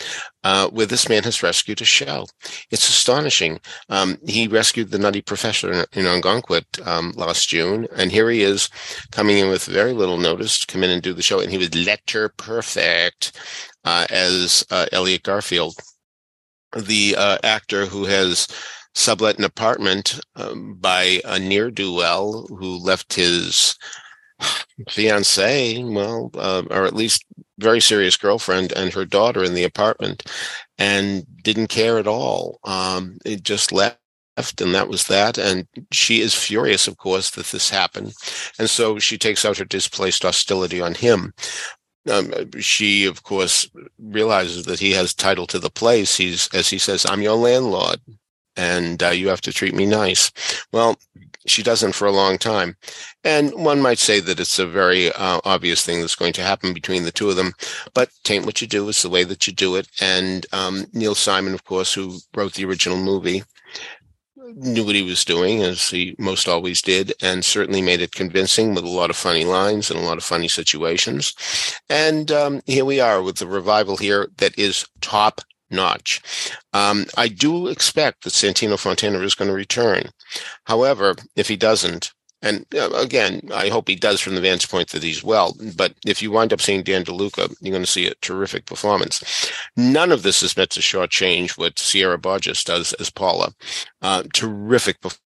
uh, 0.44 0.68
where 0.68 0.84
this 0.84 1.08
man 1.08 1.22
has 1.22 1.42
rescued 1.42 1.80
a 1.80 1.86
show. 1.86 2.26
It's 2.70 2.88
astonishing. 2.88 3.60
Um, 3.88 4.18
he 4.26 4.46
rescued 4.46 4.90
the 4.90 4.98
Nutty 4.98 5.22
Professor 5.22 5.72
in, 5.72 5.84
in 5.92 6.04
Ogunquit 6.04 6.86
um, 6.86 7.12
last 7.16 7.48
June, 7.48 7.88
and 7.96 8.12
here 8.12 8.28
he 8.28 8.42
is 8.42 8.68
coming 9.10 9.38
in 9.38 9.48
with 9.48 9.64
very 9.64 9.94
little 9.94 10.18
notice 10.18 10.58
to 10.58 10.66
come 10.66 10.84
in 10.84 10.90
and 10.90 11.02
do 11.02 11.14
the 11.14 11.22
show, 11.22 11.40
and 11.40 11.50
he 11.50 11.58
was 11.58 11.74
letter 11.74 12.28
perfect 12.28 13.38
uh, 13.84 14.06
as 14.10 14.64
uh, 14.70 14.84
Elliot 14.92 15.22
Garfield, 15.22 15.76
the 16.76 17.16
uh, 17.16 17.38
actor 17.42 17.86
who 17.86 18.04
has 18.04 18.48
sublet 18.96 19.38
an 19.38 19.44
apartment 19.44 20.18
um, 20.36 20.74
by 20.74 21.20
a 21.24 21.38
near 21.38 21.70
do 21.70 21.92
well 21.92 22.46
who 22.48 22.78
left 22.78 23.12
his 23.12 23.76
fiance, 24.88 25.84
well, 25.84 26.30
uh, 26.34 26.62
or 26.70 26.86
at 26.86 26.94
least 26.94 27.24
very 27.58 27.80
serious 27.80 28.16
girlfriend 28.16 28.72
and 28.72 28.92
her 28.92 29.04
daughter 29.04 29.44
in 29.44 29.54
the 29.54 29.64
apartment, 29.64 30.24
and 30.78 31.26
didn't 31.42 31.68
care 31.68 31.98
at 31.98 32.06
all. 32.06 32.58
Um, 32.64 33.18
it 33.24 33.42
just 33.42 33.70
left. 33.70 33.98
And 34.60 34.74
that 34.74 34.88
was 34.88 35.06
that. 35.06 35.38
And 35.38 35.66
she 35.92 36.20
is 36.20 36.34
furious, 36.34 36.86
of 36.86 36.98
course, 36.98 37.30
that 37.30 37.46
this 37.46 37.70
happened. 37.70 38.12
And 38.58 38.68
so 38.68 38.98
she 38.98 39.16
takes 39.16 39.46
out 39.46 39.56
her 39.56 39.64
displaced 39.64 40.24
hostility 40.24 40.78
on 40.78 40.94
him. 40.94 41.32
Um, 42.10 42.32
she, 42.60 43.06
of 43.06 43.22
course, 43.22 43.70
realizes 43.98 44.66
that 44.66 44.78
he 44.78 44.92
has 44.92 45.14
title 45.14 45.46
to 45.46 45.58
the 45.58 45.70
place. 45.70 46.16
He's, 46.16 46.48
as 46.52 46.68
he 46.68 46.76
says, 46.76 47.06
I'm 47.06 47.22
your 47.22 47.36
landlord 47.36 48.00
and 48.56 49.02
uh, 49.02 49.10
you 49.10 49.28
have 49.28 49.40
to 49.42 49.52
treat 49.52 49.74
me 49.74 49.86
nice. 49.86 50.30
Well, 50.72 50.98
she 51.46 51.62
doesn't 51.62 51.94
for 51.94 52.06
a 52.06 52.12
long 52.12 52.38
time. 52.38 52.76
And 53.24 53.52
one 53.54 53.80
might 53.80 53.98
say 53.98 54.20
that 54.20 54.40
it's 54.40 54.58
a 54.58 54.66
very 54.66 55.12
uh, 55.12 55.40
obvious 55.44 55.84
thing 55.84 56.00
that's 56.00 56.16
going 56.16 56.32
to 56.34 56.42
happen 56.42 56.74
between 56.74 57.04
the 57.04 57.12
two 57.12 57.30
of 57.30 57.36
them. 57.36 57.52
But 57.94 58.10
tain't 58.24 58.46
what 58.46 58.60
you 58.60 58.66
do, 58.66 58.88
is 58.88 59.02
the 59.02 59.10
way 59.10 59.24
that 59.24 59.46
you 59.46 59.52
do 59.52 59.76
it. 59.76 59.88
And 60.00 60.46
um, 60.52 60.86
Neil 60.92 61.14
Simon, 61.14 61.54
of 61.54 61.64
course, 61.64 61.94
who 61.94 62.18
wrote 62.34 62.54
the 62.54 62.64
original 62.64 62.98
movie, 62.98 63.44
knew 64.54 64.84
what 64.84 64.94
he 64.94 65.02
was 65.02 65.24
doing, 65.24 65.62
as 65.62 65.88
he 65.88 66.14
most 66.18 66.48
always 66.48 66.80
did, 66.80 67.12
and 67.20 67.44
certainly 67.44 67.82
made 67.82 68.00
it 68.00 68.12
convincing 68.12 68.74
with 68.74 68.84
a 68.84 68.88
lot 68.88 69.10
of 69.10 69.16
funny 69.16 69.44
lines 69.44 69.90
and 69.90 69.98
a 69.98 70.02
lot 70.02 70.18
of 70.18 70.24
funny 70.24 70.48
situations. 70.48 71.34
And 71.88 72.30
um, 72.30 72.62
here 72.66 72.84
we 72.84 73.00
are 73.00 73.22
with 73.22 73.36
the 73.36 73.46
revival 73.46 73.96
here 73.96 74.28
that 74.38 74.58
is 74.58 74.86
top 75.00 75.40
notch. 75.70 76.20
Um, 76.72 77.06
I 77.16 77.28
do 77.28 77.68
expect 77.68 78.24
that 78.24 78.32
Santino 78.32 78.78
Fontana 78.78 79.20
is 79.20 79.34
going 79.34 79.48
to 79.48 79.54
return. 79.54 80.10
However, 80.64 81.14
if 81.34 81.48
he 81.48 81.56
doesn't, 81.56 82.12
and 82.42 82.66
uh, 82.74 82.90
again, 82.90 83.40
I 83.52 83.68
hope 83.68 83.88
he 83.88 83.96
does 83.96 84.20
from 84.20 84.34
the 84.34 84.40
vantage 84.40 84.70
point 84.70 84.90
that 84.90 85.02
he's 85.02 85.24
well. 85.24 85.56
But 85.74 85.94
if 86.06 86.22
you 86.22 86.30
wind 86.30 86.52
up 86.52 86.60
seeing 86.60 86.82
Dan 86.82 87.04
DeLuca, 87.04 87.54
you're 87.60 87.72
going 87.72 87.82
to 87.82 87.90
see 87.90 88.06
a 88.06 88.14
terrific 88.16 88.66
performance. 88.66 89.50
None 89.76 90.12
of 90.12 90.22
this 90.22 90.42
is 90.42 90.56
meant 90.56 90.70
to 90.70 90.80
shortchange 90.80 91.58
what 91.58 91.78
Sierra 91.78 92.18
Boggess 92.18 92.64
does 92.64 92.92
as 92.94 93.10
Paula. 93.10 93.52
Uh, 94.02 94.22
terrific 94.32 95.00
performance 95.00 95.20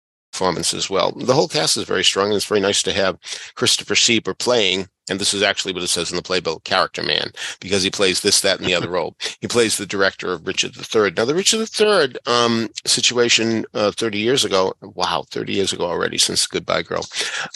as 0.42 0.90
well. 0.90 1.12
The 1.12 1.34
whole 1.34 1.48
cast 1.48 1.78
is 1.78 1.84
very 1.84 2.04
strong, 2.04 2.28
and 2.28 2.36
it's 2.36 2.46
very 2.46 2.62
nice 2.62 2.84
to 2.84 2.94
have 2.94 3.18
Christopher 3.56 3.96
Sieber 3.96 4.38
playing 4.38 4.88
and 5.10 5.20
this 5.20 5.34
is 5.34 5.42
actually 5.42 5.74
what 5.74 5.84
it 5.84 5.88
says 5.88 6.12
in 6.12 6.18
the 6.18 6.22
playbill, 6.22 6.60
character 6.60 7.02
man, 7.02 7.32
because 7.60 7.84
he 7.84 7.90
plays 7.90 8.22
this, 8.22 8.42
that, 8.42 8.60
and 8.60 8.68
the 8.68 8.74
other 8.74 8.90
role. 8.90 9.16
He 9.40 9.48
plays 9.48 9.78
the 9.78 9.86
director 9.86 10.32
of 10.32 10.48
Richard 10.48 10.76
III. 10.76 11.12
Now, 11.12 11.26
the 11.26 11.36
Richard 11.36 11.70
III 11.80 12.16
um, 12.26 12.70
situation 12.86 13.66
uh, 13.76 13.92
30 13.92 14.18
years 14.18 14.44
ago, 14.44 14.74
wow, 14.82 15.26
30 15.30 15.54
years 15.54 15.72
ago 15.72 15.86
already 15.86 16.18
since 16.18 16.48
Goodbye 16.48 16.82
Girl. 16.82 17.06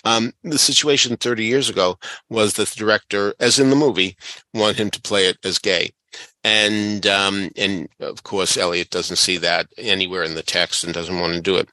Um, 0.05 0.31
the 0.43 0.59
situation 0.59 1.17
30 1.17 1.43
years 1.43 1.69
ago 1.69 1.97
was 2.29 2.53
that 2.53 2.67
the 2.69 2.75
director, 2.75 3.33
as 3.39 3.57
in 3.57 3.71
the 3.71 3.75
movie, 3.75 4.15
wanted 4.53 4.77
him 4.77 4.91
to 4.91 5.01
play 5.01 5.25
it 5.25 5.37
as 5.43 5.57
gay 5.57 5.91
and 6.43 7.05
um, 7.05 7.51
and 7.55 7.87
of 7.99 8.23
course 8.23 8.57
Elliot 8.57 8.89
doesn't 8.89 9.17
see 9.17 9.37
that 9.37 9.67
anywhere 9.77 10.23
in 10.23 10.35
the 10.35 10.43
text 10.43 10.83
and 10.83 10.93
doesn't 10.93 11.19
want 11.19 11.33
to 11.33 11.41
do 11.41 11.55
it. 11.55 11.69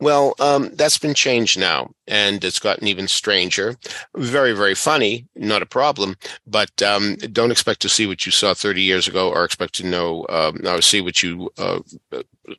Well, 0.00 0.34
um, 0.38 0.70
that's 0.74 0.98
been 0.98 1.14
changed 1.14 1.58
now, 1.58 1.90
and 2.06 2.42
it's 2.44 2.58
gotten 2.58 2.86
even 2.86 3.08
stranger. 3.08 3.76
Very 4.14 4.52
very 4.52 4.74
funny, 4.74 5.26
not 5.34 5.62
a 5.62 5.66
problem, 5.66 6.16
but 6.46 6.82
um, 6.82 7.16
don't 7.16 7.50
expect 7.50 7.80
to 7.82 7.88
see 7.88 8.06
what 8.06 8.24
you 8.24 8.32
saw 8.32 8.54
30 8.54 8.82
years 8.82 9.08
ago, 9.08 9.30
or 9.30 9.44
expect 9.44 9.74
to 9.76 9.86
know 9.86 10.26
um, 10.28 10.60
or 10.66 10.80
see 10.80 11.00
what 11.00 11.22
you 11.22 11.50
uh, 11.58 11.80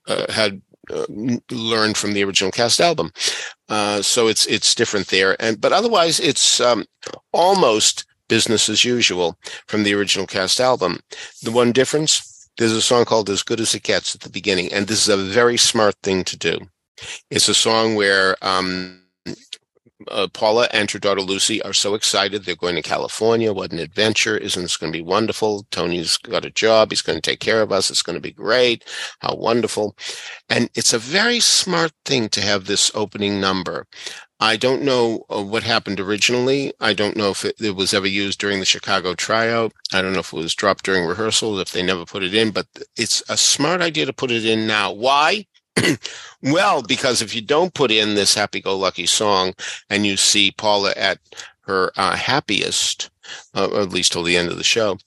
uh, 0.07 0.31
had 0.31 0.61
uh, 0.89 1.05
learned 1.49 1.95
from 1.95 2.13
the 2.13 2.23
original 2.23 2.51
cast 2.51 2.81
album. 2.81 3.11
Uh, 3.69 4.01
so 4.01 4.27
it's 4.27 4.45
it's 4.47 4.75
different 4.75 5.07
there, 5.07 5.41
and 5.41 5.61
but 5.61 5.71
otherwise 5.71 6.19
it's 6.19 6.59
um, 6.59 6.85
almost 7.31 8.05
business 8.27 8.69
as 8.69 8.83
usual 8.83 9.37
from 9.67 9.83
the 9.83 9.93
original 9.93 10.27
cast 10.27 10.59
album. 10.59 10.99
The 11.41 11.51
one 11.51 11.71
difference, 11.71 12.49
there's 12.57 12.71
a 12.71 12.81
song 12.81 13.05
called 13.05 13.29
As 13.29 13.43
Good 13.43 13.59
as 13.59 13.73
It 13.75 13.83
Gets 13.83 14.15
at 14.15 14.21
the 14.21 14.29
beginning, 14.29 14.71
and 14.71 14.87
this 14.87 15.01
is 15.01 15.09
a 15.09 15.17
very 15.17 15.57
smart 15.57 15.95
thing 16.03 16.23
to 16.25 16.37
do. 16.37 16.59
It's 17.29 17.49
a 17.49 17.53
song 17.53 17.95
where 17.95 18.35
um, 18.41 19.03
uh, 20.09 20.27
Paula 20.33 20.67
and 20.71 20.89
her 20.91 20.99
daughter 20.99 21.21
Lucy 21.21 21.61
are 21.63 21.73
so 21.73 21.95
excited. 21.95 22.43
They're 22.43 22.55
going 22.55 22.75
to 22.75 22.81
California. 22.81 23.53
What 23.53 23.71
an 23.71 23.79
adventure. 23.79 24.37
Isn't 24.37 24.61
this 24.61 24.77
going 24.77 24.91
to 24.91 24.97
be 24.97 25.03
wonderful? 25.03 25.65
Tony's 25.71 26.17
got 26.17 26.45
a 26.45 26.49
job. 26.51 26.91
He's 26.91 27.01
going 27.01 27.17
to 27.17 27.21
take 27.21 27.39
care 27.39 27.61
of 27.61 27.71
us. 27.71 27.89
It's 27.89 28.01
going 28.01 28.15
to 28.15 28.21
be 28.21 28.31
great. 28.31 28.85
How 29.19 29.35
wonderful. 29.35 29.95
And 30.49 30.69
it's 30.75 30.93
a 30.93 30.99
very 30.99 31.39
smart 31.39 31.91
thing 32.05 32.29
to 32.29 32.41
have 32.41 32.65
this 32.65 32.91
opening 32.95 33.39
number. 33.39 33.87
I 34.43 34.57
don't 34.57 34.81
know 34.81 35.25
uh, 35.33 35.41
what 35.41 35.63
happened 35.63 36.01
originally. 36.01 36.73
I 36.81 36.91
don't 36.91 37.15
know 37.15 37.29
if 37.29 37.45
it, 37.45 37.55
it, 37.61 37.77
was 37.77 37.93
ever 37.93 38.07
used 38.07 38.39
during 38.39 38.59
the 38.59 38.65
Chicago 38.65 39.15
tryout. 39.15 39.71
I 39.93 40.01
don't 40.01 40.11
know 40.11 40.19
if 40.19 40.33
it 40.33 40.35
was 40.35 40.53
dropped 40.53 40.83
during 40.83 41.05
rehearsals, 41.05 41.61
if 41.61 41.71
they 41.71 41.81
never 41.81 42.03
put 42.03 42.23
it 42.23 42.33
in, 42.33 42.51
but 42.51 42.67
it's 42.97 43.23
a 43.29 43.37
smart 43.37 43.79
idea 43.79 44.05
to 44.05 44.11
put 44.11 44.31
it 44.31 44.45
in 44.45 44.67
now. 44.67 44.91
Why? 44.91 45.45
well, 46.43 46.81
because 46.83 47.21
if 47.21 47.33
you 47.33 47.41
don't 47.41 47.73
put 47.73 47.89
in 47.89 48.15
this 48.15 48.35
happy 48.35 48.59
go 48.59 48.77
lucky 48.77 49.05
song 49.05 49.53
and 49.89 50.05
you 50.05 50.17
see 50.17 50.51
Paula 50.51 50.91
at 50.97 51.19
her 51.61 51.93
uh, 51.95 52.17
happiest, 52.17 53.11
uh, 53.55 53.81
at 53.81 53.93
least 53.93 54.11
till 54.11 54.23
the 54.23 54.35
end 54.35 54.49
of 54.49 54.57
the 54.57 54.63
show, 54.65 54.97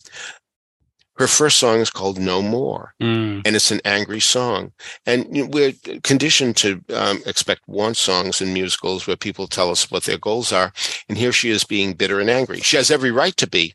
her 1.18 1.26
first 1.26 1.58
song 1.58 1.80
is 1.80 1.90
called 1.90 2.18
No 2.18 2.42
More, 2.42 2.94
mm. 3.00 3.42
and 3.44 3.56
it's 3.56 3.70
an 3.70 3.80
angry 3.84 4.20
song. 4.20 4.72
And 5.06 5.52
we're 5.52 5.72
conditioned 6.02 6.56
to 6.58 6.82
um, 6.94 7.20
expect 7.26 7.62
want 7.66 7.96
songs 7.96 8.40
in 8.40 8.52
musicals 8.52 9.06
where 9.06 9.16
people 9.16 9.46
tell 9.46 9.70
us 9.70 9.90
what 9.90 10.04
their 10.04 10.18
goals 10.18 10.52
are. 10.52 10.72
And 11.08 11.16
here 11.16 11.32
she 11.32 11.50
is 11.50 11.64
being 11.64 11.94
bitter 11.94 12.20
and 12.20 12.30
angry. 12.30 12.60
She 12.60 12.76
has 12.76 12.90
every 12.90 13.10
right 13.10 13.36
to 13.36 13.48
be. 13.48 13.74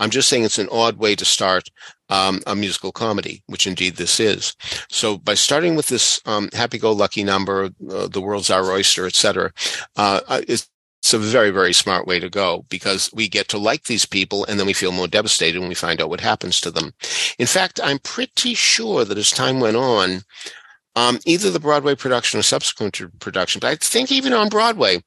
I'm 0.00 0.10
just 0.10 0.28
saying 0.28 0.44
it's 0.44 0.58
an 0.58 0.68
odd 0.72 0.96
way 0.96 1.14
to 1.14 1.24
start 1.24 1.70
um, 2.08 2.40
a 2.46 2.56
musical 2.56 2.90
comedy, 2.90 3.42
which 3.46 3.66
indeed 3.66 3.96
this 3.96 4.18
is. 4.18 4.56
So 4.88 5.16
by 5.16 5.34
starting 5.34 5.76
with 5.76 5.86
this 5.86 6.20
um, 6.26 6.48
happy-go-lucky 6.52 7.22
number, 7.22 7.70
uh, 7.88 8.08
the 8.08 8.20
world's 8.20 8.50
our 8.50 8.64
oyster, 8.72 9.06
etc., 9.06 9.52
uh, 9.96 10.20
it's 10.48 10.68
it's 11.00 11.14
a 11.14 11.18
very, 11.18 11.50
very 11.50 11.72
smart 11.72 12.06
way 12.06 12.20
to 12.20 12.28
go 12.28 12.66
because 12.68 13.10
we 13.12 13.26
get 13.26 13.48
to 13.48 13.58
like 13.58 13.84
these 13.84 14.04
people 14.04 14.44
and 14.44 14.60
then 14.60 14.66
we 14.66 14.74
feel 14.74 14.92
more 14.92 15.08
devastated 15.08 15.58
when 15.58 15.68
we 15.68 15.74
find 15.74 16.00
out 16.00 16.10
what 16.10 16.20
happens 16.20 16.60
to 16.60 16.70
them. 16.70 16.92
In 17.38 17.46
fact, 17.46 17.80
I'm 17.82 17.98
pretty 17.98 18.54
sure 18.54 19.04
that 19.06 19.16
as 19.16 19.30
time 19.30 19.60
went 19.60 19.76
on, 19.78 20.20
um, 20.96 21.18
either 21.24 21.50
the 21.50 21.58
Broadway 21.58 21.94
production 21.94 22.38
or 22.38 22.42
subsequent 22.42 23.00
production, 23.18 23.60
but 23.60 23.68
I 23.68 23.76
think 23.76 24.12
even 24.12 24.34
on 24.34 24.50
Broadway, 24.50 25.02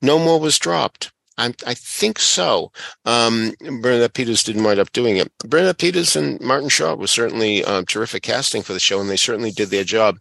no 0.00 0.18
more 0.18 0.40
was 0.40 0.58
dropped. 0.58 1.12
I, 1.36 1.52
I 1.66 1.74
think 1.74 2.18
so. 2.18 2.70
Um, 3.04 3.54
Bernadette 3.60 4.14
Peters 4.14 4.44
didn't 4.44 4.62
wind 4.62 4.78
up 4.78 4.92
doing 4.92 5.16
it. 5.16 5.32
Bernadette 5.38 5.78
Peters 5.78 6.14
and 6.14 6.40
Martin 6.40 6.68
Short 6.68 6.98
was 6.98 7.10
certainly 7.10 7.64
uh, 7.64 7.82
terrific 7.88 8.22
casting 8.22 8.62
for 8.62 8.72
the 8.72 8.80
show, 8.80 9.00
and 9.00 9.10
they 9.10 9.16
certainly 9.16 9.50
did 9.50 9.70
their 9.70 9.84
job. 9.84 10.18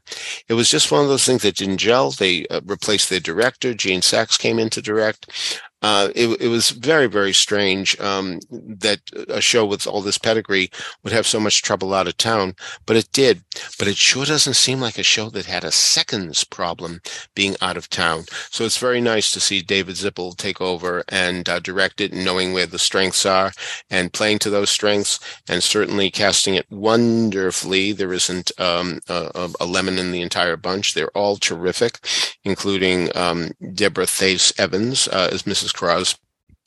It 0.47 0.53
was 0.53 0.69
just 0.69 0.91
one 0.91 1.03
of 1.03 1.09
those 1.09 1.25
things 1.25 1.43
that 1.43 1.57
didn't 1.57 1.77
gel. 1.77 2.11
They 2.11 2.47
uh, 2.47 2.61
replaced 2.65 3.09
their 3.09 3.19
director. 3.19 3.73
Gene 3.73 4.01
Saks 4.01 4.39
came 4.39 4.57
in 4.57 4.69
to 4.71 4.81
direct 4.81 5.61
uh, 5.83 6.09
it, 6.15 6.41
it, 6.41 6.47
was 6.47 6.69
very, 6.69 7.07
very 7.07 7.33
strange 7.33 7.99
um, 7.99 8.39
that 8.49 9.01
a 9.27 9.41
show 9.41 9.65
with 9.65 9.85
all 9.85 10.01
this 10.01 10.17
pedigree 10.17 10.71
would 11.03 11.11
have 11.11 11.27
so 11.27 11.41
much 11.41 11.61
trouble 11.61 11.93
out 11.93 12.07
of 12.07 12.15
town, 12.15 12.55
but 12.85 12.95
it 12.95 13.11
did. 13.11 13.43
But 13.77 13.89
it 13.89 13.97
sure 13.97 14.25
doesn't 14.25 14.53
seem 14.53 14.79
like 14.79 14.97
a 14.97 15.03
show 15.03 15.29
that 15.31 15.45
had 15.45 15.65
a 15.65 15.71
seconds 15.71 16.45
problem 16.45 17.01
being 17.35 17.57
out 17.61 17.75
of 17.75 17.89
town. 17.89 18.23
So 18.49 18.63
it's 18.63 18.77
very 18.77 19.01
nice 19.01 19.29
to 19.31 19.41
see 19.41 19.61
David 19.61 19.95
Zippel 19.95 20.37
take 20.37 20.61
over 20.61 21.03
and 21.09 21.49
uh, 21.49 21.59
direct 21.59 21.99
it, 21.99 22.13
knowing 22.13 22.53
where 22.53 22.65
the 22.65 22.79
strengths 22.79 23.25
are 23.25 23.51
and 23.89 24.13
playing 24.13 24.39
to 24.39 24.49
those 24.49 24.69
strengths, 24.69 25.19
and 25.49 25.61
certainly 25.61 26.09
casting 26.09 26.55
it 26.55 26.65
wonderfully. 26.71 27.91
There 27.91 28.13
isn't 28.13 28.57
um, 28.57 29.01
a, 29.09 29.49
a, 29.59 29.65
lemon 29.65 29.97
in 29.97 30.11
the 30.11 30.21
entire 30.21 30.55
bunch. 30.55 30.93
They're 30.93 31.09
all 31.09 31.35
terrific, 31.35 31.99
including 32.45 33.15
um, 33.17 33.51
Deborah 33.73 34.05
Thace 34.05 34.57
Evans 34.57 35.09
uh, 35.09 35.29
as 35.31 35.43
Mrs. 35.43 35.72
Crosby, 35.73 36.17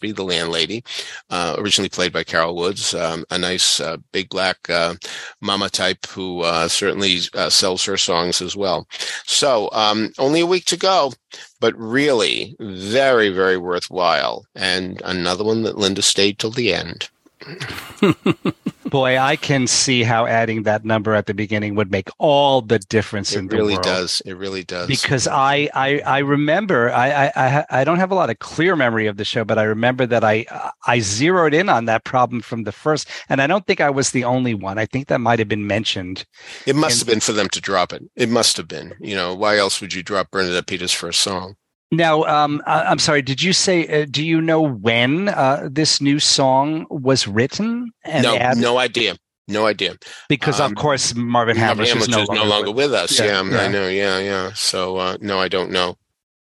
the 0.01 0.23
landlady, 0.23 0.85
uh, 1.31 1.57
originally 1.59 1.89
played 1.89 2.13
by 2.13 2.23
Carol 2.23 2.55
Woods, 2.55 2.95
um, 2.95 3.25
a 3.31 3.39
nice 3.39 3.81
uh, 3.81 3.97
big 4.13 4.29
black 4.29 4.69
uh, 4.69 4.95
mama 5.41 5.71
type 5.71 6.07
who 6.07 6.43
uh, 6.43 6.69
certainly 6.69 7.19
uh, 7.35 7.49
sells 7.49 7.85
her 7.85 7.97
songs 7.97 8.43
as 8.43 8.57
well. 8.57 8.87
So 9.25 9.71
um, 9.73 10.13
only 10.19 10.41
a 10.41 10.47
week 10.47 10.67
to 10.67 10.77
go, 10.77 11.13
but 11.61 11.75
really 11.79 12.57
very, 12.61 13.31
very 13.31 13.57
worthwhile. 13.57 14.45
And 14.55 15.01
another 15.05 15.45
one 15.45 15.63
that 15.63 15.79
Linda 15.79 16.03
stayed 16.03 16.39
till 16.39 16.51
the 16.51 16.75
end. 16.75 17.09
Boy, 18.91 19.19
I 19.19 19.37
can 19.37 19.67
see 19.67 20.03
how 20.03 20.27
adding 20.27 20.63
that 20.63 20.85
number 20.85 21.15
at 21.15 21.27
the 21.27 21.35
beginning 21.35 21.75
would 21.75 21.91
make 21.91 22.09
all 22.19 22.63
the 22.63 22.79
difference 22.79 23.33
it 23.33 23.39
in 23.41 23.49
the 23.49 23.57
really 23.57 23.75
world. 23.75 23.87
It 23.87 23.89
really 23.89 24.01
does. 24.01 24.23
It 24.25 24.33
really 24.35 24.65
does. 24.65 24.87
Because 24.87 25.27
I, 25.27 25.69
I, 25.75 26.01
I 26.01 26.19
remember 26.19 26.91
I, 26.93 27.33
I, 27.35 27.65
I 27.71 27.85
don't 27.85 27.99
have 27.99 28.11
a 28.11 28.15
lot 28.15 28.31
of 28.31 28.39
clear 28.39 28.77
memory 28.77 29.07
of 29.07 29.17
the 29.17 29.25
show, 29.25 29.45
but 29.45 29.59
I 29.59 29.65
remember 29.65 30.07
that 30.07 30.25
I, 30.25 30.47
I 30.87 31.01
zeroed 31.01 31.55
in 31.55 31.69
on 31.69 31.87
that 31.87 32.05
problem 32.05 32.41
from 32.41 32.65
the 32.65 32.73
first, 32.73 33.09
and 33.29 33.43
I 33.43 33.47
don't 33.47 33.67
think 33.67 33.81
I 33.81 33.91
was 33.91 34.11
the 34.11 34.25
only 34.25 34.55
one. 34.55 34.79
I 34.79 34.87
think 34.87 35.09
that 35.09 35.21
might 35.21 35.39
have 35.39 35.49
been 35.49 35.67
mentioned. 35.67 36.25
It 36.67 36.77
must 36.77 37.03
in, 37.03 37.07
have 37.07 37.13
been 37.13 37.21
for 37.21 37.33
them 37.33 37.49
to 37.51 37.61
drop 37.61 37.93
it. 37.93 38.03
It 38.15 38.29
must 38.29 38.57
have 38.57 38.69
been. 38.69 38.95
You 39.01 39.17
know, 39.17 39.35
why 39.35 39.57
else 39.57 39.81
would 39.81 39.95
you 39.95 40.03
drop 40.03 40.31
Bernadette 40.31 40.67
Peters' 40.67 40.93
first 40.93 41.21
song? 41.21 41.57
Now, 41.93 42.25
um, 42.25 42.63
I, 42.67 42.91
am 42.91 42.99
sorry. 42.99 43.23
Did 43.23 43.43
you 43.43 43.53
say? 43.53 44.03
Uh, 44.03 44.07
do 44.11 44.25
you 44.25 44.41
know 44.41 44.61
when 44.61 45.29
uh, 45.29 45.69
this 45.71 46.01
new 46.01 46.19
song 46.19 46.87
was 46.91 47.29
written? 47.29 47.93
no, 48.05 48.37
added? 48.37 48.61
no 48.61 48.79
idea. 48.79 49.17
No 49.49 49.67
idea. 49.67 49.97
Because 50.29 50.61
um, 50.61 50.73
of 50.73 50.79
course 50.79 51.15
Marvin 51.15 51.57
Hamlisch 51.57 51.95
is, 51.95 52.09
no, 52.09 52.23
is 52.23 52.29
longer 52.29 52.43
no 52.43 52.49
longer 52.49 52.71
with, 52.71 52.91
with 52.91 52.95
us. 52.95 53.19
Yeah, 53.19 53.27
yeah, 53.27 53.51
yeah, 53.51 53.59
I 53.59 53.69
know. 53.69 53.89
Yeah, 53.89 54.19
yeah. 54.19 54.53
So 54.55 54.97
uh, 54.97 55.17
no, 55.21 55.39
I 55.39 55.49
don't 55.49 55.71
know. 55.71 55.97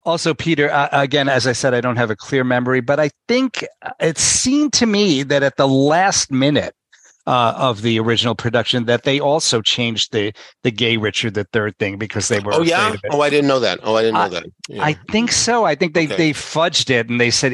Also, 0.03 0.33
Peter, 0.33 0.69
uh, 0.71 0.89
again, 0.91 1.29
as 1.29 1.45
I 1.45 1.51
said, 1.51 1.73
I 1.73 1.81
don't 1.81 1.97
have 1.97 2.09
a 2.09 2.15
clear 2.15 2.43
memory, 2.43 2.81
but 2.81 2.99
I 2.99 3.11
think 3.27 3.65
it 3.99 4.17
seemed 4.17 4.73
to 4.73 4.87
me 4.87 5.21
that 5.23 5.43
at 5.43 5.57
the 5.57 5.67
last 5.67 6.31
minute, 6.31 6.75
uh, 7.27 7.53
of 7.55 7.81
the 7.81 7.99
original 7.99 8.35
production 8.35 8.85
that 8.85 9.03
they 9.03 9.19
also 9.19 9.61
changed 9.61 10.11
the 10.11 10.33
the 10.63 10.71
gay 10.71 10.97
Richard 10.97 11.33
the 11.35 11.43
Third 11.45 11.77
thing 11.77 11.97
because 11.97 12.27
they 12.29 12.39
were. 12.39 12.53
Oh 12.53 12.63
yeah. 12.63 12.95
Oh, 13.11 13.21
I 13.21 13.29
didn't 13.29 13.47
know 13.47 13.59
that. 13.59 13.79
Oh, 13.83 13.95
I 13.95 14.01
didn't 14.01 14.15
know 14.15 14.29
that. 14.29 14.45
Yeah. 14.69 14.83
I 14.83 14.93
think 15.11 15.31
so. 15.31 15.63
I 15.63 15.75
think 15.75 15.93
they 15.93 16.05
okay. 16.05 16.15
they 16.17 16.31
fudged 16.31 16.89
it 16.89 17.09
and 17.09 17.19
they 17.21 17.29
said 17.31 17.53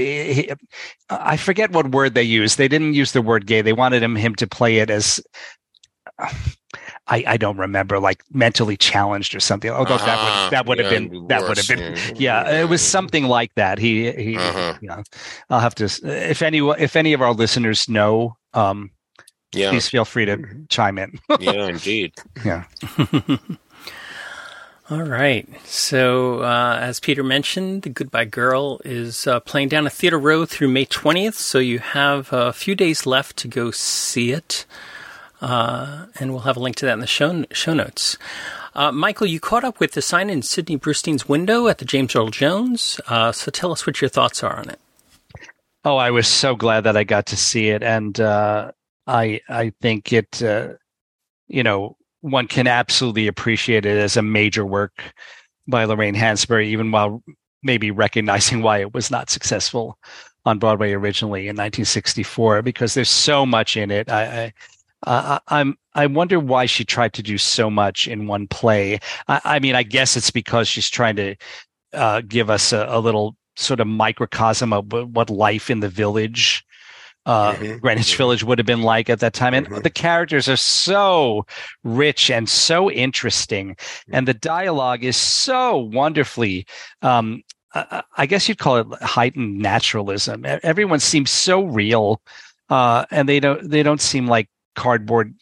I 1.09 1.38
forget 1.38 1.72
what 1.72 1.91
word 1.91 2.13
they 2.13 2.24
used. 2.24 2.57
They 2.57 2.68
didn't 2.68 2.93
use 2.93 3.11
the 3.11 3.22
word 3.22 3.45
gay. 3.45 3.61
They 3.61 3.74
wanted 3.74 4.01
him 4.03 4.15
him 4.15 4.36
to 4.36 4.47
play 4.47 4.78
it 4.78 4.89
as. 4.89 5.20
I, 7.09 7.24
I 7.26 7.38
don't 7.38 7.57
remember 7.57 7.99
like 7.99 8.22
mentally 8.34 8.76
challenged 8.76 9.34
or 9.36 9.39
something. 9.39 9.70
Although 9.72 9.95
Uh-huh. 9.95 10.05
that 10.05 10.20
would 10.24 10.51
that 10.51 10.65
would 10.65 10.80
have 10.80 10.91
Yeah, 10.91 10.99
been 10.99 11.28
that 11.28 11.41
would 11.47 11.57
have 11.57 11.68
been 11.68 11.95
yeah. 12.15 12.43
yeah, 12.43 12.61
it 12.61 12.70
was 12.70 12.82
something 12.82 13.26
like 13.26 13.53
that. 13.55 13.80
He 13.80 14.11
he 14.11 14.38
Uh-huh. 14.38 14.76
you 14.82 14.89
know, 14.89 15.03
I'll 15.49 15.59
have 15.59 15.76
to 15.76 15.86
if 16.03 16.41
any 16.41 16.59
if 16.59 16.95
any 16.95 17.13
of 17.13 17.22
our 17.22 17.34
listeners 17.34 17.88
know 17.88 18.36
um 18.53 18.91
Yeah, 19.54 19.70
please 19.70 19.88
feel 19.88 20.06
free 20.06 20.26
to 20.26 20.66
chime 20.70 20.98
in. 20.98 21.20
yeah, 21.39 21.68
indeed. 21.68 22.14
yeah. 22.43 22.66
All 24.89 25.04
right. 25.04 25.45
So, 25.66 26.43
uh, 26.43 26.78
as 26.80 27.02
Peter 27.02 27.22
mentioned, 27.22 27.82
The 27.82 27.89
Goodbye 27.89 28.26
Girl 28.26 28.80
is 28.86 29.28
uh, 29.28 29.41
playing 29.41 29.68
down 29.68 29.86
at 29.86 29.91
Theater 29.91 30.18
Row 30.18 30.45
through 30.45 30.70
May 30.70 30.86
20th. 30.86 31.34
So, 31.34 31.60
you 31.60 31.80
have 31.80 32.32
a 32.32 32.54
few 32.54 32.74
days 32.74 33.06
left 33.06 33.36
to 33.38 33.50
go 33.50 33.70
see 33.72 34.32
it. 34.32 34.66
Uh, 35.41 36.06
and 36.20 36.32
we'll 36.32 36.41
have 36.41 36.56
a 36.56 36.62
link 36.62 36.78
to 36.78 36.86
that 36.86 36.93
in 36.93 37.00
the 37.00 37.08
show, 37.08 37.43
show 37.52 37.74
notes. 37.74 38.18
Uh, 38.76 38.91
Michael, 38.93 39.28
you 39.28 39.41
caught 39.41 39.66
up 39.66 39.80
with 39.82 39.91
the 39.91 40.02
sign 40.02 40.30
in 40.30 40.41
Sidney 40.41 40.78
Brustein's 40.78 41.28
window 41.28 41.68
at 41.68 41.80
the 41.80 41.86
James 41.86 42.16
Earl 42.16 42.30
Jones. 42.30 43.02
Uh, 43.08 43.34
so, 43.34 43.52
tell 43.52 43.74
us 43.74 43.86
what 43.86 44.00
your 44.00 44.10
thoughts 44.10 44.41
are 44.41 44.58
on 44.58 44.70
it. 44.70 44.80
Oh, 45.84 45.98
I 45.98 46.12
was 46.12 46.28
so 46.28 46.56
glad 46.56 46.86
that 46.86 46.95
I 46.95 47.04
got 47.04 47.26
to 47.28 47.38
see 47.38 47.68
it, 47.70 47.84
and 47.84 48.18
uh, 48.20 48.72
I 49.08 49.41
I 49.49 49.72
think 49.82 50.14
it, 50.14 50.43
uh, 50.43 50.74
you 51.47 51.64
know, 51.64 51.97
one 52.22 52.47
can 52.47 52.68
absolutely 52.68 53.28
appreciate 53.28 53.86
it 53.86 53.97
as 53.97 54.18
a 54.18 54.22
major 54.22 54.66
work 54.66 55.01
by 55.68 55.86
Lorraine 55.86 56.16
Hansberry, 56.16 56.66
even 56.66 56.91
while 56.91 57.24
maybe 57.64 57.91
recognizing 57.91 58.62
why 58.64 58.80
it 58.80 58.93
was 58.93 59.10
not 59.10 59.30
successful 59.30 59.97
on 60.45 60.60
Broadway 60.60 60.93
originally 60.93 61.41
in 61.41 61.55
1964, 61.55 62.62
because 62.62 62.93
there's 62.93 63.10
so 63.10 63.45
much 63.45 63.76
in 63.76 63.91
it. 63.91 64.10
I, 64.10 64.24
I 64.24 64.53
uh, 65.03 65.39
I'm 65.47 65.78
I 65.93 66.08
wonder 66.08 66.39
why 66.39 66.66
she 66.66 66.84
tried 66.84 67.14
to 67.14 67.24
do 67.24 67.38
so 67.38 67.70
much 67.70 68.08
in 68.08 68.28
one 68.28 68.47
play. 68.47 68.99
I, 69.28 69.41
I 69.43 69.60
mean, 69.60 69.76
I 69.76 69.84
guess 69.84 70.18
it's 70.18 70.32
because 70.32 70.68
she's 70.68 70.89
trying 70.89 71.16
to 71.18 71.36
uh, 71.93 72.22
give 72.28 72.49
us 72.49 72.74
a, 72.74 72.86
a 72.89 72.99
little 72.99 73.36
sort 73.55 73.80
of 73.80 73.88
microcosm 73.88 74.74
of 74.74 74.91
what 74.91 75.30
life 75.30 75.70
in 75.70 75.80
the 75.80 75.89
village, 75.89 76.66
uh, 77.28 77.53
Mhm. 77.53 77.82
Greenwich 77.82 78.15
Village 78.17 78.43
would 78.43 78.57
have 78.57 78.65
been 78.65 78.82
like 78.82 79.09
at 79.11 79.19
that 79.19 79.34
time. 79.34 79.53
And 79.53 79.67
Mhm. 79.67 79.84
the 79.84 79.91
characters 79.91 80.49
are 80.49 80.57
so 80.57 81.45
rich 81.84 82.32
and 82.32 82.49
so 82.49 82.89
interesting, 82.89 83.75
and 84.11 84.28
the 84.28 84.34
dialogue 84.34 85.03
is 85.03 85.17
so 85.17 85.78
wonderfully. 85.78 86.65
Um, 87.03 87.43
I 87.75 88.01
I 88.17 88.25
guess 88.25 88.47
you'd 88.49 88.57
call 88.59 88.78
it 88.78 88.88
heightened 89.03 89.59
naturalism. 89.59 90.45
Everyone 90.63 90.99
seems 90.99 91.30
so 91.30 91.63
real, 91.63 92.21
uh, 92.69 93.05
and 93.11 93.28
they 93.30 93.39
don't 93.39 93.69
they 93.69 93.84
don't 93.84 94.01
seem 94.01 94.25
like 94.28 94.47
cardboard 94.75 95.34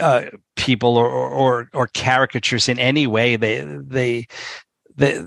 uh, 0.00 0.22
people 0.56 0.96
or, 0.96 1.08
or 1.10 1.68
or 1.74 1.86
caricatures 1.88 2.68
in 2.68 2.78
any 2.78 3.06
way. 3.06 3.36
They 3.36 3.60
they 3.60 4.26
they, 4.96 5.24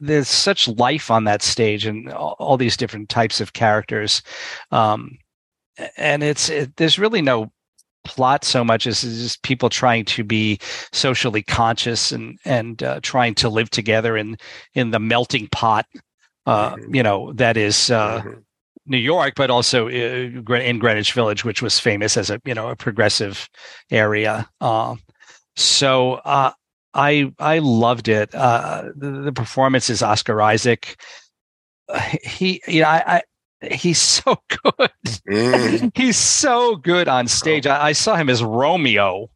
there's 0.00 0.28
such 0.28 0.68
life 0.68 1.10
on 1.10 1.24
that 1.24 1.42
stage 1.42 1.86
and 1.86 2.10
all, 2.12 2.36
all 2.38 2.56
these 2.56 2.76
different 2.76 3.08
types 3.08 3.40
of 3.40 3.52
characters, 3.52 4.22
um, 4.70 5.18
and 5.96 6.22
it's 6.22 6.48
it, 6.50 6.76
there's 6.76 6.98
really 6.98 7.22
no 7.22 7.50
plot 8.04 8.44
so 8.44 8.64
much 8.64 8.86
as 8.86 9.02
just 9.02 9.42
people 9.42 9.68
trying 9.68 10.04
to 10.06 10.24
be 10.24 10.58
socially 10.92 11.42
conscious 11.42 12.12
and 12.12 12.38
and 12.44 12.82
uh, 12.82 13.00
trying 13.02 13.34
to 13.34 13.48
live 13.48 13.70
together 13.70 14.16
in 14.16 14.36
in 14.74 14.90
the 14.90 14.98
melting 15.00 15.48
pot 15.52 15.86
uh, 16.46 16.76
Mhm. 16.76 16.94
you 16.94 17.02
know 17.02 17.32
that 17.34 17.56
is 17.56 17.90
uh, 17.90 18.20
Mhm. 18.22 18.42
New 18.86 18.98
York, 18.98 19.34
but 19.36 19.50
also 19.50 19.86
uh, 19.86 19.90
in 19.90 20.78
Greenwich 20.78 21.12
Village, 21.12 21.44
which 21.44 21.62
was 21.62 21.78
famous 21.78 22.16
as 22.16 22.30
a 22.30 22.40
you 22.44 22.54
know 22.54 22.68
a 22.70 22.76
progressive 22.76 23.48
area. 23.90 24.48
Uh, 24.60 24.96
so 25.56 26.14
uh, 26.24 26.52
I 26.94 27.32
I 27.38 27.58
loved 27.58 28.08
it. 28.08 28.34
Uh, 28.34 28.90
the, 28.96 29.10
the 29.10 29.32
performance 29.32 29.90
is 29.90 30.02
Oscar 30.02 30.40
Isaac. 30.42 31.00
He 32.22 32.62
you 32.68 32.82
know 32.82 32.88
I, 32.88 33.22
I 33.60 33.72
he's 33.74 33.98
so 34.00 34.36
good. 34.48 34.90
Mm. 35.28 35.92
he's 35.96 36.16
so 36.16 36.76
good 36.76 37.08
on 37.08 37.28
stage. 37.28 37.66
I, 37.66 37.88
I 37.88 37.92
saw 37.92 38.16
him 38.16 38.28
as 38.28 38.42
Romeo 38.42 39.28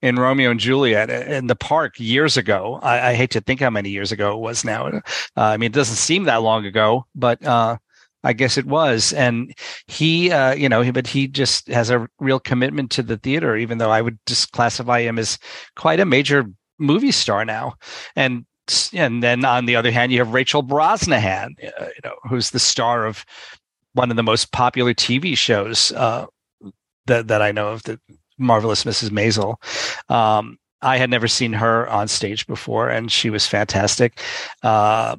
in 0.00 0.16
Romeo 0.16 0.50
and 0.50 0.60
Juliet 0.60 1.10
in 1.10 1.48
the 1.48 1.56
park 1.56 1.98
years 1.98 2.36
ago. 2.36 2.78
I, 2.82 3.10
I 3.10 3.14
hate 3.14 3.30
to 3.32 3.40
think 3.40 3.60
how 3.60 3.70
many 3.70 3.90
years 3.90 4.12
ago 4.12 4.32
it 4.34 4.40
was 4.40 4.64
now. 4.64 4.86
Uh, 4.86 5.00
I 5.36 5.56
mean, 5.56 5.68
it 5.68 5.74
doesn't 5.74 5.96
seem 5.96 6.24
that 6.24 6.42
long 6.42 6.64
ago, 6.64 7.04
but 7.14 7.44
uh, 7.44 7.78
I 8.22 8.32
guess 8.32 8.56
it 8.56 8.66
was. 8.66 9.12
And 9.12 9.54
he, 9.86 10.30
uh, 10.30 10.54
you 10.54 10.68
know, 10.68 10.90
but 10.92 11.06
he 11.06 11.26
just 11.26 11.68
has 11.68 11.90
a 11.90 12.08
real 12.20 12.38
commitment 12.38 12.90
to 12.92 13.02
the 13.02 13.16
theater, 13.16 13.56
even 13.56 13.78
though 13.78 13.90
I 13.90 14.02
would 14.02 14.18
just 14.26 14.52
classify 14.52 15.00
him 15.00 15.18
as 15.18 15.38
quite 15.76 16.00
a 16.00 16.04
major 16.04 16.46
movie 16.78 17.12
star 17.12 17.44
now. 17.44 17.74
And 18.16 18.44
and 18.92 19.22
then 19.22 19.44
on 19.44 19.64
the 19.64 19.76
other 19.76 19.90
hand, 19.90 20.12
you 20.12 20.18
have 20.18 20.34
Rachel 20.34 20.62
Brosnahan, 20.62 21.52
uh, 21.80 21.86
you 21.86 22.00
know, 22.04 22.14
who's 22.28 22.50
the 22.50 22.58
star 22.58 23.06
of 23.06 23.24
one 23.94 24.10
of 24.10 24.16
the 24.16 24.22
most 24.22 24.52
popular 24.52 24.92
TV 24.92 25.36
shows 25.36 25.92
uh, 25.92 26.26
that 27.06 27.28
that 27.28 27.42
I 27.42 27.52
know 27.52 27.68
of, 27.68 27.82
the 27.84 27.98
marvelous 28.38 28.84
Mrs. 28.84 29.10
Maisel. 29.10 29.56
Um, 30.14 30.58
I 30.80 30.96
had 30.96 31.10
never 31.10 31.26
seen 31.26 31.52
her 31.54 31.88
on 31.88 32.06
stage 32.08 32.46
before, 32.46 32.88
and 32.88 33.10
she 33.10 33.30
was 33.30 33.46
fantastic. 33.46 34.22
Uh, 34.62 35.16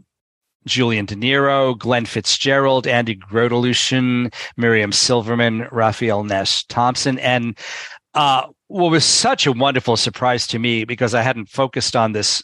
Julian 0.65 1.05
De 1.05 1.15
Niro, 1.15 1.77
Glenn 1.77 2.05
Fitzgerald, 2.05 2.87
Andy 2.87 3.15
Grotelueschen, 3.15 4.33
Miriam 4.55 4.91
Silverman, 4.91 5.67
Raphael 5.71 6.23
Nash 6.23 6.65
Thompson, 6.65 7.17
and 7.19 7.57
uh, 8.13 8.47
what 8.69 8.91
was 8.91 9.03
such 9.03 9.45
a 9.45 9.51
wonderful 9.51 9.97
surprise 9.97 10.47
to 10.47 10.59
me 10.59 10.85
because 10.85 11.13
I 11.13 11.23
hadn't 11.23 11.49
focused 11.49 11.95
on 11.95 12.13
this 12.13 12.43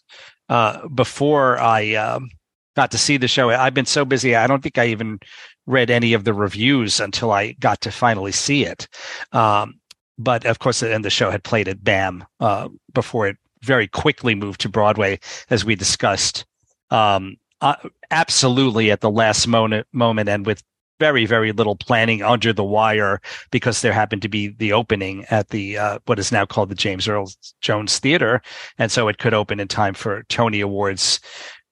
uh, 0.49 0.88
before 0.89 1.59
I 1.59 1.93
um, 1.93 2.30
got 2.76 2.91
to 2.91 2.97
see 2.97 3.17
the 3.17 3.28
show. 3.28 3.51
I've 3.51 3.73
been 3.73 3.86
so 3.86 4.03
busy, 4.05 4.36
I 4.36 4.47
don't 4.47 4.61
think 4.61 4.78
I 4.78 4.88
even 4.88 5.19
read 5.67 5.89
any 5.89 6.13
of 6.13 6.23
the 6.23 6.34
reviews 6.34 6.99
until 6.99 7.32
I 7.32 7.53
got 7.53 7.82
to 7.82 7.91
finally 7.91 8.32
see 8.32 8.65
it. 8.65 8.88
Um, 9.32 9.76
but 10.17 10.45
of 10.45 10.59
course, 10.59 10.82
and 10.82 11.05
the 11.05 11.09
show 11.09 11.30
had 11.30 11.43
played 11.43 11.67
at 11.67 11.84
BAM 11.84 12.26
uh, 12.39 12.69
before 12.93 13.28
it 13.28 13.38
very 13.61 13.88
quickly 13.88 14.34
moved 14.34 14.61
to 14.61 14.69
Broadway, 14.69 15.19
as 15.49 15.63
we 15.63 15.76
discussed. 15.76 16.45
Um, 16.89 17.38
uh, 17.61 17.76
absolutely 18.11 18.91
at 18.91 19.01
the 19.01 19.09
last 19.09 19.47
moment, 19.47 19.88
moment, 19.91 20.30
and 20.30 20.45
with 20.45 20.63
very 21.00 21.26
very 21.26 21.52
little 21.52 21.76
planning 21.76 22.22
under 22.22 22.54
the 22.54 22.64
wire 22.64 23.20
because 23.52 23.82
there 23.82 23.93
happened 23.93 24.22
to 24.22 24.30
be 24.30 24.50
the 24.50 24.72
opening 24.72 25.26
at 25.26 25.50
the 25.50 25.78
uh, 25.78 26.00
what 26.06 26.20
is 26.20 26.32
now 26.32 26.46
called 26.46 26.70
the 26.70 26.76
James 26.76 27.08
Earl 27.08 27.32
Jones 27.62 28.00
Theater, 28.00 28.41
and 28.78 28.91
so 28.91 29.08
it 29.08 29.18
could 29.18 29.34
open 29.34 29.60
in 29.60 29.68
time 29.68 29.93
for 29.93 30.24
Tony 30.30 30.62
Awards 30.62 31.20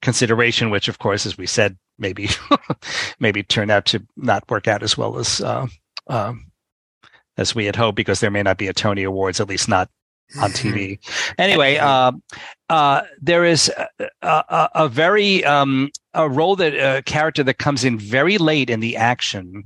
consideration, 0.02 0.70
which 0.70 0.88
of 0.88 0.98
course, 0.98 1.26
as 1.26 1.38
we 1.38 1.46
said, 1.46 1.76
maybe 1.98 2.28
maybe 3.18 3.42
turned 3.42 3.70
out 3.70 3.86
to 3.86 4.06
not 4.16 4.48
work 4.50 4.68
out 4.68 4.82
as 4.82 4.96
well 4.96 5.18
as 5.18 5.40
uh, 5.40 5.66
um, 6.08 6.50
as 7.36 7.54
we 7.54 7.64
had 7.66 7.76
hoped 7.76 7.96
because 7.96 8.20
there 8.20 8.30
may 8.30 8.42
not 8.42 8.58
be 8.58 8.68
a 8.68 8.72
Tony 8.72 9.02
Awards, 9.02 9.40
at 9.40 9.48
least 9.48 9.68
not 9.68 9.90
on 10.40 10.50
TV. 10.50 10.98
Anyway, 11.38 11.76
uh, 11.80 12.12
uh, 12.68 13.02
there 13.20 13.44
is 13.44 13.70
a, 13.98 14.08
a, 14.22 14.68
a 14.74 14.88
very 14.88 15.44
um, 15.44 15.90
a 16.14 16.28
role 16.28 16.56
that 16.56 16.74
a 16.74 17.02
character 17.02 17.42
that 17.44 17.58
comes 17.58 17.84
in 17.84 17.98
very 17.98 18.38
late 18.38 18.70
in 18.70 18.80
the 18.80 18.96
action, 18.96 19.64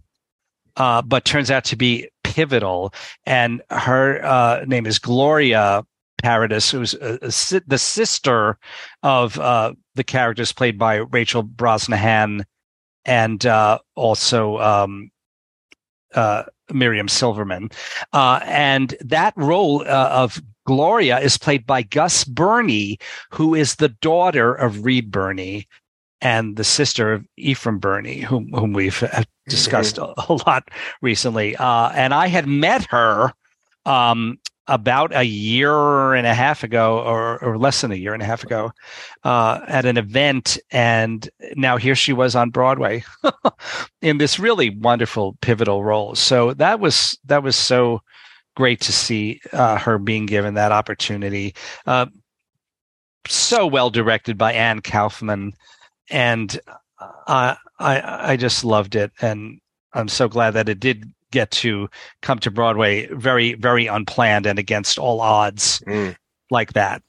uh, 0.76 1.02
but 1.02 1.24
turns 1.24 1.50
out 1.50 1.64
to 1.64 1.76
be 1.76 2.08
pivotal. 2.24 2.92
And 3.26 3.62
her 3.70 4.24
uh, 4.24 4.64
name 4.66 4.86
is 4.86 4.98
Gloria 4.98 5.84
Parodus, 6.22 6.70
who's 6.70 6.94
a, 6.94 7.30
si- 7.30 7.60
the 7.66 7.78
sister 7.78 8.58
of 9.02 9.38
uh, 9.38 9.72
the 9.94 10.04
characters 10.04 10.52
played 10.52 10.78
by 10.78 10.96
Rachel 10.96 11.44
Brosnahan 11.44 12.44
and 13.04 13.46
uh, 13.46 13.78
also 13.94 14.58
um, 14.58 15.10
uh, 16.14 16.44
Miriam 16.72 17.08
Silverman. 17.08 17.70
Uh, 18.12 18.40
and 18.44 18.94
that 19.00 19.34
role 19.36 19.82
uh, 19.82 20.08
of 20.10 20.42
Gloria 20.66 21.18
is 21.18 21.38
played 21.38 21.66
by 21.66 21.82
Gus 21.82 22.24
Birney, 22.24 22.98
who 23.30 23.54
is 23.54 23.76
the 23.76 23.88
daughter 23.88 24.54
of 24.54 24.84
Reed 24.84 25.10
Birney 25.10 25.66
and 26.20 26.56
the 26.56 26.64
sister 26.64 27.12
of 27.12 27.26
Ephraim 27.36 27.78
Birney, 27.78 28.20
whom, 28.20 28.50
whom 28.52 28.72
we've 28.72 29.02
uh, 29.02 29.22
discussed 29.48 29.98
a, 29.98 30.12
a 30.28 30.34
lot 30.46 30.68
recently. 31.00 31.56
Uh, 31.56 31.90
and 31.90 32.12
I 32.12 32.26
had 32.26 32.46
met 32.46 32.86
her 32.90 33.32
um, 33.86 34.38
about 34.68 35.14
a 35.14 35.24
year 35.24 36.14
and 36.14 36.26
a 36.26 36.34
half 36.34 36.62
ago, 36.62 37.00
or, 37.00 37.42
or 37.42 37.58
less 37.58 37.80
than 37.80 37.90
a 37.90 37.96
year 37.96 38.12
and 38.12 38.22
a 38.22 38.26
half 38.26 38.44
ago, 38.44 38.70
uh, 39.24 39.60
at 39.66 39.86
an 39.86 39.96
event. 39.96 40.58
And 40.70 41.28
now 41.56 41.78
here 41.78 41.94
she 41.94 42.12
was 42.12 42.36
on 42.36 42.50
Broadway 42.50 43.02
in 44.02 44.18
this 44.18 44.38
really 44.38 44.70
wonderful 44.70 45.36
pivotal 45.40 45.82
role. 45.82 46.14
So 46.14 46.52
that 46.54 46.80
was 46.80 47.18
that 47.24 47.42
was 47.42 47.56
so 47.56 48.02
great 48.56 48.80
to 48.82 48.92
see 48.92 49.40
uh, 49.52 49.78
her 49.78 49.98
being 49.98 50.26
given 50.26 50.54
that 50.54 50.72
opportunity. 50.72 51.54
Uh, 51.86 52.06
so 53.26 53.66
well 53.66 53.90
directed 53.90 54.36
by 54.36 54.52
Anne 54.52 54.80
Kauffman, 54.80 55.52
and 56.10 56.60
uh, 57.00 57.54
I 57.78 58.32
I 58.32 58.36
just 58.36 58.64
loved 58.64 58.96
it, 58.96 59.12
and 59.20 59.60
I'm 59.92 60.08
so 60.08 60.28
glad 60.28 60.52
that 60.52 60.68
it 60.68 60.80
did 60.80 61.04
get 61.30 61.50
to 61.52 61.88
come 62.22 62.38
to 62.40 62.50
Broadway 62.50 63.06
very, 63.06 63.54
very 63.54 63.86
unplanned 63.86 64.46
and 64.46 64.58
against 64.58 64.98
all 64.98 65.20
odds 65.20 65.80
Mm. 65.86 66.16
like 66.50 66.72
that. 66.74 67.02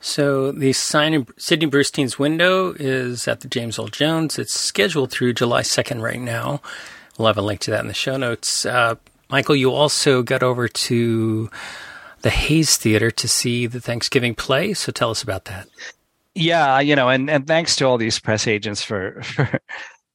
So 0.00 0.50
the 0.52 0.72
sign 0.72 1.14
in 1.14 1.26
Sidney 1.36 1.66
Brustein's 1.66 2.18
window 2.18 2.72
is 2.78 3.28
at 3.28 3.40
the 3.40 3.48
James 3.48 3.78
Earl 3.78 3.88
Jones. 3.88 4.38
It's 4.38 4.58
scheduled 4.58 5.10
through 5.10 5.34
July 5.34 5.62
2nd 5.62 6.02
right 6.02 6.20
now. 6.20 6.60
We'll 7.18 7.26
have 7.26 7.36
a 7.38 7.42
link 7.42 7.60
to 7.62 7.70
that 7.72 7.80
in 7.80 7.88
the 7.88 7.94
show 7.94 8.16
notes. 8.16 8.64
Uh, 8.64 8.94
Michael, 9.28 9.56
you 9.56 9.72
also 9.72 10.22
got 10.22 10.42
over 10.42 10.68
to 10.68 11.50
the 12.22 12.30
Hayes 12.30 12.76
Theater 12.76 13.10
to 13.10 13.28
see 13.28 13.66
the 13.66 13.80
Thanksgiving 13.80 14.34
play. 14.34 14.72
So 14.74 14.90
tell 14.90 15.10
us 15.10 15.22
about 15.22 15.44
that. 15.46 15.68
Yeah, 16.34 16.80
you 16.80 16.96
know, 16.96 17.08
and, 17.08 17.28
and 17.28 17.46
thanks 17.46 17.76
to 17.76 17.84
all 17.84 17.98
these 17.98 18.18
press 18.18 18.46
agents 18.46 18.82
for 18.82 19.20
for 19.22 19.60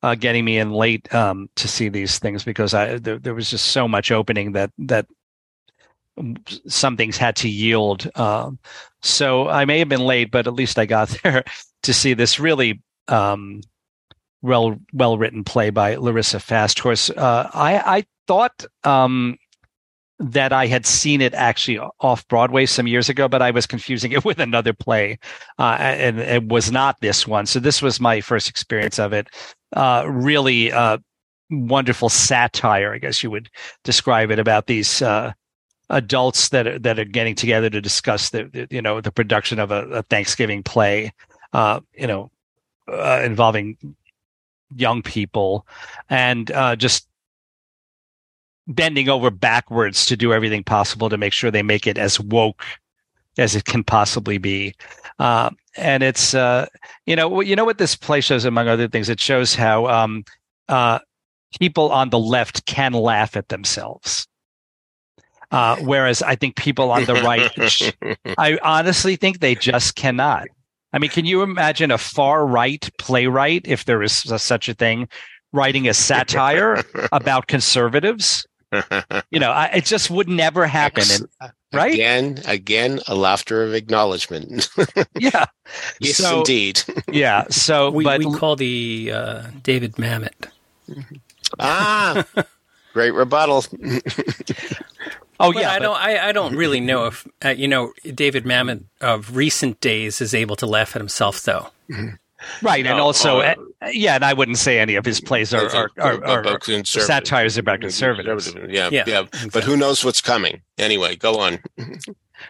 uh, 0.06 0.14
getting 0.14 0.46
me 0.46 0.60
in 0.60 0.72
late 0.72 1.12
um, 1.16 1.50
to 1.56 1.68
see 1.68 1.90
these 1.90 2.20
things 2.20 2.44
because 2.44 2.76
I 2.76 3.00
there, 3.00 3.18
there 3.18 3.34
was 3.34 3.50
just 3.50 3.68
so 3.68 3.88
much 3.88 4.12
opening 4.12 4.52
that 4.52 4.72
that 4.78 5.08
some 6.68 6.96
things 6.96 7.18
had 7.18 7.36
to 7.38 7.50
yield. 7.50 8.08
Um, 8.16 8.60
so 9.02 9.50
I 9.50 9.66
may 9.66 9.80
have 9.80 9.90
been 9.90 10.02
late, 10.06 10.30
but 10.30 10.46
at 10.46 10.54
least 10.54 10.78
I 10.78 10.86
got 10.86 11.10
there 11.24 11.44
to 11.82 11.94
see 11.94 12.14
this 12.14 12.40
really 12.40 12.84
um, 13.08 13.62
well 14.44 14.78
well 14.94 15.18
written 15.18 15.44
play 15.44 15.72
by 15.72 15.96
Larissa 15.96 16.38
FastHorse. 16.38 17.10
Uh, 17.18 17.50
I 17.52 17.98
I 17.98 18.06
thought 18.28 18.64
um, 18.84 19.38
that 20.20 20.54
I 20.54 20.68
had 20.68 20.86
seen 20.86 21.20
it 21.20 21.34
actually 21.34 21.80
off 22.00 22.28
Broadway 22.28 22.68
some 22.68 22.86
years 22.88 23.10
ago, 23.10 23.28
but 23.28 23.42
I 23.42 23.50
was 23.50 23.66
confusing 23.66 24.12
it 24.12 24.24
with 24.26 24.40
another 24.40 24.74
play, 24.74 25.18
uh, 25.58 25.78
and 25.80 26.20
it 26.20 26.48
was 26.48 26.72
not 26.72 27.02
this 27.02 27.26
one. 27.26 27.48
So 27.48 27.60
this 27.60 27.82
was 27.82 28.00
my 28.00 28.22
first 28.22 28.48
experience 28.50 29.00
of 29.00 29.14
it. 29.14 29.30
Uh, 29.76 30.06
really 30.08 30.72
uh, 30.72 30.98
wonderful 31.52 32.10
satire, 32.10 32.94
I 32.94 32.98
guess 32.98 33.22
you 33.22 33.30
would 33.30 33.50
describe 33.84 34.32
it, 34.32 34.40
about 34.40 34.68
these 34.68 35.02
uh, 35.02 35.34
adults 35.90 36.50
that 36.50 36.66
are, 36.66 36.80
that 36.80 37.00
are 37.00 37.06
getting 37.06 37.36
together 37.36 37.70
to 37.70 37.82
discuss 37.82 38.30
the, 38.30 38.46
the 38.46 38.68
you 38.72 38.82
know 38.82 39.02
the 39.02 39.12
production 39.12 39.60
of 39.60 39.72
a, 39.72 39.86
a 39.88 40.04
Thanksgiving 40.04 40.64
play, 40.64 41.14
uh, 41.54 41.82
you 41.94 42.08
know, 42.08 42.32
uh, 42.88 43.22
involving 43.24 43.78
young 44.76 45.02
people, 45.02 45.68
and 46.10 46.52
uh, 46.52 46.76
just 46.76 47.08
bending 48.68 49.10
over 49.10 49.30
backwards 49.30 50.06
to 50.08 50.18
do 50.18 50.34
everything 50.34 50.64
possible 50.64 51.10
to 51.10 51.18
make 51.18 51.34
sure 51.34 51.52
they 51.52 51.64
make 51.64 51.86
it 51.86 51.98
as 51.98 52.20
woke 52.20 52.64
as 53.38 53.56
it 53.56 53.66
can 53.66 53.84
possibly 53.84 54.38
be. 54.38 54.74
And 55.78 56.04
it's 56.04 56.34
uh, 56.34 56.68
you 57.06 57.16
know 57.16 57.42
you 57.42 57.56
know 57.56 57.66
what 57.66 57.78
this 57.78 57.96
play 57.96 58.22
shows 58.22 58.46
among 58.46 58.68
other 58.68 58.88
things. 58.88 59.10
It 59.10 59.20
shows 59.20 59.56
how 59.56 59.88
um, 59.88 60.24
uh, 60.70 61.00
people 61.60 61.92
on 61.92 62.10
the 62.10 62.20
left 62.20 62.66
can 62.66 62.94
laugh 62.94 63.36
at 63.36 63.50
themselves. 63.50 64.28
Uh, 65.52 65.78
whereas 65.78 66.22
I 66.22 66.36
think 66.36 66.56
people 66.56 66.92
on 66.92 67.06
the 67.06 67.14
right, 67.14 67.52
I 68.38 68.58
honestly 68.64 69.16
think 69.16 69.40
they 69.40 69.56
just 69.56 69.96
cannot. 69.96 70.48
I 70.92 70.98
mean, 70.98 71.10
can 71.10 71.26
you 71.26 71.44
imagine 71.44 71.92
a 71.92 71.98
far 71.98 72.46
right 72.48 72.90
playwright, 72.98 73.62
if 73.66 73.86
there 73.86 74.02
is 74.02 74.14
such 74.14 74.70
a 74.70 74.74
thing, 74.74 75.08
writing 75.54 75.88
a 75.88 75.94
satire 75.94 76.84
about 77.12 77.48
conservatives? 77.48 78.46
You 79.32 79.40
know, 79.40 79.52
I, 79.52 79.66
it 79.76 79.86
just 79.86 80.10
would 80.10 80.28
never 80.28 80.66
happen. 80.66 81.04
And, 81.12 81.52
right? 81.76 81.94
Again, 81.94 82.42
again, 82.46 83.00
a 83.08 83.16
laughter 83.16 83.64
of 83.64 83.74
acknowledgement. 83.74 84.70
yeah, 85.20 85.46
yes, 86.00 86.18
So- 86.18 86.40
indeed. 86.40 86.82
yeah. 87.12 87.46
So, 87.50 87.90
We, 87.96 88.04
but 88.04 88.20
we 88.20 88.34
call 88.34 88.56
the 88.56 89.12
uh, 89.14 89.44
David 89.64 89.96
Mamet. 89.96 90.50
ah, 91.60 92.24
great 92.94 93.12
rebuttal. 93.12 93.66
oh 95.40 95.52
But 95.54 95.56
yeah, 95.62 95.72
I 95.72 95.80
but- 95.80 95.84
don't. 95.84 95.98
I, 95.98 96.30
I 96.30 96.32
don't 96.32 96.56
really 96.56 96.80
know 96.80 97.06
if 97.06 97.28
uh, 97.44 97.50
you 97.50 97.68
know 97.68 97.94
David 98.14 98.46
Mamet 98.46 98.84
of 99.02 99.36
recent 99.36 99.80
days 99.82 100.22
is 100.22 100.34
able 100.34 100.56
to 100.58 100.66
laugh 100.66 100.96
at 100.96 101.02
himself, 101.02 101.42
though. 101.44 101.70
Right, 102.62 102.86
and 102.86 103.00
also, 103.00 103.40
uh, 103.40 103.56
uh, 103.82 103.90
yeah, 103.92 104.16
and 104.16 104.26
I 104.26 104.34
wouldn't 104.34 104.58
say 104.58 104.80
any 104.80 104.96
of 104.96 105.06
his 105.06 105.22
plays 105.22 105.54
are 105.54 105.68
are, 105.68 105.90
are, 106.00 106.26
are, 106.26 106.40
About 106.42 106.66
satires 106.86 107.58
about 107.58 107.82
conservatives. 107.82 108.54
Yeah, 108.70 108.90
Yeah, 108.92 109.04
yeah. 109.08 109.24
But 109.52 109.64
who 109.64 109.78
knows 109.78 110.04
what's 110.04 110.22
coming? 110.22 110.62
Anyway, 110.78 111.16
go 111.16 111.40
on. 111.40 111.60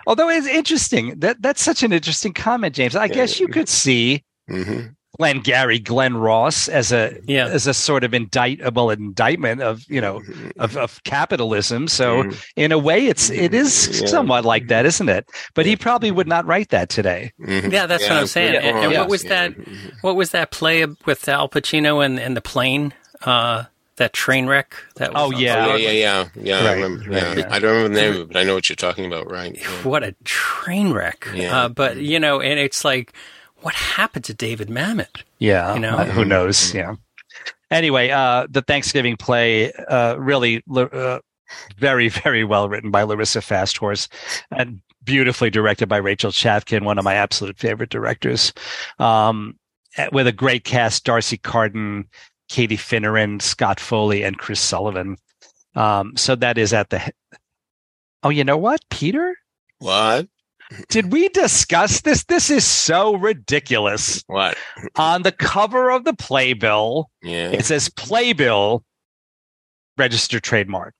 Although 0.07 0.29
it's 0.29 0.47
interesting 0.47 1.19
that 1.19 1.41
that's 1.41 1.61
such 1.63 1.83
an 1.83 1.93
interesting 1.93 2.33
comment, 2.33 2.75
James. 2.75 2.95
I 2.95 3.05
Yeah. 3.05 3.13
guess 3.13 3.39
you 3.39 3.47
could 3.47 3.69
see 3.69 4.23
hmm 4.47 4.87
Glenn 5.17 5.39
Gary, 5.39 5.79
Glen 5.79 6.17
Ross 6.17 6.67
as 6.67 6.91
a 6.91 7.15
Yeah. 7.25 7.47
as 7.47 7.67
a 7.67 7.73
sort 7.73 8.03
of 8.03 8.13
indictable 8.13 8.89
indictment 8.91 9.61
of 9.61 9.83
you 9.89 10.01
know 10.01 10.21
of, 10.57 10.75
of 10.77 11.03
capitalism. 11.03 11.87
So 11.87 12.23
Mhm. 12.23 12.43
in 12.55 12.71
a 12.71 12.77
way, 12.77 13.07
it's 13.07 13.29
it 13.29 13.53
is 13.53 14.01
Yeah. 14.01 14.07
somewhat 14.07 14.45
like 14.45 14.67
that, 14.67 14.85
isn't 14.85 15.09
it? 15.09 15.25
But 15.53 15.65
he 15.65 15.75
probably 15.75 16.11
would 16.11 16.27
not 16.27 16.45
write 16.45 16.69
that 16.69 16.89
today. 16.89 17.31
Mhm. 17.41 17.71
Yeah, 17.71 17.85
that's 17.85 18.03
what 18.03 18.13
I'm 18.17 18.27
saying. 18.27 18.53
good 18.53 18.63
And, 18.63 18.77
and 18.77 18.85
point. 18.87 18.97
what 18.99 19.09
was 19.09 19.23
Yeah. 19.23 19.29
that? 19.49 19.53
What 20.01 20.15
was 20.15 20.31
that 20.31 20.51
play 20.51 20.85
with 21.05 21.27
Al 21.27 21.49
Pacino 21.49 22.03
and, 22.05 22.19
and 22.19 22.35
the 22.35 22.41
plane? 22.41 22.93
Uh, 23.23 23.63
that 23.97 24.11
train 24.11 24.45
wreck. 24.45 24.75
That 24.97 25.13
was 25.13 25.21
Oh, 25.21 25.33
on 25.35 25.41
yeah. 25.41 25.67
Oh, 25.67 25.75
yeah, 25.75 25.89
yeah, 25.91 25.91
yeah, 25.91 26.25
yeah. 26.43 26.57
I 26.59 26.65
Right, 26.65 26.73
remember. 26.73 27.09
right, 27.09 27.21
yeah. 27.23 27.33
yeah. 27.37 27.47
I 27.49 27.59
don't 27.59 27.71
remember 27.75 27.95
the 27.95 28.01
name 28.01 28.13
of 28.15 28.19
it, 28.19 28.27
but 28.27 28.37
I 28.37 28.43
know 28.43 28.53
what 28.55 28.67
you're 28.67 28.75
talking 28.75 29.05
about. 29.05 29.31
Right? 29.31 29.55
Yeah. 29.57 29.67
What 29.83 30.03
a 30.03 30.13
train 30.25 30.91
wreck. 30.91 31.25
Yeah. 31.33 31.57
Uh, 31.57 31.69
but 31.69 31.95
you 31.97 32.19
know, 32.19 32.41
and 32.41 32.59
it's 32.59 32.83
like, 32.83 33.13
what 33.65 33.73
happened 33.73 34.23
to 34.25 34.33
David 34.35 34.67
Mamet? 34.67 35.23
Yeah, 35.39 35.73
You 35.73 35.79
know? 35.79 35.97
who 35.97 36.23
knows? 36.23 36.71
Yeah. 36.71 36.93
Anyway, 37.71 38.11
uh, 38.11 38.45
the 38.47 38.61
Thanksgiving 38.61 39.17
play 39.17 39.73
uh, 39.73 40.17
really 40.19 40.61
uh, 40.71 41.17
very 41.79 42.09
very 42.09 42.43
well 42.43 42.69
written 42.69 42.91
by 42.91 43.01
Larissa 43.01 43.39
FastHorse 43.39 44.07
and 44.55 44.81
beautifully 45.03 45.49
directed 45.49 45.89
by 45.89 45.97
Rachel 45.97 46.29
Chavkin, 46.29 46.83
one 46.83 46.99
of 46.99 47.03
my 47.03 47.15
absolute 47.15 47.57
favorite 47.57 47.89
directors. 47.89 48.53
Um, 48.99 49.57
with 50.11 50.27
a 50.27 50.31
great 50.31 50.63
cast: 50.63 51.03
D'Arcy 51.03 51.37
Carden, 51.37 52.07
Katie 52.49 52.77
Finneran, 52.77 53.41
Scott 53.41 53.79
Foley, 53.79 54.21
and 54.23 54.37
Chris 54.37 54.59
Sullivan. 54.59 55.17
Um, 55.73 56.15
so 56.15 56.35
that 56.35 56.59
is 56.59 56.71
at 56.71 56.91
the. 56.91 57.01
Oh, 58.21 58.29
you 58.29 58.43
know 58.43 58.57
what, 58.57 58.81
Peter? 58.91 59.35
What? 59.79 60.27
Did 60.89 61.11
we 61.11 61.29
discuss 61.29 62.01
this? 62.01 62.23
This 62.25 62.49
is 62.49 62.65
so 62.65 63.15
ridiculous. 63.15 64.23
What? 64.27 64.57
On 64.95 65.21
the 65.23 65.31
cover 65.31 65.89
of 65.91 66.03
the 66.05 66.13
playbill, 66.13 67.09
Yeah. 67.21 67.51
it 67.51 67.65
says 67.65 67.89
playbill, 67.89 68.83
registered 69.97 70.43
trademark. 70.43 70.93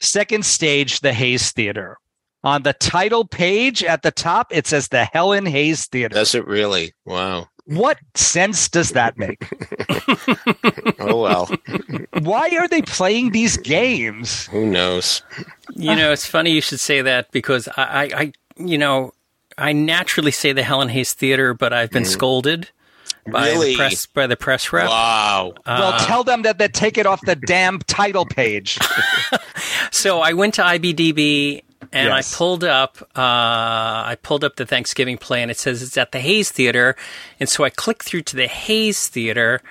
Second 0.00 0.44
stage, 0.44 1.00
the 1.00 1.12
Hayes 1.12 1.52
Theater. 1.52 1.96
On 2.44 2.62
the 2.62 2.74
title 2.74 3.26
page 3.26 3.82
at 3.82 4.02
the 4.02 4.10
top, 4.10 4.48
it 4.50 4.66
says 4.66 4.88
the 4.88 5.04
Helen 5.06 5.46
Hayes 5.46 5.86
Theater. 5.86 6.14
Does 6.14 6.34
it 6.34 6.46
really? 6.46 6.92
Wow. 7.04 7.48
what 7.64 7.98
sense 8.14 8.68
does 8.68 8.90
that 8.90 9.16
make? 9.18 9.42
Oh 10.98 11.20
well. 11.22 11.50
Why 12.22 12.48
are 12.58 12.66
they 12.68 12.82
playing 12.82 13.30
these 13.30 13.56
games? 13.56 14.46
Who 14.46 14.66
knows? 14.66 15.22
You 15.74 15.94
know, 15.94 16.10
it's 16.12 16.26
funny 16.26 16.50
you 16.50 16.60
should 16.60 16.80
say 16.80 17.00
that 17.02 17.30
because 17.32 17.68
I, 17.76 17.82
I, 17.82 18.02
I 18.16 18.32
you 18.56 18.78
know, 18.78 19.12
I 19.58 19.72
naturally 19.72 20.32
say 20.32 20.52
the 20.52 20.62
Helen 20.62 20.88
Hayes 20.88 21.12
Theater, 21.12 21.54
but 21.54 21.72
I've 21.72 21.90
been 21.90 22.02
mm. 22.02 22.06
scolded 22.08 22.70
by 23.30 23.50
Really? 23.50 23.70
the 23.70 23.76
press 23.76 24.06
by 24.06 24.26
the 24.26 24.36
press 24.36 24.72
rep. 24.72 24.88
Wow. 24.88 25.54
Uh, 25.64 25.76
well, 25.80 26.06
tell 26.06 26.24
them 26.24 26.42
that 26.42 26.58
they 26.58 26.68
take 26.68 26.98
it 26.98 27.06
off 27.06 27.20
the 27.24 27.36
damn 27.36 27.78
title 27.80 28.26
page. 28.26 28.78
So 29.92 30.20
I 30.20 30.34
went 30.34 30.54
to 30.54 30.62
IBDB 30.62 31.62
and 31.92 32.08
Yes. 32.08 32.34
I 32.34 32.36
pulled 32.36 32.64
up 32.64 32.98
uh, 33.16 34.04
I 34.06 34.16
pulled 34.22 34.44
up 34.44 34.56
the 34.56 34.66
Thanksgiving 34.66 35.16
play 35.18 35.42
and 35.42 35.50
it 35.50 35.58
says 35.58 35.82
it's 35.82 35.96
at 35.96 36.12
the 36.12 36.20
Hayes 36.20 36.50
Theater, 36.50 36.96
and 37.40 37.48
so 37.48 37.64
I 37.64 37.70
click 37.70 38.04
through 38.04 38.22
to 38.22 38.36
the 38.36 38.46
Hayes 38.46 39.08
Theater, 39.08 39.62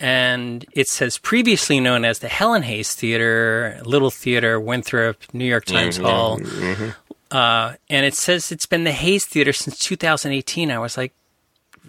and 0.00 0.64
it 0.72 0.88
says 0.88 1.18
previously 1.18 1.80
known 1.80 2.04
as 2.04 2.18
the 2.18 2.28
Helen 2.28 2.62
Hayes 2.62 2.94
Theater, 2.94 3.80
Little 3.84 4.10
Theater, 4.10 4.60
Winthrop, 4.60 5.16
New 5.32 5.46
York 5.46 5.64
Times 5.64 5.96
mm-hmm. 5.96 6.06
Hall, 6.06 6.38
mm-hmm. 6.38 6.90
Uh, 7.34 7.74
and 7.90 8.06
it 8.06 8.14
says 8.14 8.50
it's 8.52 8.66
been 8.66 8.84
the 8.84 8.92
Hayes 8.92 9.26
Theater 9.26 9.52
since 9.52 9.78
2018. 9.78 10.70
I 10.70 10.78
was 10.78 10.96
like. 10.96 11.12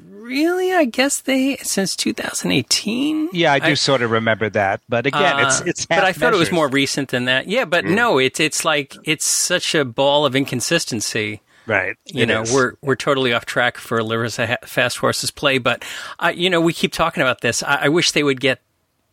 Really? 0.08 0.74
I 0.74 0.86
guess 0.86 1.22
they 1.22 1.58
since 1.58 1.96
2018. 1.96 3.30
Yeah, 3.32 3.54
I 3.54 3.60
do 3.60 3.76
sort 3.76 4.02
of 4.02 4.10
remember 4.10 4.50
that, 4.50 4.82
but 4.90 5.06
again, 5.06 5.40
it's 5.46 5.62
Uh, 5.62 5.66
it's. 5.68 5.86
but 5.86 6.04
I 6.04 6.14
thought 6.14 6.34
it 6.34 6.38
was 6.38 6.52
more 6.52 6.68
recent 6.68 7.10
than 7.10 7.26
that. 7.26 7.48
Yeah, 7.48 7.66
but 7.66 7.86
no, 7.86 8.18
it's 8.18 8.40
it's 8.40 8.66
like 8.66 8.96
it's 9.04 9.26
such 9.28 9.76
a 9.76 9.86
ball 9.86 10.26
of 10.26 10.36
inconsistency. 10.36 11.42
right. 11.68 11.96
You 12.08 12.26
know, 12.26 12.42
is. 12.42 12.52
we're 12.52 12.74
we're 12.82 12.96
totally 12.96 13.34
off 13.34 13.46
track 13.46 13.78
for 13.78 14.04
Larissa 14.04 14.48
Ha- 14.48 14.58
Fast 14.66 14.98
Horses 14.98 15.30
play, 15.30 15.60
but 15.60 15.86
uh, 16.20 16.34
you 16.36 16.50
know, 16.50 16.60
we 16.60 16.74
keep 16.74 16.92
talking 16.92 17.22
about 17.22 17.42
this. 17.42 17.62
I, 17.62 17.82
I 17.84 17.90
wish 17.90 18.12
they 18.12 18.24
would 18.24 18.42
get 18.42 18.62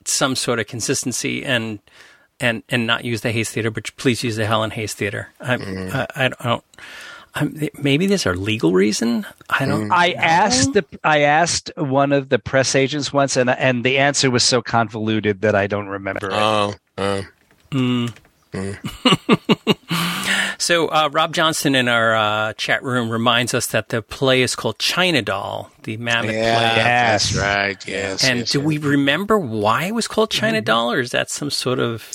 some 0.06 0.34
sort 0.34 0.60
of 0.60 0.66
consistency 0.66 1.44
and 1.44 1.78
and 2.42 2.62
and 2.68 2.86
not 2.86 3.04
use 3.04 3.22
the 3.22 3.32
Hayes 3.32 3.50
Theater, 3.50 3.70
but 3.70 3.96
please 3.96 4.22
use 4.22 4.36
the 4.36 4.46
Helen 4.46 4.70
Hayes 4.72 4.92
Theater. 4.92 5.28
I, 5.40 5.54
I, 6.16 6.28
I 6.42 6.48
don't. 6.48 6.64
Um, 7.34 7.58
maybe 7.78 8.06
there's 8.06 8.26
a 8.26 8.34
legal 8.34 8.74
reason. 8.74 9.24
I 9.48 9.64
don't. 9.64 9.88
Mm. 9.88 9.92
I 9.92 10.12
asked 10.12 10.74
the 10.74 10.84
I 11.02 11.20
asked 11.20 11.70
one 11.76 12.12
of 12.12 12.28
the 12.28 12.38
press 12.38 12.74
agents 12.74 13.12
once, 13.12 13.38
and 13.38 13.48
and 13.48 13.84
the 13.84 13.98
answer 13.98 14.30
was 14.30 14.42
so 14.42 14.60
convoluted 14.60 15.40
that 15.40 15.54
I 15.54 15.66
don't 15.66 15.88
remember. 15.88 16.26
it. 16.28 16.34
Oh, 16.34 16.74
oh. 16.98 17.22
So 20.58 20.86
uh, 20.88 21.08
Rob 21.10 21.34
Johnson 21.34 21.74
in 21.74 21.88
our 21.88 22.14
uh, 22.14 22.52
chat 22.54 22.82
room 22.84 23.10
reminds 23.10 23.52
us 23.52 23.66
that 23.68 23.88
the 23.88 24.00
play 24.00 24.42
is 24.42 24.54
called 24.54 24.78
China 24.78 25.20
Doll, 25.20 25.70
the 25.82 25.96
Mamet 25.96 26.32
yeah, 26.32 26.58
play. 26.58 26.76
Yes. 26.76 27.32
that's 27.32 27.36
right. 27.36 27.88
Yes. 27.88 28.24
And 28.24 28.40
yes, 28.40 28.52
do 28.52 28.58
yes. 28.58 28.66
we 28.66 28.78
remember 28.78 29.38
why 29.38 29.84
it 29.86 29.94
was 29.94 30.06
called 30.06 30.30
China 30.30 30.60
Doll, 30.60 30.92
or 30.92 31.00
is 31.00 31.10
that 31.10 31.30
some 31.30 31.50
sort 31.50 31.80
of 31.80 32.08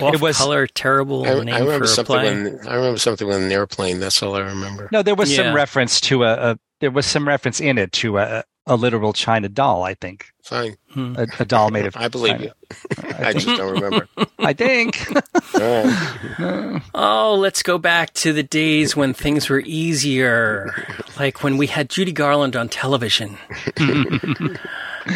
off 0.00 0.14
It 0.14 0.20
was- 0.20 0.38
color, 0.38 0.66
terrible 0.66 1.26
I, 1.26 1.44
name 1.44 1.54
I 1.54 1.58
remember 1.58 1.78
for 1.80 1.84
a 1.84 1.88
something 1.88 2.16
play? 2.16 2.24
when 2.32 2.66
I 2.68 2.74
remember 2.76 2.98
something 2.98 3.28
with 3.28 3.36
an 3.42 3.52
airplane. 3.52 4.00
That's 4.00 4.22
all 4.22 4.34
I 4.34 4.40
remember. 4.40 4.88
no, 4.90 5.02
there 5.02 5.14
was 5.14 5.30
Yeah. 5.30 5.44
some 5.44 5.54
reference 5.54 6.00
to 6.02 6.24
a, 6.24 6.52
a 6.52 6.58
there 6.80 6.90
was 6.90 7.04
some 7.06 7.28
reference 7.28 7.60
in 7.60 7.76
it 7.76 7.92
to 7.92 8.16
a, 8.18 8.44
a 8.66 8.76
literal 8.76 9.12
China 9.12 9.48
doll. 9.50 9.82
I 9.82 9.92
think 9.94 10.26
Fine, 10.42 10.76
a, 10.96 11.28
a 11.38 11.44
doll 11.44 11.70
made 11.70 11.86
of. 11.86 11.96
I 11.96 12.08
believe 12.08 12.32
China. 12.32 12.44
you. 12.44 13.14
I 13.18 13.32
just 13.32 13.46
don't 13.46 13.80
remember. 13.80 14.08
I 14.40 14.52
think. 14.52 15.08
All 15.54 15.84
right. 15.84 16.82
Oh, 16.94 17.36
let's 17.36 17.62
go 17.62 17.78
back 17.78 18.12
to 18.14 18.32
the 18.32 18.42
days 18.42 18.96
when 18.96 19.14
things 19.14 19.48
were 19.48 19.62
easier, 19.64 20.74
like 21.18 21.42
when 21.42 21.56
we 21.56 21.66
had 21.66 21.88
Judy 21.88 22.12
Garland 22.12 22.56
on 22.56 22.68
television. 22.68 23.38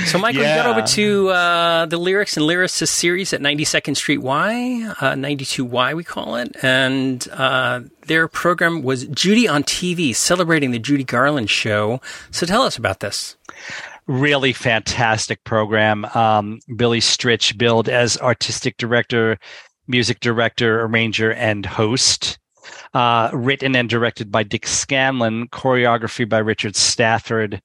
so, 0.07 0.19
Michael, 0.19 0.43
you 0.43 0.47
got 0.47 0.67
over 0.67 0.83
to 0.83 1.29
uh, 1.29 1.87
the 1.87 1.99
lyrics 1.99 2.37
and 2.37 2.47
lyricist 2.47 2.89
series 2.89 3.33
at 3.33 3.41
92nd 3.41 3.97
Street 3.97 4.19
Y, 4.19 4.83
uh, 5.01 5.13
92Y, 5.13 5.95
we 5.97 6.05
call 6.05 6.37
it, 6.37 6.57
and 6.63 7.27
uh, 7.33 7.81
their 8.07 8.29
program 8.29 8.83
was 8.83 9.07
Judy 9.07 9.49
on 9.49 9.63
TV, 9.65 10.15
celebrating 10.15 10.71
the 10.71 10.79
Judy 10.79 11.05
Garland 11.05 11.51
show. 11.51 12.01
So, 12.31 12.47
tell 12.47 12.63
us 12.63 12.77
about 12.77 13.01
this. 13.01 13.37
Really 14.09 14.53
fantastic 14.53 15.43
program. 15.43 16.05
Um, 16.15 16.61
Billy 16.77 17.01
Stritch 17.01 17.59
billed 17.59 17.89
as 17.89 18.17
artistic 18.19 18.77
director, 18.77 19.37
music 19.89 20.21
director, 20.21 20.83
arranger, 20.83 21.33
and 21.33 21.67
host. 21.67 22.39
Uh, 22.95 23.31
written 23.33 23.75
and 23.75 23.89
directed 23.89 24.31
by 24.31 24.43
Dick 24.43 24.67
Scanlon, 24.67 25.49
choreography 25.49 26.29
by 26.29 26.39
Richard 26.39 26.77
Stafford, 26.77 27.61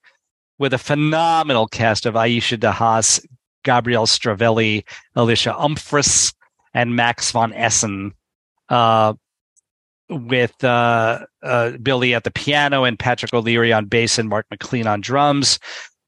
with 0.57 0.73
a 0.73 0.77
phenomenal 0.79 1.67
cast 1.67 2.05
of 2.05 2.15
Aisha 2.15 2.59
de 2.59 2.71
Haas, 2.71 3.19
Gabrielle 3.63 4.07
Stravelli, 4.07 4.83
Alysha 5.15 5.55
Umphress, 5.59 6.33
and 6.73 6.95
Max 6.95 7.31
von 7.31 7.53
Essen. 7.53 8.13
Uh, 8.69 9.13
with 10.09 10.61
uh, 10.63 11.25
uh, 11.41 11.71
Billy 11.77 12.13
at 12.13 12.23
the 12.23 12.31
piano 12.31 12.83
and 12.83 12.99
Patrick 12.99 13.33
O'Leary 13.33 13.71
on 13.71 13.85
bass 13.85 14.19
and 14.19 14.27
Mark 14.27 14.45
McLean 14.51 14.87
on 14.87 15.01
drums 15.01 15.57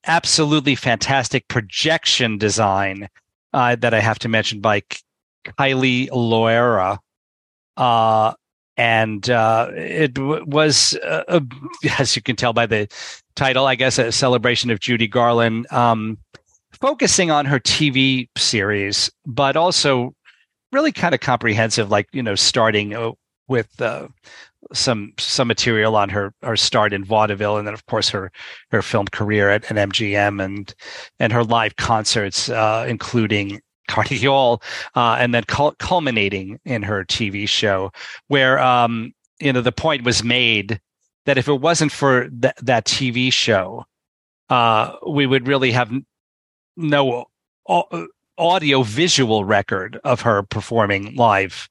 absolutely 0.05 0.75
fantastic 0.75 1.47
projection 1.47 2.37
design 2.37 3.07
uh, 3.53 3.75
that 3.75 3.93
I 3.93 3.99
have 3.99 4.19
to 4.19 4.29
mention 4.29 4.59
by 4.59 4.81
Kylie 5.45 6.09
Loera. 6.09 6.97
Uh, 7.77 8.33
and 8.75 9.29
uh, 9.29 9.69
it 9.75 10.13
w- 10.15 10.43
was, 10.45 10.97
uh, 11.03 11.23
uh, 11.27 11.39
as 11.99 12.15
you 12.15 12.21
can 12.21 12.35
tell 12.35 12.53
by 12.53 12.65
the 12.65 12.87
title, 13.35 13.65
I 13.65 13.75
guess, 13.75 13.97
a 13.97 14.11
celebration 14.11 14.71
of 14.71 14.79
Judy 14.79 15.07
Garland, 15.07 15.71
um, 15.71 16.17
focusing 16.71 17.31
on 17.31 17.45
her 17.45 17.59
TV 17.59 18.29
series, 18.37 19.11
but 19.25 19.55
also 19.55 20.13
really 20.71 20.91
kind 20.91 21.13
of 21.13 21.21
comprehensive, 21.21 21.91
like, 21.91 22.07
you 22.13 22.23
know, 22.23 22.35
starting 22.35 22.95
uh, 22.95 23.11
with 23.47 23.81
some 24.74 25.14
some 25.20 25.47
material 25.47 25.95
on 25.95 26.09
her 26.09 26.34
her 26.41 26.55
start 26.55 26.93
in 26.93 27.03
vaudeville, 27.03 27.57
and 27.57 27.68
then 27.68 27.74
of 27.74 27.86
course 27.86 28.09
her 28.09 28.32
her 28.72 28.82
film 28.82 29.07
career 29.07 29.49
at, 29.49 29.70
at 29.72 29.89
MGM 29.89 30.43
and 30.43 30.74
and 31.20 31.34
her 31.34 31.43
live 31.43 31.76
concerts, 31.76 32.49
uh, 32.49 32.86
including 32.88 33.61
Carnegie 33.88 34.26
Hall, 34.26 34.61
uh, 34.95 35.18
and 35.20 35.34
then 35.34 35.43
cul- 35.43 35.76
culminating 35.80 36.59
in 36.66 36.84
her 36.84 37.03
TV 37.03 37.47
show, 37.47 37.91
where 38.28 38.59
um, 38.59 39.14
you 39.39 39.51
know 39.51 39.61
the 39.61 39.72
point 39.72 40.03
was 40.03 40.24
made 40.24 40.80
that 41.26 41.38
if 41.38 41.47
it 41.47 41.61
wasn't 41.61 41.91
for 41.91 42.30
th- 42.30 42.53
that 42.61 42.86
TV 42.86 43.32
show, 43.32 43.86
uh, 44.49 44.95
we 45.07 45.26
would 45.26 45.47
really 45.47 45.72
have 45.72 45.91
no 46.76 47.26
au- 47.68 48.07
audio 48.38 48.84
visual 48.84 49.45
record 49.45 49.99
of 50.03 50.22
her 50.22 50.43
performing 50.43 51.16
live 51.16 51.70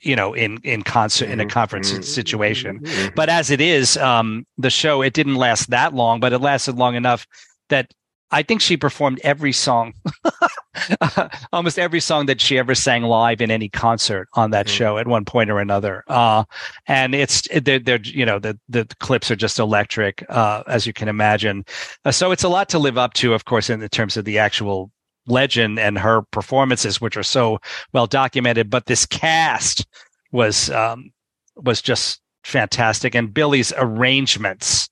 you 0.00 0.16
know 0.16 0.34
in 0.34 0.58
in 0.64 0.82
concert 0.82 1.28
in 1.30 1.40
a 1.40 1.46
conference 1.46 1.92
Mhm. 1.92 2.04
situation 2.04 2.80
Mhm. 2.80 3.14
but 3.14 3.28
as 3.28 3.50
it 3.50 3.60
is 3.60 3.96
um 3.96 4.44
the 4.56 4.70
show 4.70 5.02
it 5.02 5.12
didn't 5.14 5.36
last 5.36 5.70
that 5.70 5.94
long 5.94 6.20
but 6.20 6.32
it 6.32 6.38
lasted 6.40 6.76
long 6.76 6.94
enough 6.94 7.26
that 7.68 7.92
i 8.30 8.42
think 8.42 8.60
she 8.60 8.76
performed 8.76 9.20
every 9.24 9.52
song 9.52 9.92
almost 11.52 11.78
every 11.78 12.00
song 12.00 12.26
that 12.26 12.40
she 12.40 12.58
ever 12.58 12.74
sang 12.74 13.02
live 13.02 13.40
in 13.40 13.50
any 13.50 13.68
concert 13.68 14.28
on 14.34 14.50
that 14.50 14.66
Mhm. 14.66 14.70
show 14.70 14.98
at 14.98 15.06
one 15.06 15.24
point 15.24 15.50
or 15.50 15.60
another 15.60 16.04
uh 16.08 16.44
and 16.86 17.14
it's 17.14 17.46
they're, 17.62 17.78
they're 17.78 18.00
you 18.02 18.26
know 18.26 18.38
the 18.38 18.58
the 18.68 18.86
clips 19.00 19.30
are 19.30 19.36
just 19.36 19.58
electric 19.58 20.24
uh 20.28 20.62
as 20.66 20.86
you 20.86 20.92
can 20.92 21.08
imagine 21.08 21.64
uh, 22.04 22.12
so 22.12 22.30
it's 22.32 22.44
a 22.44 22.48
lot 22.48 22.68
to 22.68 22.78
live 22.78 22.98
up 22.98 23.14
to 23.14 23.34
of 23.34 23.44
course 23.44 23.70
in 23.70 23.80
the 23.80 23.88
terms 23.88 24.16
of 24.16 24.24
the 24.24 24.38
actual 24.38 24.90
legend 25.28 25.78
and 25.78 25.98
her 25.98 26.22
performances 26.30 27.00
which 27.00 27.16
are 27.16 27.22
so 27.22 27.58
well 27.92 28.06
documented 28.06 28.70
but 28.70 28.86
this 28.86 29.06
cast 29.06 29.86
was 30.32 30.70
um 30.70 31.10
was 31.56 31.82
just 31.82 32.20
fantastic. 32.44 33.14
And 33.14 33.32
billy's 33.32 33.72
arrangements 33.76 34.88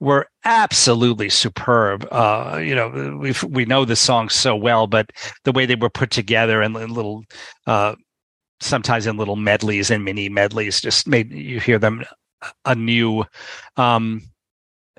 were 0.00 0.26
absolutely 0.44 1.30
superb. 1.30 2.06
Uh 2.10 2.60
you 2.62 2.74
know 2.74 3.18
we 3.18 3.34
we 3.48 3.64
know 3.64 3.84
the 3.84 3.96
songs 3.96 4.34
so 4.34 4.54
well 4.54 4.86
but 4.86 5.10
the 5.44 5.52
way 5.52 5.66
they 5.66 5.76
were 5.76 5.90
put 5.90 6.10
together 6.10 6.60
and 6.60 6.74
little 6.74 7.24
uh 7.66 7.94
sometimes 8.60 9.06
in 9.06 9.16
little 9.16 9.36
medleys 9.36 9.90
and 9.90 10.04
mini 10.04 10.28
medleys 10.28 10.80
just 10.80 11.08
made 11.08 11.32
you 11.32 11.58
hear 11.58 11.78
them 11.78 12.04
anew. 12.66 13.24
Um 13.76 14.22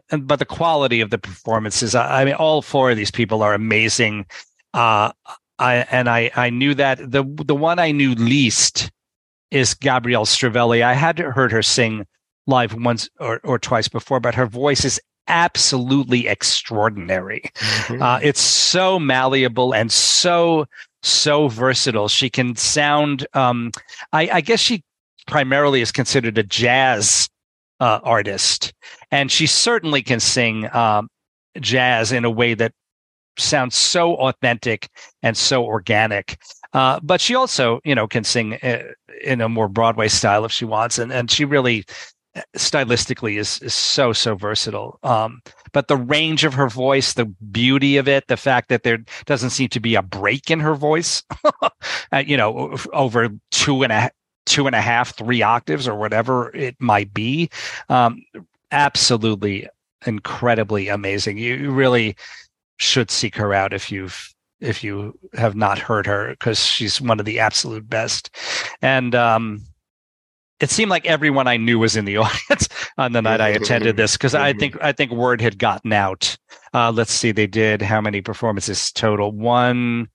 but 0.10 0.40
the 0.40 0.46
quality 0.46 1.02
of 1.02 1.10
the 1.12 1.20
performances 1.20 1.94
I 1.94 2.26
mean 2.26 2.34
all 2.34 2.62
four 2.62 2.90
of 2.92 2.98
these 2.98 3.12
people 3.12 3.44
are 3.44 3.54
amazing 3.54 4.26
uh 4.74 5.11
i 5.59 5.76
and 5.91 6.09
i 6.09 6.32
i 6.36 6.49
knew 6.49 6.74
that 6.74 6.97
the 6.99 7.24
the 7.45 7.55
one 7.55 7.80
i 7.80 7.91
knew 7.91 8.13
least 8.15 8.89
is 9.51 9.74
gabrielle 9.74 10.26
stravelli 10.26 10.82
i 10.84 10.93
had 10.93 11.19
heard 11.19 11.51
her 11.51 11.61
sing 11.61 12.05
live 12.47 12.74
once 12.74 13.09
or, 13.19 13.39
or 13.43 13.59
twice 13.59 13.88
before 13.88 14.19
but 14.19 14.34
her 14.36 14.45
voice 14.47 14.84
is 14.86 14.99
absolutely 15.28 16.28
extraordinary 16.28 17.43
Mhm. 17.88 18.01
uh, 18.01 18.19
it's 18.24 18.41
so 18.41 18.99
malleable 18.99 19.74
and 19.74 19.91
so 19.91 20.65
so 21.03 21.47
versatile. 21.47 22.07
She 22.07 22.30
can 22.30 22.55
sound. 22.55 23.26
Um, 23.34 23.72
I, 24.13 24.30
I 24.34 24.41
guess 24.41 24.59
she 24.59 24.84
primarily 25.26 25.82
is 25.82 25.91
considered 25.91 26.38
a 26.38 26.43
jazz 26.43 27.28
uh, 27.80 27.99
artist, 28.03 28.72
and 29.09 29.32
she 29.32 29.47
certainly 29.47 30.03
can 30.03 30.19
sing 30.19 30.69
um, 30.76 31.09
jazz 31.59 32.11
in 32.11 32.24
a 32.24 32.30
way 32.30 32.53
that 32.53 32.72
sounds 33.38 33.76
so 33.76 34.16
authentic 34.16 34.90
and 35.24 35.36
so 35.38 35.64
organic. 35.64 36.38
Uh, 36.74 37.00
but 37.04 37.20
she 37.20 37.36
also, 37.36 37.80
you 37.84 37.96
know, 37.96 38.08
can 38.08 38.24
sing 38.24 38.56
uh, 38.64 38.84
in 39.24 39.42
a 39.42 39.50
more 39.50 39.68
Broadway 39.68 40.08
style 40.08 40.46
if 40.46 40.52
she 40.52 40.66
wants, 40.66 40.98
and 40.98 41.12
and 41.12 41.30
she 41.30 41.44
really 41.44 41.84
uh, 42.36 42.42
stylistically 42.56 43.38
is 43.38 43.62
is 43.62 43.74
so 43.74 44.14
so 44.14 44.36
versatile. 44.36 44.98
Um, 45.04 45.42
but 45.74 45.88
the 45.88 45.98
range 45.98 46.44
of 46.44 46.54
her 46.54 46.70
voice, 46.70 47.14
the 47.14 47.26
beauty 47.26 47.98
of 47.98 48.08
it, 48.08 48.28
the 48.28 48.38
fact 48.38 48.70
that 48.70 48.84
there 48.84 49.00
doesn't 49.26 49.50
seem 49.50 49.70
to 49.70 49.80
be 49.80 49.96
a 49.96 50.02
break 50.02 50.50
in 50.50 50.60
her 50.62 50.76
voice, 50.76 51.24
you 52.26 52.38
know, 52.38 52.78
over 52.94 53.30
two 53.52 53.84
and 53.84 53.92
a 53.92 54.12
two 54.46 54.66
and 54.66 54.76
a 54.76 54.82
half, 54.82 55.16
three 55.16 55.42
octaves 55.42 55.88
or 55.88 55.96
whatever 55.96 56.56
it 56.56 56.76
might 56.80 57.14
be, 57.14 57.50
um, 57.90 58.22
absolutely 58.72 59.68
incredibly 60.06 60.88
amazing. 60.88 61.38
You 61.38 61.72
really 61.72 62.16
should 62.78 63.11
seek 63.11 63.36
her 63.36 63.53
out 63.53 63.74
if 63.74 63.91
you've 63.91 64.34
if 64.59 64.84
you 64.84 65.17
have 65.34 65.55
not 65.55 65.80
heard 65.80 66.05
her 66.05 66.30
because 66.30 66.63
she's 66.63 67.01
one 67.01 67.19
of 67.19 67.26
the 67.26 67.39
absolute 67.39 67.89
best. 67.89 68.30
And 68.82 69.15
um, 69.15 69.61
it 70.59 70.69
seemed 70.69 70.91
like 70.91 71.07
everyone 71.07 71.47
I 71.47 71.57
knew 71.57 71.80
was 71.80 71.95
in 71.95 72.05
the 72.05 72.17
audience 72.17 72.69
on 72.97 73.11
the 73.13 73.22
night 73.22 73.41
I 73.41 73.49
attended 73.49 73.97
this 73.97 74.13
because 74.17 74.36
I 74.36 74.53
think 74.53 74.78
I 74.82 74.91
think 74.91 75.11
word 75.11 75.41
had 75.41 75.57
gotten 75.57 75.91
out. 75.93 76.38
Uh, 76.74 76.91
let's 76.91 77.11
see, 77.11 77.32
they 77.32 77.47
did 77.47 77.82
how 77.82 77.99
many 77.99 78.22
performances 78.22 78.91
total? 78.91 79.32
One, 79.32 80.07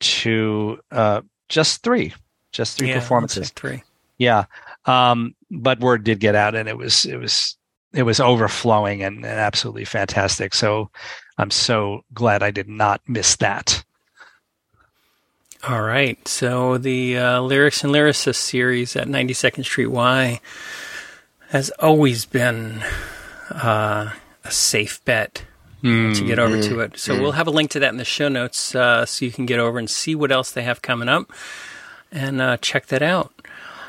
two, 0.00 0.78
uh, 0.90 1.22
just 1.48 1.82
three, 1.82 2.12
just 2.52 2.78
three 2.78 2.88
Yeah, 2.88 3.00
performances. 3.00 3.50
three. 3.50 3.82
Yeah. 4.18 4.44
Um, 4.84 5.34
but 5.50 5.80
word 5.80 6.04
did 6.04 6.20
get 6.20 6.34
out 6.34 6.54
and 6.54 6.68
it 6.68 6.76
was, 6.76 7.04
it 7.04 7.16
was, 7.16 7.56
it 7.94 8.02
was 8.02 8.20
overflowing 8.20 9.02
and, 9.02 9.18
and 9.18 9.26
absolutely 9.26 9.84
fantastic. 9.84 10.54
So 10.54 10.90
I'm 11.38 11.50
so 11.50 12.02
glad 12.12 12.42
I 12.42 12.50
did 12.50 12.68
not 12.68 13.00
miss 13.06 13.36
that. 13.36 13.84
All 15.66 15.82
right. 15.82 16.26
So 16.28 16.76
the 16.76 17.16
uh, 17.16 17.40
lyrics 17.40 17.84
and 17.84 17.92
lyricist 17.92 18.36
series 18.36 18.96
at 18.96 19.06
92nd 19.06 19.64
Street 19.64 19.86
Y 19.86 20.40
has 21.48 21.70
always 21.78 22.26
been 22.26 22.82
uh, 23.50 24.12
a 24.44 24.50
safe 24.50 25.02
bet 25.04 25.44
to 26.14 26.26
get 26.26 26.38
over 26.38 26.62
to 26.62 26.80
it. 26.80 26.98
So 26.98 27.20
we'll 27.20 27.32
have 27.32 27.46
a 27.46 27.50
link 27.50 27.70
to 27.72 27.80
that 27.80 27.90
in 27.90 27.98
the 27.98 28.06
show 28.06 28.28
notes 28.28 28.74
uh, 28.74 29.04
so 29.04 29.24
you 29.24 29.30
can 29.30 29.44
get 29.44 29.60
over 29.60 29.78
and 29.78 29.88
see 29.88 30.14
what 30.14 30.32
else 30.32 30.50
they 30.50 30.62
have 30.62 30.80
coming 30.80 31.10
up 31.10 31.30
and 32.10 32.40
uh, 32.40 32.56
check 32.56 32.86
that 32.86 33.02
out. 33.02 33.34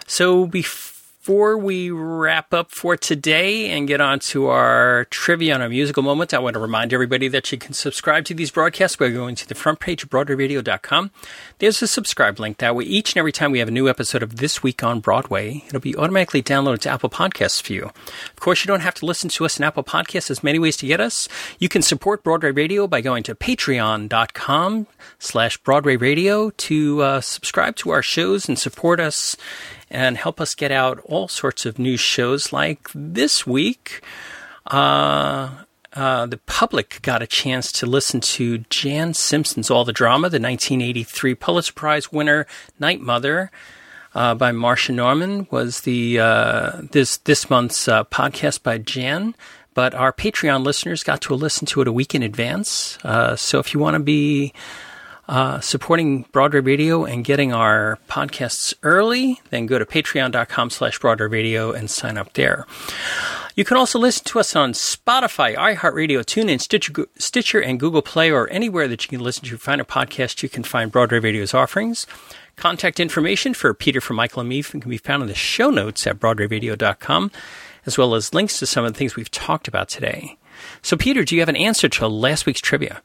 So 0.05 0.45
before 0.45 0.94
we 1.27 1.89
wrap 1.89 2.53
up 2.53 2.71
for 2.71 2.95
today 2.95 3.71
and 3.71 3.87
get 3.87 3.99
on 3.99 4.19
to 4.19 4.47
our 4.47 5.05
trivia 5.05 5.55
on 5.55 5.61
our 5.61 5.69
musical 5.69 6.03
moment, 6.03 6.33
I 6.33 6.39
want 6.39 6.53
to 6.53 6.59
remind 6.59 6.93
everybody 6.93 7.27
that 7.29 7.51
you 7.51 7.57
can 7.57 7.73
subscribe 7.73 8.25
to 8.25 8.35
these 8.35 8.51
broadcasts 8.51 8.95
by 8.95 9.09
going 9.09 9.33
to 9.35 9.47
the 9.47 9.55
front 9.55 9.79
page 9.79 10.03
of 10.03 10.09
BroadwayRadio.com. 10.09 11.11
There's 11.57 11.81
a 11.81 11.87
subscribe 11.87 12.39
link. 12.39 12.57
That 12.57 12.75
way, 12.75 12.83
each 12.83 13.13
and 13.13 13.17
every 13.17 13.31
time 13.31 13.51
we 13.51 13.59
have 13.59 13.67
a 13.67 13.71
new 13.71 13.89
episode 13.89 14.21
of 14.21 14.35
This 14.35 14.61
Week 14.61 14.83
on 14.83 14.99
Broadway, 14.99 15.63
it'll 15.67 15.79
be 15.79 15.95
automatically 15.95 16.43
downloaded 16.43 16.81
to 16.81 16.89
Apple 16.89 17.09
Podcasts 17.09 17.61
for 17.61 17.73
you. 17.73 17.85
Of 17.85 18.39
course, 18.39 18.63
you 18.63 18.67
don't 18.67 18.81
have 18.81 18.95
to 18.95 19.05
listen 19.05 19.29
to 19.31 19.45
us 19.45 19.57
in 19.57 19.63
Apple 19.63 19.83
Podcasts. 19.83 20.27
There's 20.27 20.43
many 20.43 20.59
ways 20.59 20.77
to 20.77 20.85
get 20.85 20.99
us. 20.99 21.27
You 21.57 21.69
can 21.69 21.81
support 21.81 22.23
Broadway 22.23 22.51
Radio 22.51 22.85
by 22.85 23.01
going 23.01 23.23
to 23.23 23.33
patreon.com 23.33 24.87
slash 25.17 25.57
Broadway 25.57 25.95
Radio 25.95 26.51
to 26.51 27.01
uh, 27.01 27.21
subscribe 27.21 27.75
to 27.77 27.89
our 27.89 28.03
shows 28.03 28.47
and 28.47 28.59
support 28.59 28.99
us 28.99 29.35
and 29.89 30.17
help 30.17 30.41
us 30.41 30.55
get 30.55 30.71
out 30.71 30.99
all 31.05 31.27
sorts 31.27 31.65
of 31.65 31.79
new 31.79 31.97
shows 31.97 32.51
like 32.51 32.89
this 32.93 33.45
week. 33.45 34.03
Uh, 34.67 35.49
uh, 35.93 36.25
the 36.25 36.37
public 36.45 37.01
got 37.01 37.21
a 37.21 37.27
chance 37.27 37.71
to 37.71 37.85
listen 37.85 38.19
to 38.19 38.59
Jan 38.69 39.13
Simpson's 39.13 39.71
All 39.71 39.85
the 39.85 39.93
Drama, 39.93 40.29
the 40.29 40.39
1983 40.39 41.35
Pulitzer 41.35 41.73
Prize 41.73 42.11
winner, 42.11 42.45
Night 42.79 42.99
Mother. 42.99 43.51
Uh, 44.13 44.33
by 44.33 44.51
Marsha 44.51 44.95
Norman 44.95 45.45
was 45.51 45.81
the 45.81 46.19
uh, 46.19 46.81
this 46.91 47.17
this 47.17 47.49
month's 47.49 47.89
uh, 47.89 48.05
podcast 48.05 48.63
by 48.63 48.77
Jan, 48.77 49.35
but 49.73 49.93
our 49.93 50.13
Patreon 50.13 50.63
listeners 50.63 51.03
got 51.03 51.21
to 51.23 51.35
listen 51.35 51.65
to 51.67 51.81
it 51.81 51.87
a 51.87 51.91
week 51.91 52.15
in 52.15 52.23
advance. 52.23 52.97
Uh, 53.03 53.35
so 53.35 53.59
if 53.59 53.73
you 53.73 53.79
want 53.81 53.95
to 53.95 53.99
be 53.99 54.53
uh, 55.27 55.59
supporting 55.59 56.23
Broadway 56.31 56.59
Radio 56.59 57.03
and 57.03 57.25
getting 57.25 57.51
our 57.53 57.97
podcasts 58.07 58.73
early, 58.83 59.41
then 59.49 59.65
go 59.65 59.79
to 59.79 59.85
patreon.com 59.85 60.69
slash 60.69 60.99
Broadway 60.99 61.27
Radio 61.27 61.71
and 61.71 61.89
sign 61.89 62.17
up 62.17 62.33
there. 62.33 62.65
You 63.55 63.63
can 63.63 63.77
also 63.77 63.97
listen 63.97 64.25
to 64.25 64.39
us 64.39 64.55
on 64.55 64.73
Spotify, 64.73 65.55
iHeartRadio, 65.55 66.19
TuneIn, 66.25 66.59
Stitcher, 66.59 67.07
Stitcher, 67.17 67.61
and 67.61 67.79
Google 67.79 68.01
Play, 68.01 68.29
or 68.29 68.49
anywhere 68.49 68.87
that 68.89 69.03
you 69.03 69.09
can 69.09 69.23
listen 69.23 69.45
to 69.45 69.57
find 69.57 69.79
a 69.79 69.85
podcast. 69.85 70.43
You 70.43 70.49
can 70.49 70.63
find 70.63 70.91
Broadway 70.91 71.19
Radio's 71.19 71.53
offerings. 71.53 72.05
Contact 72.57 72.99
information 72.99 73.53
for 73.53 73.73
Peter, 73.73 74.01
for 74.01 74.13
Michael, 74.13 74.41
and 74.41 74.49
me 74.49 74.61
can 74.61 74.81
be 74.81 74.97
found 74.97 75.23
in 75.23 75.29
the 75.29 75.35
show 75.35 75.69
notes 75.69 76.05
at 76.05 76.19
BroadwayRadio.com, 76.19 77.31
as 77.85 77.97
well 77.97 78.13
as 78.13 78.33
links 78.33 78.59
to 78.59 78.65
some 78.65 78.83
of 78.83 78.93
the 78.93 78.97
things 78.97 79.15
we've 79.15 79.31
talked 79.31 79.67
about 79.67 79.87
today. 79.87 80.37
So, 80.81 80.97
Peter, 80.97 81.23
do 81.23 81.35
you 81.35 81.41
have 81.41 81.49
an 81.49 81.55
answer 81.55 81.87
to 81.87 82.07
last 82.07 82.45
week's 82.45 82.61
trivia? 82.61 83.01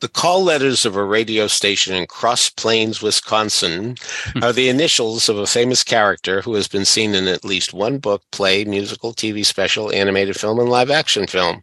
The 0.00 0.08
call 0.08 0.42
letters 0.42 0.86
of 0.86 0.96
a 0.96 1.04
radio 1.04 1.46
station 1.46 1.94
in 1.94 2.06
Cross 2.06 2.50
Plains, 2.50 3.02
Wisconsin, 3.02 3.96
hmm. 4.32 4.42
are 4.42 4.52
the 4.52 4.70
initials 4.70 5.28
of 5.28 5.36
a 5.36 5.46
famous 5.46 5.84
character 5.84 6.40
who 6.40 6.54
has 6.54 6.68
been 6.68 6.86
seen 6.86 7.14
in 7.14 7.28
at 7.28 7.44
least 7.44 7.74
one 7.74 7.98
book, 7.98 8.22
play, 8.32 8.64
musical, 8.64 9.12
TV 9.12 9.44
special, 9.44 9.92
animated 9.92 10.40
film, 10.40 10.58
and 10.58 10.70
live 10.70 10.90
action 10.90 11.26
film. 11.26 11.62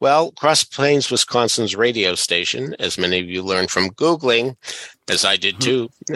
Well, 0.00 0.30
Cross 0.32 0.64
Plains, 0.64 1.10
Wisconsin's 1.10 1.74
radio 1.74 2.14
station, 2.14 2.76
as 2.78 2.98
many 2.98 3.18
of 3.18 3.26
you 3.26 3.42
learned 3.42 3.70
from 3.70 3.90
Googling, 3.90 4.56
as 5.08 5.24
I 5.24 5.36
did 5.36 5.60
too, 5.60 5.88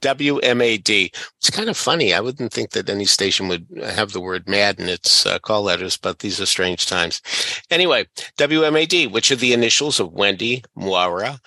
WMAD. 0.00 1.14
It's 1.38 1.50
kind 1.50 1.68
of 1.68 1.76
funny. 1.76 2.12
I 2.12 2.18
wouldn't 2.18 2.52
think 2.52 2.70
that 2.70 2.90
any 2.90 3.04
station 3.04 3.46
would 3.48 3.66
have 3.80 4.10
the 4.10 4.20
word 4.20 4.48
mad 4.48 4.80
in 4.80 4.88
its 4.88 5.26
uh, 5.26 5.38
call 5.38 5.62
letters, 5.62 5.96
but 5.96 6.18
these 6.18 6.40
are 6.40 6.46
strange 6.46 6.86
times. 6.86 7.22
Anyway, 7.70 8.06
WMAD, 8.36 9.12
which 9.12 9.30
are 9.30 9.36
the 9.36 9.52
initials 9.52 10.00
of 10.00 10.12
Wendy, 10.12 10.64
Moira, 10.74 11.40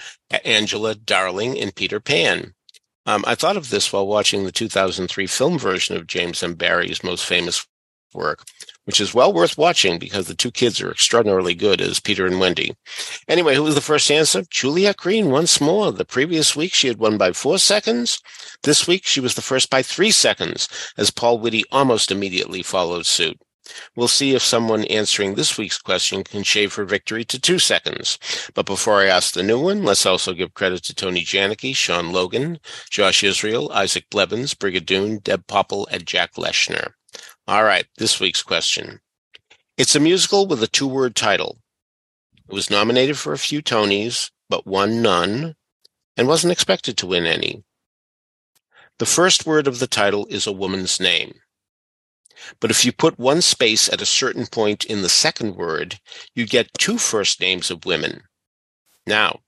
Angela, 0.45 0.95
Darling, 0.95 1.59
and 1.59 1.75
Peter 1.75 1.99
Pan. 1.99 2.53
Um, 3.05 3.25
I 3.27 3.35
thought 3.35 3.57
of 3.57 3.69
this 3.69 3.91
while 3.91 4.07
watching 4.07 4.45
the 4.45 4.51
2003 4.53 5.27
film 5.27 5.59
version 5.59 5.97
of 5.97 6.07
James 6.07 6.41
M. 6.41 6.53
Barrie's 6.53 7.03
most 7.03 7.25
famous 7.25 7.67
work, 8.13 8.43
which 8.85 8.99
is 8.99 9.13
well 9.13 9.33
worth 9.33 9.57
watching 9.57 9.99
because 9.99 10.27
the 10.27 10.35
two 10.35 10.51
kids 10.51 10.81
are 10.81 10.91
extraordinarily 10.91 11.55
good 11.55 11.81
as 11.81 11.99
Peter 11.99 12.25
and 12.25 12.39
Wendy. 12.39 12.75
Anyway, 13.27 13.55
who 13.55 13.63
was 13.63 13.75
the 13.75 13.81
first 13.81 14.11
answer? 14.11 14.43
Juliet 14.49 14.97
Green 14.97 15.29
once 15.29 15.61
more. 15.61 15.91
The 15.91 16.05
previous 16.05 16.55
week 16.55 16.73
she 16.73 16.87
had 16.87 16.97
won 16.97 17.17
by 17.17 17.31
four 17.31 17.57
seconds. 17.57 18.21
This 18.63 18.87
week 18.87 19.05
she 19.05 19.19
was 19.19 19.35
the 19.35 19.41
first 19.41 19.69
by 19.69 19.81
three 19.81 20.11
seconds 20.11 20.67
as 20.97 21.11
Paul 21.11 21.39
Whitty 21.39 21.63
almost 21.71 22.11
immediately 22.11 22.63
followed 22.63 23.05
suit. 23.05 23.39
We'll 23.95 24.09
see 24.09 24.35
if 24.35 24.41
someone 24.41 24.83
answering 24.85 25.35
this 25.35 25.57
week's 25.57 25.77
question 25.77 26.23
can 26.25 26.43
shave 26.43 26.75
her 26.75 26.83
victory 26.83 27.23
to 27.25 27.39
two 27.39 27.59
seconds. 27.59 28.19
But 28.53 28.65
before 28.65 28.99
I 28.99 29.05
ask 29.05 29.33
the 29.33 29.41
new 29.41 29.57
one, 29.59 29.83
let's 29.83 30.05
also 30.05 30.33
give 30.33 30.53
credit 30.53 30.83
to 30.83 30.93
Tony 30.93 31.21
Janicki, 31.23 31.73
Sean 31.73 32.11
Logan, 32.11 32.59
Josh 32.89 33.23
Israel, 33.23 33.71
Isaac 33.71 34.09
Blevins, 34.09 34.53
Brigadoon, 34.53 35.23
Deb 35.23 35.47
Popple, 35.47 35.87
and 35.91 36.05
Jack 36.05 36.33
Leschner. 36.33 36.93
All 37.45 37.65
right, 37.65 37.85
this 37.97 38.21
week's 38.21 38.41
question. 38.41 39.01
It's 39.77 39.95
a 39.95 39.99
musical 39.99 40.47
with 40.47 40.63
a 40.63 40.67
two 40.67 40.87
word 40.87 41.13
title. 41.13 41.57
It 42.47 42.53
was 42.53 42.69
nominated 42.69 43.17
for 43.17 43.33
a 43.33 43.37
few 43.37 43.61
Tonys, 43.61 44.31
but 44.49 44.65
won 44.65 45.01
none, 45.01 45.55
and 46.15 46.27
wasn't 46.29 46.53
expected 46.53 46.95
to 46.97 47.07
win 47.07 47.25
any. 47.25 47.65
The 48.97 49.05
first 49.05 49.45
word 49.45 49.67
of 49.67 49.79
the 49.79 49.87
title 49.87 50.25
is 50.27 50.47
a 50.47 50.53
woman's 50.53 51.01
name. 51.01 51.33
But 52.61 52.71
if 52.71 52.85
you 52.85 52.93
put 52.93 53.19
one 53.19 53.41
space 53.41 53.91
at 53.91 54.01
a 54.01 54.05
certain 54.05 54.47
point 54.47 54.85
in 54.85 55.01
the 55.01 55.09
second 55.09 55.57
word, 55.57 55.99
you 56.33 56.45
get 56.45 56.71
two 56.77 56.97
first 56.97 57.41
names 57.41 57.69
of 57.69 57.85
women. 57.85 58.21
Now, 59.05 59.39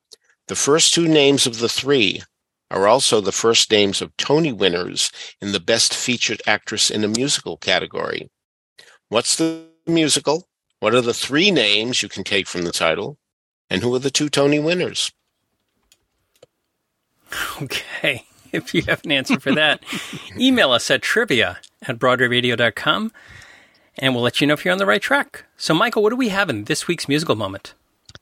the 0.50 0.56
first 0.56 0.94
two 0.94 1.08
names 1.08 1.48
of 1.48 1.60
the 1.60 1.70
three 1.70 2.24
are 2.72 2.88
also 2.88 3.22
the 3.22 3.32
first 3.32 3.72
names 3.72 4.02
of 4.02 4.16
Tony 4.18 4.52
winners 4.52 5.12
in 5.42 5.52
the 5.52 5.60
Best 5.60 5.94
Featured 5.94 6.42
Actress 6.48 6.90
in 6.90 7.04
a 7.04 7.08
Musical 7.08 7.58
category. 7.58 8.30
What's 9.10 9.36
the 9.36 9.66
musical? 9.86 10.48
What 10.80 10.94
are 10.94 11.02
the 11.02 11.14
three 11.14 11.52
names 11.52 12.02
you 12.02 12.10
can 12.10 12.24
take 12.24 12.48
from 12.48 12.64
the 12.64 12.72
title? 12.72 13.18
And 13.70 13.82
who 13.82 13.94
are 13.96 14.00
the 14.00 14.12
two 14.12 14.30
Tony 14.30 14.60
winners? 14.60 15.12
Okay. 17.62 18.26
If 18.52 18.74
you 18.74 18.84
have 18.84 19.04
an 19.04 19.12
answer 19.12 19.38
for 19.38 19.54
that, 19.54 19.84
email 20.40 20.72
us 20.72 20.90
at 20.90 21.02
trivia 21.02 21.58
at 21.82 22.00
broadwayradio.com 22.00 23.12
and 23.98 24.14
we'll 24.14 24.24
let 24.24 24.40
you 24.40 24.48
know 24.48 24.54
if 24.54 24.64
you're 24.64 24.72
on 24.72 24.78
the 24.78 24.86
right 24.86 25.02
track. 25.02 25.44
So, 25.58 25.74
Michael, 25.74 26.04
what 26.04 26.12
do 26.12 26.16
we 26.16 26.30
have 26.30 26.50
in 26.50 26.64
this 26.64 26.88
week's 26.88 27.10
musical 27.10 27.36
moment? 27.36 27.74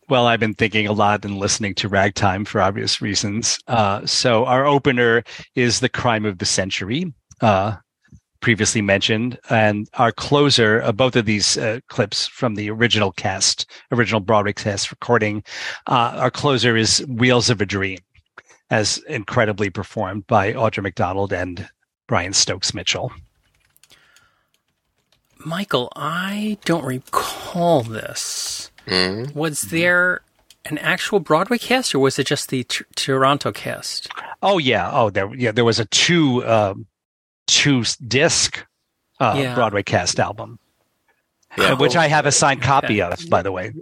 Well, 0.09 0.27
I've 0.27 0.39
been 0.39 0.53
thinking 0.53 0.85
a 0.85 0.91
lot 0.91 1.23
and 1.23 1.37
listening 1.37 1.75
to 1.75 1.87
Ragtime 1.87 2.43
for 2.45 2.61
obvious 2.61 3.01
reasons. 3.01 3.57
Uh, 3.67 4.05
so, 4.05 4.45
our 4.45 4.65
opener 4.65 5.23
is 5.55 5.79
The 5.79 5.89
Crime 5.89 6.25
of 6.25 6.39
the 6.39 6.45
Century, 6.45 7.13
uh, 7.39 7.77
previously 8.41 8.81
mentioned. 8.81 9.39
And 9.49 9.87
our 9.93 10.11
closer, 10.11 10.81
uh, 10.81 10.91
both 10.91 11.15
of 11.15 11.25
these 11.25 11.57
uh, 11.57 11.79
clips 11.87 12.27
from 12.27 12.55
the 12.55 12.69
original 12.69 13.13
cast, 13.13 13.65
original 13.91 14.19
Broadway 14.19 14.51
cast 14.51 14.91
recording, 14.91 15.41
uh, 15.87 16.15
our 16.17 16.31
closer 16.31 16.75
is 16.75 16.99
Wheels 17.07 17.49
of 17.49 17.61
a 17.61 17.65
Dream, 17.65 17.99
as 18.69 18.97
incredibly 19.07 19.69
performed 19.69 20.27
by 20.27 20.51
Audra 20.51 20.83
McDonald 20.83 21.31
and 21.31 21.69
Brian 22.07 22.33
Stokes 22.33 22.73
Mitchell. 22.73 23.13
Michael, 25.45 25.91
I 25.95 26.57
don't 26.65 26.85
recall 26.85 27.83
this. 27.83 28.69
Mhm. 28.87 29.33
Was 29.33 29.61
there 29.61 30.21
an 30.65 30.77
actual 30.77 31.19
Broadway 31.19 31.57
cast, 31.57 31.93
or 31.95 31.99
was 31.99 32.17
it 32.19 32.27
just 32.27 32.49
the 32.49 32.63
t- 32.63 32.85
Toronto 32.95 33.51
cast? 33.51 34.09
Oh 34.41 34.57
yeah, 34.57 34.89
oh 34.91 35.09
there 35.09 35.33
yeah 35.35 35.51
there 35.51 35.65
was 35.65 35.79
a 35.79 35.85
two 35.85 36.45
um, 36.47 36.85
two 37.47 37.83
disc 38.07 38.65
uh, 39.19 39.35
Yeah. 39.37 39.55
Broadway 39.55 39.83
cast 39.83 40.19
album, 40.19 40.59
Yeah. 41.57 41.73
uh, 41.73 41.75
which 41.79 41.95
I 41.95 42.07
have 42.07 42.25
a 42.25 42.31
signed 42.31 42.61
copy 42.63 43.01
of, 43.01 43.29
by 43.29 43.41
the 43.41 43.51
way. 43.51 43.73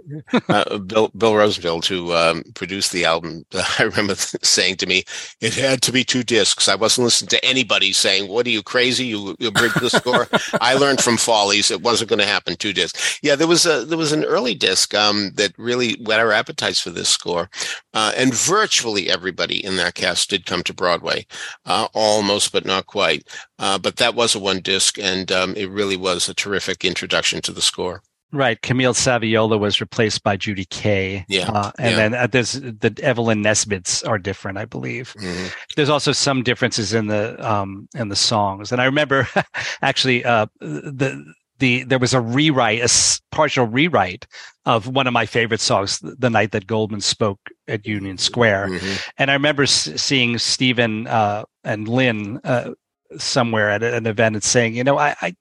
uh, 0.49 0.77
Bill, 0.79 1.09
Bill 1.17 1.35
Rosenfield, 1.35 1.85
who 1.85 2.13
um, 2.13 2.43
produced 2.55 2.91
the 2.91 3.05
album, 3.05 3.45
I 3.79 3.83
remember 3.83 4.15
saying 4.15 4.77
to 4.77 4.85
me, 4.87 5.03
"It 5.41 5.53
had 5.55 5.81
to 5.83 5.91
be 5.91 6.03
two 6.03 6.23
discs." 6.23 6.67
I 6.67 6.75
wasn't 6.75 7.05
listening 7.05 7.29
to 7.29 7.45
anybody 7.45 7.93
saying, 7.93 8.29
"What 8.29 8.45
are 8.47 8.51
you 8.51 8.63
crazy? 8.63 9.05
You 9.05 9.35
you 9.39 9.51
bring 9.51 9.71
the 9.79 9.89
score." 9.89 10.27
I 10.59 10.73
learned 10.75 11.01
from 11.01 11.17
Follies 11.17 11.71
it 11.71 11.81
wasn't 11.81 12.09
going 12.09 12.19
to 12.19 12.25
happen 12.25 12.55
two 12.55 12.73
discs. 12.73 13.19
Yeah, 13.21 13.35
there 13.35 13.47
was 13.47 13.65
a 13.65 13.85
there 13.85 13.97
was 13.97 14.11
an 14.11 14.23
early 14.25 14.55
disc 14.55 14.93
um, 14.93 15.31
that 15.35 15.53
really 15.57 15.93
whet 16.01 16.19
our 16.19 16.31
appetites 16.31 16.79
for 16.79 16.89
this 16.89 17.09
score, 17.09 17.49
uh, 17.93 18.11
and 18.17 18.33
virtually 18.33 19.09
everybody 19.09 19.63
in 19.63 19.75
that 19.77 19.95
cast 19.95 20.29
did 20.29 20.45
come 20.45 20.63
to 20.63 20.73
Broadway, 20.73 21.25
uh, 21.65 21.87
almost 21.93 22.51
but 22.51 22.65
not 22.65 22.85
quite. 22.87 23.27
Uh, 23.61 23.77
but 23.77 23.95
that 23.97 24.15
was 24.15 24.35
a 24.35 24.39
one 24.39 24.59
disc, 24.59 24.97
and 24.99 25.31
um, 25.31 25.55
it 25.55 25.69
really 25.69 25.95
was 25.97 26.27
a 26.27 26.33
terrific 26.33 26.83
introduction 26.83 27.41
to 27.43 27.51
the 27.53 27.61
score. 27.61 28.01
Right. 28.33 28.61
Camille 28.61 28.93
Saviola 28.93 29.59
was 29.59 29.81
replaced 29.81 30.23
by 30.23 30.37
Judy 30.37 30.63
Kaye. 30.65 31.25
Yeah, 31.27 31.49
Uh, 31.51 31.71
and 31.77 31.89
yeah. 31.91 31.95
then 31.97 32.13
uh, 32.13 32.27
there's 32.27 32.53
the 32.53 32.97
Evelyn 33.03 33.41
Nesbits 33.41 34.03
are 34.03 34.17
different, 34.17 34.57
I 34.57 34.63
believe. 34.65 35.13
Mhm. 35.19 35.51
There's 35.75 35.89
also 35.89 36.13
some 36.13 36.41
differences 36.41 36.93
in 36.93 37.07
the 37.07 37.35
um 37.45 37.89
in 37.93 38.07
the 38.07 38.15
songs. 38.15 38.71
And 38.71 38.81
I 38.81 38.85
remember 38.85 39.27
actually 39.81 40.23
uh 40.23 40.45
the 40.61 41.33
the 41.59 41.83
there 41.83 41.99
was 41.99 42.13
a 42.13 42.21
rewrite, 42.21 42.81
a 42.81 42.89
partial 43.35 43.67
rewrite 43.67 44.25
of 44.65 44.87
one 44.87 45.07
of 45.07 45.13
my 45.13 45.25
favorite 45.25 45.59
songs, 45.61 45.99
the 46.01 46.29
night 46.29 46.51
that 46.51 46.67
Goldman 46.67 47.01
spoke 47.01 47.39
at 47.67 47.85
Union 47.85 48.17
Square. 48.17 48.69
Mhm. 48.69 49.01
And 49.17 49.29
I 49.29 49.33
remember 49.33 49.63
s- 49.63 49.89
seeing 50.01 50.37
Stephen 50.37 51.05
uh, 51.07 51.43
and 51.65 51.87
Lynn 51.87 52.39
uh, 52.45 52.71
somewhere 53.17 53.69
at 53.69 53.83
an 53.83 54.05
event 54.05 54.35
and 54.35 54.43
saying, 54.43 54.75
you 54.75 54.83
know, 54.83 54.97
I, 54.97 55.15
I, 55.21 55.35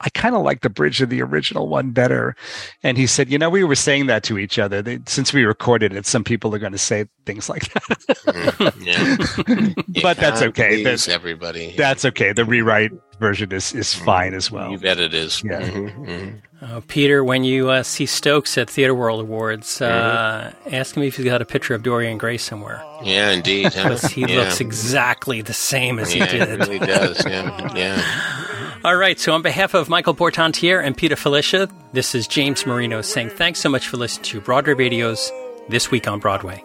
I 0.00 0.08
kind 0.10 0.34
of 0.34 0.42
like 0.42 0.62
the 0.62 0.70
bridge 0.70 1.02
of 1.02 1.10
the 1.10 1.22
original 1.22 1.68
one 1.68 1.90
better. 1.90 2.34
And 2.82 2.96
he 2.96 3.06
said, 3.06 3.30
you 3.30 3.38
know, 3.38 3.50
we 3.50 3.64
were 3.64 3.74
saying 3.74 4.06
that 4.06 4.22
to 4.24 4.38
each 4.38 4.58
other. 4.58 4.80
They, 4.80 5.00
since 5.06 5.32
we 5.32 5.44
recorded 5.44 5.92
it, 5.92 6.06
some 6.06 6.24
people 6.24 6.54
are 6.54 6.58
going 6.58 6.72
to 6.72 6.78
say 6.78 7.06
things 7.30 7.48
like 7.48 7.72
that. 7.72 7.82
Mhm. 8.26 8.84
Yeah. 8.90 9.74
But 10.02 10.16
that's 10.16 10.42
okay. 10.42 10.82
That's- 10.82 11.08
everybody. 11.08 11.74
That's 11.76 12.04
okay. 12.04 12.32
The 12.32 12.44
rewrite 12.44 12.92
version 13.20 13.52
is, 13.52 13.74
is 13.74 13.94
fine 13.94 14.32
as 14.34 14.50
well. 14.50 14.70
You 14.70 14.78
bet 14.78 14.98
it 14.98 15.12
is. 15.14 15.42
Yeah. 15.44 15.60
Mhm, 15.60 16.06
mhm. 16.06 16.40
Uh, 16.62 16.80
Peter, 16.88 17.22
when 17.24 17.42
you 17.44 17.70
uh, 17.70 17.82
see 17.82 18.06
Stokes 18.06 18.56
at 18.58 18.68
Theater 18.68 18.94
World 18.94 19.20
Awards, 19.20 19.80
uh, 19.80 20.52
Mm-hmm. 20.64 20.74
ask 20.74 20.96
him 20.96 21.02
if 21.02 21.16
he's 21.16 21.24
got 21.26 21.40
a 21.42 21.44
picture 21.44 21.74
of 21.74 21.82
Dorian 21.82 22.18
Gray 22.18 22.36
somewhere. 22.38 22.82
Yeah, 23.02 23.30
indeed. 23.30 23.72
huh? 23.72 23.82
Because 23.90 24.04
he 24.12 24.22
yeah. 24.22 24.38
looks 24.40 24.60
exactly 24.60 25.40
the 25.42 25.52
same 25.54 25.98
as 25.98 26.14
yeah, 26.14 26.26
he 26.26 26.36
it 26.38 26.46
did. 26.46 26.58
really 26.60 26.78
does. 26.78 27.24
Yeah, 27.26 27.74
yeah. 27.74 28.76
All 28.84 28.96
right, 28.96 29.18
so 29.20 29.32
on 29.34 29.42
behalf 29.42 29.74
of 29.74 29.88
Michael 29.90 30.14
Portantiere 30.14 30.80
and 30.82 30.96
Peter 30.96 31.16
Filichia, 31.16 31.70
this 31.92 32.14
is 32.14 32.26
James 32.26 32.64
Marino 32.66 33.02
saying 33.02 33.30
thanks 33.30 33.60
so 33.60 33.68
much 33.68 33.86
for 33.88 33.96
listening 33.98 34.24
to 34.24 34.40
Broadway 34.40 34.72
Radio's 34.74 35.30
This 35.68 35.90
Week 35.90 36.08
on 36.08 36.18
Broadway. 36.18 36.64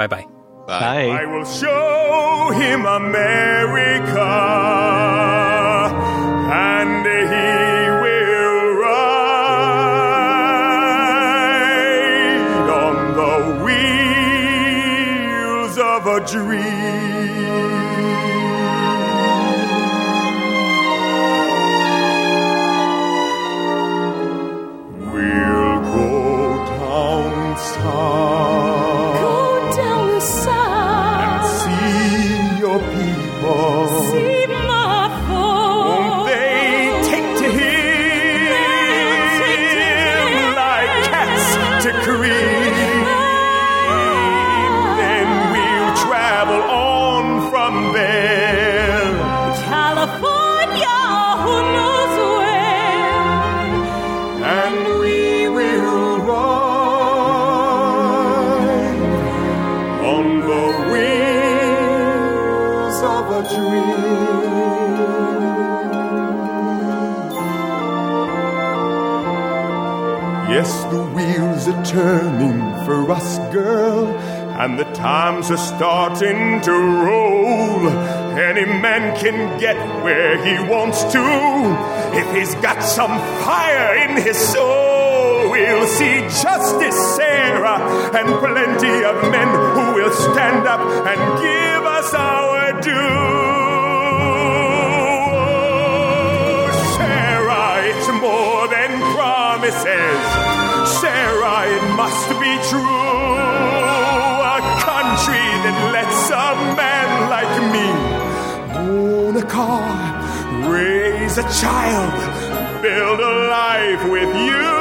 Bye 0.00 0.06
bye. 0.06 0.24
Bye. 0.66 1.10
I 1.10 1.26
will 1.26 1.44
show 1.44 2.50
him 2.54 2.86
America, 2.86 4.30
and 6.50 7.04
he 7.04 7.90
will 8.02 8.80
ride 11.80 12.68
on 12.86 12.96
the 13.20 13.34
wheels 13.62 15.74
of 15.76 16.06
a 16.06 16.18
dream. 16.26 16.79
Turning 71.90 72.60
for 72.84 73.10
us, 73.10 73.38
girl, 73.52 74.06
and 74.06 74.78
the 74.78 74.84
times 74.94 75.50
are 75.50 75.56
starting 75.56 76.60
to 76.60 76.70
roll. 76.70 77.88
Any 78.38 78.64
man 78.64 79.18
can 79.18 79.58
get 79.58 79.76
where 80.04 80.38
he 80.38 80.70
wants 80.70 81.02
to 81.12 81.22
if 82.14 82.32
he's 82.36 82.54
got 82.62 82.80
some 82.84 83.18
fire 83.42 83.96
in 84.08 84.22
his 84.22 84.38
soul. 84.38 85.50
We'll 85.50 85.88
see 85.88 86.20
justice, 86.20 87.16
Sarah, 87.16 87.80
and 88.14 88.28
plenty 88.38 89.04
of 89.04 89.16
men 89.32 89.48
who 89.74 89.94
will 89.94 90.12
stand 90.12 90.68
up 90.68 90.80
and 90.80 91.20
give 91.42 91.84
us 91.84 92.14
our 92.14 92.80
due. 92.80 93.50
Oh, 97.52 97.82
it's 97.82 98.08
more 98.20 98.68
than 98.68 99.00
promises. 99.16 100.49
Sarah, 100.98 101.66
it 101.76 101.84
must 101.94 102.28
be 102.42 102.52
true. 102.68 102.80
A 104.42 104.60
country 104.90 105.46
that 105.64 105.78
lets 105.92 106.30
a 106.30 106.48
man 106.76 107.30
like 107.30 107.54
me 107.74 107.86
own 108.76 109.36
a 109.36 109.46
car, 109.46 109.88
raise 110.68 111.38
a 111.38 111.46
child, 111.62 112.82
build 112.82 113.20
a 113.20 113.34
life 113.48 114.10
with 114.10 114.34
you. 114.36 114.79